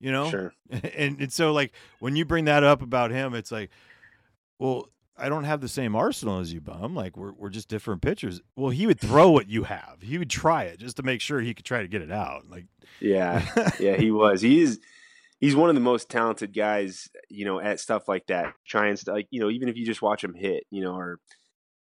you 0.00 0.10
know 0.10 0.28
Sure. 0.28 0.52
and, 0.70 1.20
and 1.20 1.32
so 1.32 1.52
like 1.52 1.72
when 2.00 2.16
you 2.16 2.24
bring 2.24 2.46
that 2.46 2.64
up 2.64 2.82
about 2.82 3.12
him 3.12 3.32
it's 3.34 3.52
like 3.52 3.70
well 4.58 4.88
i 5.16 5.28
don't 5.28 5.44
have 5.44 5.60
the 5.60 5.68
same 5.68 5.94
arsenal 5.94 6.40
as 6.40 6.52
you 6.52 6.60
bum 6.60 6.96
like 6.96 7.16
we're, 7.16 7.32
we're 7.32 7.48
just 7.48 7.68
different 7.68 8.02
pitchers 8.02 8.40
well 8.56 8.70
he 8.70 8.86
would 8.88 8.98
throw 8.98 9.30
what 9.30 9.48
you 9.48 9.62
have 9.62 9.98
he 10.00 10.18
would 10.18 10.30
try 10.30 10.64
it 10.64 10.80
just 10.80 10.96
to 10.96 11.04
make 11.04 11.20
sure 11.20 11.40
he 11.40 11.54
could 11.54 11.64
try 11.64 11.80
to 11.82 11.88
get 11.88 12.02
it 12.02 12.10
out 12.10 12.50
like 12.50 12.66
Yeah. 13.00 13.44
yeah, 13.80 13.96
he 13.96 14.10
was. 14.10 14.40
He 14.40 14.60
is. 14.62 14.80
He's 15.44 15.56
one 15.56 15.68
of 15.68 15.74
the 15.74 15.80
most 15.80 16.08
talented 16.08 16.54
guys, 16.54 17.08
you 17.28 17.44
know, 17.44 17.60
at 17.60 17.80
stuff 17.80 18.08
like 18.08 18.26
that. 18.28 18.54
Trying 18.66 18.96
to 18.96 19.12
like, 19.12 19.28
you 19.30 19.40
know, 19.40 19.50
even 19.50 19.68
if 19.68 19.76
you 19.76 19.84
just 19.84 20.00
watch 20.02 20.24
him 20.24 20.34
hit, 20.34 20.64
you 20.70 20.82
know, 20.82 20.94
or 20.94 21.20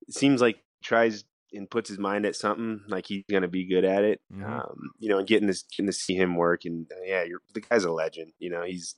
it 0.08 0.14
seems 0.14 0.42
like 0.42 0.58
he 0.58 0.84
tries 0.84 1.24
and 1.54 1.70
puts 1.70 1.88
his 1.88 2.00
mind 2.00 2.26
at 2.26 2.36
something, 2.36 2.82
like 2.88 3.06
he's 3.08 3.24
gonna 3.32 3.48
be 3.48 3.66
good 3.66 3.86
at 3.86 4.04
it. 4.04 4.20
Mhm. 4.34 4.44
Um, 4.44 4.92
you 5.00 5.10
know, 5.10 5.20
and 5.20 5.28
getting 5.28 5.48
this, 5.48 5.64
getting 5.64 5.88
to 5.88 5.94
see 5.94 6.16
him 6.16 6.36
work, 6.36 6.66
and 6.66 6.92
uh, 6.92 7.04
yeah, 7.06 7.24
you're 7.24 7.42
the 7.54 7.62
guy's 7.62 7.86
a 7.86 7.92
legend. 7.92 8.34
You 8.40 8.50
know, 8.50 8.64
he's 8.64 8.96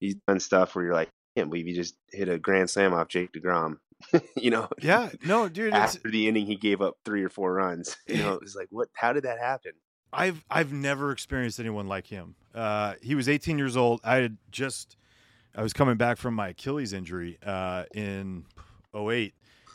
he's 0.00 0.16
done 0.26 0.40
stuff 0.40 0.74
where 0.74 0.84
you're 0.86 0.94
like, 0.94 1.08
I 1.08 1.40
can't 1.40 1.50
believe 1.50 1.66
he 1.66 1.74
just 1.74 1.94
hit 2.10 2.28
a 2.28 2.38
grand 2.38 2.70
slam 2.70 2.94
off 2.94 3.08
Jake 3.08 3.32
Degrom. 3.32 3.76
you 4.36 4.50
know, 4.50 4.66
yeah 4.80 5.10
no 5.26 5.46
dude 5.46 5.68
it's, 5.74 5.96
after 5.96 6.10
the 6.10 6.26
inning 6.26 6.46
he 6.46 6.56
gave 6.56 6.80
up 6.80 6.96
three 7.04 7.22
or 7.22 7.28
four 7.28 7.52
runs. 7.52 7.96
You 8.08 8.16
know, 8.22 8.34
it 8.34 8.42
was 8.42 8.56
like, 8.56 8.68
what? 8.70 8.88
How 8.94 9.12
did 9.12 9.24
that 9.24 9.38
happen? 9.38 9.72
I've 10.12 10.44
I've 10.50 10.72
never 10.72 11.12
experienced 11.12 11.60
anyone 11.60 11.86
like 11.86 12.06
him. 12.06 12.34
Uh, 12.54 12.94
he 13.02 13.14
was 13.14 13.28
18 13.28 13.58
years 13.58 13.76
old. 13.76 14.00
I 14.04 14.16
had 14.16 14.36
just 14.50 14.96
I 15.54 15.62
was 15.62 15.72
coming 15.72 15.96
back 15.96 16.16
from 16.18 16.34
my 16.34 16.48
Achilles 16.48 16.92
injury 16.92 17.38
uh, 17.44 17.84
in 17.94 18.44
08 18.94 19.34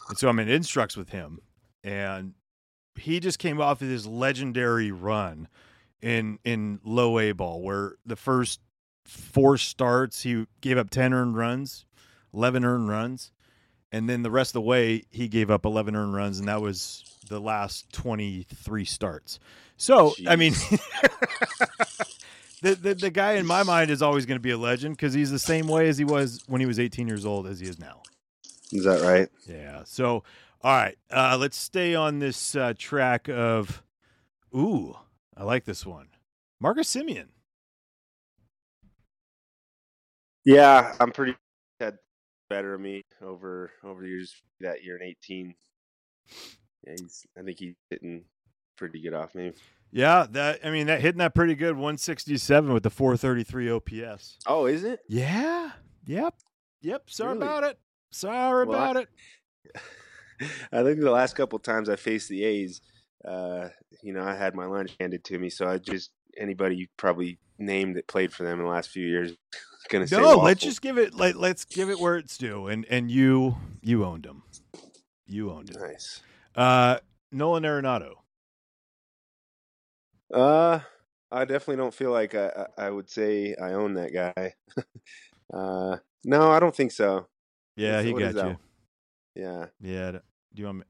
And 0.10 0.18
so 0.18 0.30
I'm 0.30 0.40
in 0.40 0.50
instructs 0.50 0.96
with 0.98 1.10
him, 1.10 1.40
and 1.84 2.34
he 2.96 3.20
just 3.20 3.40
came 3.40 3.60
off 3.60 3.82
of 3.82 3.88
this 3.88 4.06
legendary 4.06 4.92
run 4.92 5.48
in 6.02 6.40
in 6.44 6.80
low 6.84 7.20
A 7.20 7.32
ball, 7.32 7.62
where 7.62 7.96
the 8.06 8.16
first 8.16 8.60
four 9.06 9.58
starts 9.58 10.24
he 10.24 10.46
gave 10.62 10.78
up 10.78 10.90
ten 10.90 11.14
earned 11.14 11.38
runs, 11.38 11.86
eleven 12.34 12.66
earned 12.66 12.90
runs, 12.90 13.32
and 13.92 14.10
then 14.10 14.24
the 14.24 14.32
rest 14.32 14.50
of 14.50 14.54
the 14.54 14.62
way 14.62 15.04
he 15.10 15.28
gave 15.28 15.50
up 15.50 15.66
eleven 15.66 15.96
earned 15.96 16.14
runs, 16.14 16.40
and 16.40 16.48
that 16.48 16.62
was 16.62 17.04
the 17.28 17.40
last 17.40 17.92
twenty 17.92 18.44
three 18.44 18.86
starts. 18.86 19.40
So 19.78 20.14
I 20.28 20.36
mean. 20.36 20.54
The, 22.62 22.74
the, 22.74 22.96
the 22.96 23.10
guy 23.12 23.34
in 23.34 23.46
my 23.46 23.62
mind 23.62 23.92
is 23.92 24.02
always 24.02 24.26
going 24.26 24.38
to 24.38 24.42
be 24.42 24.50
a 24.50 24.58
legend 24.58 24.96
because 24.96 25.14
he's 25.14 25.30
the 25.30 25.38
same 25.38 25.68
way 25.68 25.88
as 25.88 26.00
he 26.00 26.04
was 26.04 26.42
when 26.48 26.62
he 26.62 26.66
was 26.66 26.80
18 26.80 27.08
years 27.08 27.24
old 27.24 27.46
as 27.46 27.60
he 27.60 27.68
is 27.68 27.78
now. 27.78 28.02
Is 28.72 28.86
that 28.86 29.02
right? 29.02 29.30
Yeah. 29.46 29.84
So, 29.86 30.24
all 30.62 30.76
right, 30.76 30.98
uh, 31.12 31.38
let's 31.40 31.58
stay 31.58 31.94
on 31.94 32.18
this 32.18 32.56
uh, 32.56 32.74
track 32.78 33.30
of. 33.30 33.84
Ooh, 34.56 34.96
I 35.38 35.44
like 35.44 35.66
this 35.66 35.86
one, 35.86 36.08
Marcus 36.60 36.94
Semien. 36.94 37.28
Yeah, 40.44 40.96
I'm 41.00 41.12
pretty 41.12 41.36
had 41.80 41.98
better 42.50 42.74
of 42.74 42.82
me 42.82 43.04
over 43.22 43.72
over 43.84 44.02
the 44.02 44.08
years 44.08 44.34
that 44.62 44.84
year 44.84 44.98
in 44.98 45.04
18. 45.04 45.54
Yeah, 46.86 46.94
he's. 47.00 47.26
I 47.38 47.42
think 47.42 47.60
he's 47.60 47.76
hitting 47.90 48.24
pretty 48.78 49.02
good 49.02 49.14
off 49.14 49.34
me. 49.36 49.54
Yeah, 49.92 50.26
that 50.32 50.60
I 50.64 50.72
mean 50.72 50.88
that 50.88 51.02
hitting 51.02 51.20
that 51.20 51.34
pretty 51.36 51.56
good 51.56 51.74
167 51.76 52.74
with 52.74 52.84
the 52.84 52.90
433 52.90 53.72
OPS. 53.72 54.38
Oh, 54.46 54.66
is 54.66 54.84
it? 54.84 55.00
Yeah. 55.08 55.72
Yep. 56.06 56.36
Yep. 56.82 57.10
Sorry 57.10 57.34
Really? 57.34 57.42
about 57.46 57.64
it. 57.64 57.80
Sorry 58.12 58.66
Well, 58.66 58.78
I- 58.80 58.92
about 58.92 59.04
it. 59.04 59.10
I 60.72 60.84
think 60.84 61.00
the 61.00 61.12
last 61.12 61.36
couple 61.36 61.58
times 61.60 61.88
I 61.88 61.96
faced 61.96 62.28
the 62.30 62.44
A's, 62.44 62.82
uh, 63.24 63.70
you 64.04 64.12
know, 64.14 64.24
I 64.24 64.36
had 64.36 64.54
my 64.54 64.66
lunch 64.66 64.96
handed 65.00 65.24
to 65.26 65.40
me, 65.40 65.50
so 65.50 65.68
I 65.68 65.78
just 65.78 66.12
anybody 66.38 66.76
you 66.76 66.88
probably 66.98 67.40
named 67.58 67.96
that 67.96 68.06
played 68.08 68.34
for 68.34 68.44
them 68.44 68.60
in 68.60 68.66
the 68.66 68.70
last 68.72 68.90
few 68.90 69.08
years 69.08 69.32
gonna 69.90 70.06
say 70.06 70.18
No, 70.20 70.36
let's 70.40 70.62
just 70.62 70.82
give 70.82 70.98
it 70.98 71.14
like 71.14 71.36
let's 71.36 71.64
give 71.64 71.90
it 71.90 72.00
where 72.00 72.18
it's 72.18 72.38
due. 72.38 72.68
And 72.68 72.86
and 72.90 73.10
you 73.10 73.56
you 73.82 74.04
owned 74.04 74.24
them, 74.26 74.44
You 75.26 75.52
owned 75.52 75.70
it. 75.70 75.78
nice. 75.80 76.22
Uh 76.56 76.98
Nolan 77.32 77.64
Arenado. 77.64 78.14
Uh, 80.34 80.80
I 81.32 81.46
definitely 81.46 81.78
don't 81.78 81.94
feel 81.94 82.12
like 82.12 82.34
I, 82.36 82.48
I 82.78 82.86
I 82.86 82.90
would 82.90 83.10
say 83.10 83.56
I 83.62 83.74
own 83.74 83.94
that 83.96 84.14
guy. 84.14 84.54
uh, 85.54 85.98
no, 86.24 86.52
I 86.52 86.60
don't 86.60 86.76
think 86.76 86.92
so. 86.92 87.28
Yeah, 87.76 87.98
What's- 87.98 88.06
he 88.08 88.14
got 88.14 88.34
that? 88.36 88.48
you. 88.48 88.58
Yeah, 89.36 89.66
Yeah. 89.82 90.12
Do 90.12 90.20
you 90.62 90.66
want 90.66 90.78
me? 90.80 90.84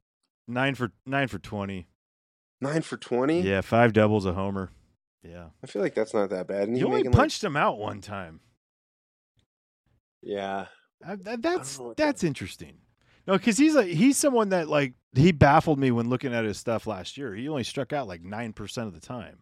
Nine 0.47 0.75
for 0.75 0.91
nine 1.05 1.27
for 1.27 1.39
twenty. 1.39 1.87
nine 2.61 2.83
for 2.83 2.97
twenty. 2.97 3.41
Yeah, 3.41 3.61
five 3.61 3.91
doubles, 3.93 4.25
a 4.27 4.33
homer. 4.33 4.69
Yeah. 5.23 5.47
I 5.63 5.67
feel 5.67 5.81
like 5.81 5.95
that's 5.95 6.13
not 6.13 6.29
that 6.29 6.47
bad. 6.47 6.67
And 6.67 6.77
You 6.77 6.85
only 6.85 6.97
making, 6.99 7.11
like- 7.11 7.17
punched 7.17 7.43
him 7.43 7.57
out 7.57 7.79
one 7.79 7.99
time. 8.01 8.41
yeah, 10.21 10.67
I, 11.03 11.15
that, 11.15 11.41
that's 11.41 11.79
what 11.79 11.97
that- 11.97 12.05
that's 12.05 12.23
interesting. 12.23 12.77
No, 13.27 13.33
because 13.37 13.57
he's 13.57 13.73
like 13.75 13.87
he's 13.87 14.17
someone 14.17 14.49
that 14.49 14.67
like 14.69 14.93
he 15.13 15.31
baffled 15.31 15.79
me 15.79 15.91
when 15.91 16.09
looking 16.09 16.33
at 16.33 16.45
his 16.45 16.57
stuff 16.57 16.85
last 16.87 17.17
year. 17.17 17.33
He 17.33 17.47
only 17.49 17.63
struck 17.63 17.91
out 17.93 18.07
like 18.07 18.21
nine 18.21 18.53
percent 18.53 18.87
of 18.87 18.93
the 18.93 18.99
time. 19.05 19.39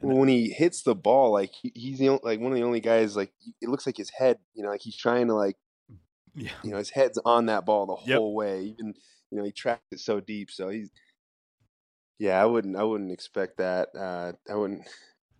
And 0.00 0.10
Well, 0.10 0.18
when 0.20 0.28
he 0.28 0.50
hits 0.50 0.82
the 0.82 0.94
ball, 0.94 1.32
like 1.32 1.50
he, 1.52 1.72
he's 1.74 1.98
the 1.98 2.08
only, 2.10 2.20
like 2.22 2.40
one 2.40 2.52
of 2.52 2.58
the 2.58 2.64
only 2.64 2.80
guys. 2.80 3.16
Like 3.16 3.32
it 3.60 3.68
looks 3.68 3.86
like 3.86 3.96
his 3.96 4.10
head, 4.10 4.38
you 4.54 4.62
know, 4.62 4.68
like 4.70 4.82
he's 4.82 4.96
trying 4.96 5.26
to 5.28 5.34
like 5.34 5.56
Yeah. 6.34 6.50
you 6.62 6.70
know 6.70 6.78
his 6.78 6.90
head's 6.90 7.18
on 7.24 7.46
that 7.46 7.66
ball 7.66 7.86
the 7.86 8.10
Yep. 8.10 8.18
whole 8.18 8.34
way. 8.34 8.62
Even 8.78 8.94
you 9.30 9.38
know 9.38 9.44
he 9.44 9.52
tracked 9.52 9.92
it 9.92 10.00
so 10.00 10.20
deep, 10.20 10.50
so 10.50 10.68
he's. 10.68 10.90
Yeah, 12.18 12.40
I 12.40 12.46
wouldn't. 12.46 12.76
I 12.76 12.84
wouldn't 12.84 13.10
expect 13.10 13.56
that. 13.56 13.88
Uh, 13.98 14.32
I 14.50 14.54
wouldn't. 14.54 14.86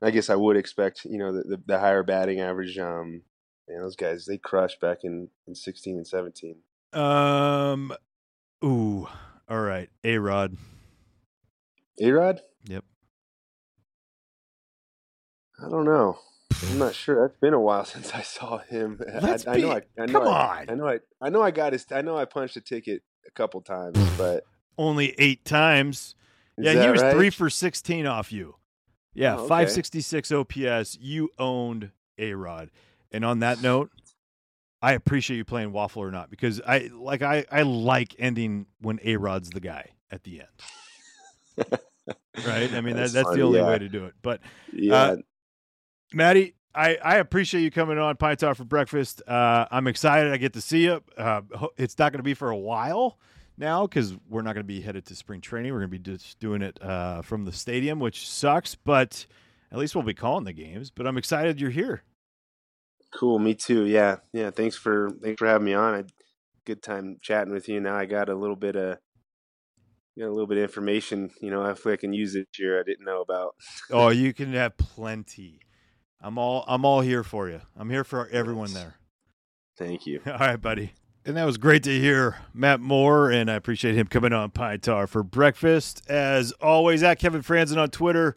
I 0.01 0.11
guess 0.11 0.31
I 0.31 0.35
would 0.35 0.57
expect 0.57 1.05
you 1.05 1.19
know 1.19 1.33
the, 1.33 1.43
the, 1.45 1.63
the 1.67 1.79
higher 1.79 2.03
batting 2.03 2.41
average. 2.41 2.77
Um, 2.77 3.23
man, 3.69 3.81
those 3.83 3.95
guys 3.95 4.25
they 4.27 4.37
crushed 4.39 4.81
back 4.81 4.99
in, 5.05 5.29
in 5.47 5.55
sixteen 5.55 5.97
and 5.97 6.07
seventeen. 6.07 6.57
Um. 6.93 7.93
Ooh. 8.65 9.09
All 9.49 9.61
right. 9.61 9.89
A 10.05 10.19
Rod. 10.19 10.57
A 12.01 12.11
Rod, 12.11 12.41
Yep. 12.67 12.85
I 15.65 15.69
don't 15.69 15.85
know. 15.85 16.19
I'm 16.71 16.79
not 16.79 16.95
sure. 16.95 17.27
It's 17.27 17.37
been 17.39 17.55
a 17.55 17.61
while 17.61 17.85
since 17.87 18.13
I 18.15 18.23
saw 18.23 18.59
him. 18.59 19.01
I- 19.15 19.19
Let's 19.19 19.47
I, 19.47 19.57
know. 19.57 19.71
I, 19.73 19.81
be- 19.81 19.87
I 20.01 20.07
know. 20.07 20.13
come 20.21 20.29
I, 20.29 20.61
on. 20.63 20.71
I 20.71 20.75
know. 20.75 20.89
I, 20.89 20.99
I 21.21 21.29
know. 21.31 21.43
I 21.43 21.51
got 21.51 21.73
his. 21.73 21.87
I 21.93 22.03
know. 22.03 22.17
I 22.17 22.25
punched 22.25 22.57
a 22.57 22.61
ticket 22.61 23.03
a 23.27 23.31
couple 23.33 23.61
times, 23.61 23.99
but 24.19 24.45
Only 24.79 25.15
eight 25.19 25.45
times. 25.45 26.15
is 26.59 26.65
yeah, 26.75 26.83
he 26.85 26.91
was 26.91 27.03
right? 27.03 27.15
three 27.15 27.31
for 27.31 27.51
sixteen 27.51 28.07
off 28.07 28.33
you. 28.33 28.57
Yeah, 29.15 29.37
Oh, 29.37 29.41
okay. 29.41 29.49
five 29.49 29.71
sixty 29.71 30.01
six 30.01 30.33
OPS. 30.33 30.97
You 31.01 31.29
owned 31.39 31.91
A 32.19 32.33
Rod. 32.35 32.71
And 33.15 33.25
on 33.27 33.41
that 33.41 33.61
note, 33.63 33.91
I 34.83 34.93
appreciate 34.93 35.37
you 35.37 35.45
playing 35.45 35.73
waffle 35.73 36.03
or 36.03 36.11
not 36.11 36.29
because 36.29 36.61
I 36.67 36.91
like 36.93 37.23
I 37.23 37.45
I 37.51 37.63
like 37.63 38.17
ending 38.19 38.67
when 38.81 38.99
A 39.05 39.17
Rod's 39.17 39.51
the 39.51 39.61
guy 39.61 39.91
at 40.11 40.25
the 40.25 40.41
end. 40.41 41.69
Right? 42.47 42.73
I 42.73 42.81
mean 42.81 42.97
that, 42.97 43.03
That's 43.03 43.13
that's 43.13 43.31
the 43.31 43.43
only 43.43 43.61
yeah. 43.61 43.69
way 43.69 43.79
to 43.79 43.89
do 43.89 44.07
it. 44.07 44.15
But 44.23 44.41
Yeah. 44.73 45.17
Maddie, 46.13 46.55
I, 46.75 46.97
I 46.97 47.17
appreciate 47.17 47.63
you 47.63 47.71
coming 47.71 47.99
on 47.99 48.17
Pine 48.17 48.37
Tar 48.37 48.55
for 48.55 48.65
breakfast. 48.65 49.23
Uh, 49.27 49.67
I'm 49.71 49.87
excited 49.87 50.33
I 50.33 50.37
get 50.37 50.55
to 50.55 50.61
see 50.61 50.85
you. 50.85 51.03
Uh, 51.17 51.43
it's 51.77 51.99
not 51.99 52.13
going 52.13 52.19
to 52.19 52.25
be 52.25 52.35
for 52.35 52.51
a 52.51 52.57
while 52.57 53.19
now 53.57 53.87
because 53.87 54.15
we're 54.29 54.43
not 54.43 54.55
going 54.55 54.65
to 54.65 54.69
be 54.69 54.81
headed 54.81 55.07
to 55.07 55.15
spring 55.15 55.41
training. 55.41 55.73
We're 55.73 55.81
going 55.81 55.91
to 55.91 55.99
be 55.99 56.17
just 56.17 56.39
doing 56.39 56.63
it 56.63 56.83
uh, 56.83 57.23
from 57.23 57.45
the 57.45 57.53
stadium, 57.53 57.99
which 57.99 58.29
sucks, 58.29 58.75
but 58.75 59.27
at 59.71 59.79
least 59.79 59.95
we'll 59.95 60.05
be 60.05 60.15
calling 60.15 60.45
the 60.45 60.53
games. 60.53 60.91
But 60.91 61.07
I'm 61.07 61.17
excited 61.17 61.61
you're 61.61 61.71
here. 61.71 62.03
Cool, 63.15 63.39
me 63.39 63.55
too. 63.55 63.85
Yeah, 63.85 64.17
yeah. 64.33 64.51
Thanks 64.51 64.77
for 64.77 65.11
thanks 65.23 65.39
for 65.39 65.47
having 65.47 65.67
me 65.67 65.75
on. 65.75 65.95
I 65.95 66.05
good 66.65 66.83
time 66.83 67.19
chatting 67.21 67.53
with 67.53 67.69
you. 67.69 67.81
Now 67.81 67.97
I 67.97 68.07
got 68.07 68.29
a 68.29 68.35
little 68.35 68.57
bit 68.57 68.77
of 68.77 68.99
got 70.19 70.27
a 70.27 70.31
little 70.31 70.47
bit 70.47 70.59
of 70.59 70.65
information. 70.65 71.31
You 71.41 71.51
know, 71.51 71.65
if 71.67 71.87
I 71.87 71.97
can 71.97 72.13
use 72.13 72.35
it 72.35 72.49
here, 72.53 72.81
I 72.81 72.83
didn't 72.89 73.05
know 73.05 73.21
about. 73.21 73.55
Oh, 73.91 74.09
you 74.11 74.33
can 74.33 74.53
have 74.55 74.77
plenty. 74.77 75.61
I'm 76.21 76.39
all 76.39 76.65
I'm 76.67 76.85
all 76.85 77.01
here 77.01 77.25
for 77.25 77.49
you. 77.49 77.61
I'm 77.77 77.91
here 77.91 78.05
for 78.05 78.29
everyone 78.29 78.73
there. 78.73 78.97
Thank 79.77 80.07
you. 80.07 80.21
All 80.27 80.33
right, 80.35 80.61
buddy. 80.61 80.93
And 81.25 81.37
that 81.37 81.45
was 81.45 81.57
great 81.57 81.83
to 81.85 81.99
hear 81.99 82.39
Matt 82.53 82.81
Moore, 82.81 83.31
and 83.31 83.51
I 83.51 83.55
appreciate 83.55 83.95
him 83.95 84.09
coming 84.09 84.33
on 84.33 84.51
Pine 84.51 84.81
Tar 84.81 85.07
for 85.07 85.23
breakfast. 85.23 86.03
As 86.09 86.53
always, 86.61 87.03
at 87.03 87.19
Kevin 87.19 87.43
Frandsen 87.43 87.79
on 87.79 87.91
Twitter. 87.91 88.37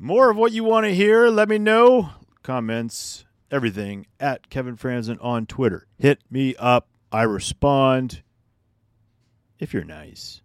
More 0.00 0.30
of 0.30 0.36
what 0.36 0.52
you 0.52 0.62
want 0.62 0.86
to 0.86 0.94
hear, 0.94 1.28
let 1.28 1.48
me 1.48 1.58
know. 1.58 2.10
Comments, 2.42 3.24
everything 3.50 4.06
at 4.20 4.50
Kevin 4.50 4.76
Frandsen 4.76 5.18
on 5.20 5.46
Twitter. 5.46 5.86
Hit 5.98 6.20
me 6.30 6.54
up. 6.56 6.88
I 7.10 7.22
respond. 7.22 8.22
If 9.58 9.72
you're 9.72 9.84
nice, 9.84 10.42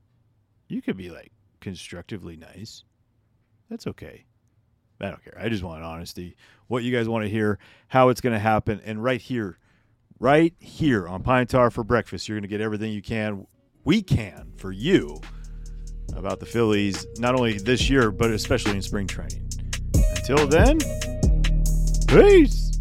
you 0.68 0.82
could 0.82 0.98
be 0.98 1.10
like 1.10 1.32
constructively 1.60 2.36
nice. 2.36 2.84
That's 3.70 3.88
okay. 3.88 4.26
I 5.02 5.10
don't 5.10 5.24
care. 5.24 5.38
I 5.40 5.50
just 5.50 5.64
want 5.64 5.84
honesty. 5.84 6.36
What 6.68 6.84
you 6.84 6.96
guys 6.96 7.10
want 7.10 7.26
to 7.26 7.30
hear, 7.30 7.60
how 7.90 8.10
it's 8.10 8.22
going 8.22 8.34
to 8.34 8.40
happen, 8.40 8.82
and 8.86 9.04
right 9.04 9.22
here, 9.22 9.58
right 10.20 10.54
here 10.60 11.08
on 11.08 11.24
Pine 11.24 11.48
Tar 11.48 11.70
for 11.70 11.84
breakfast, 11.84 12.28
you're 12.28 12.38
going 12.38 12.44
to 12.44 12.48
get 12.48 12.62
everything 12.62 12.94
you 12.94 13.02
can, 13.02 13.46
we 13.84 14.02
can 14.02 14.54
for 14.56 14.72
you 14.72 15.20
about 16.16 16.40
the 16.40 16.46
Phillies, 16.46 17.06
not 17.18 17.36
only 17.36 17.58
this 17.58 17.90
year, 17.90 18.12
but 18.12 18.32
especially 18.32 18.72
in 18.74 18.82
spring 18.82 19.08
training. 19.08 19.50
Until 20.16 20.48
then, 20.48 20.80
peace. 22.08 22.73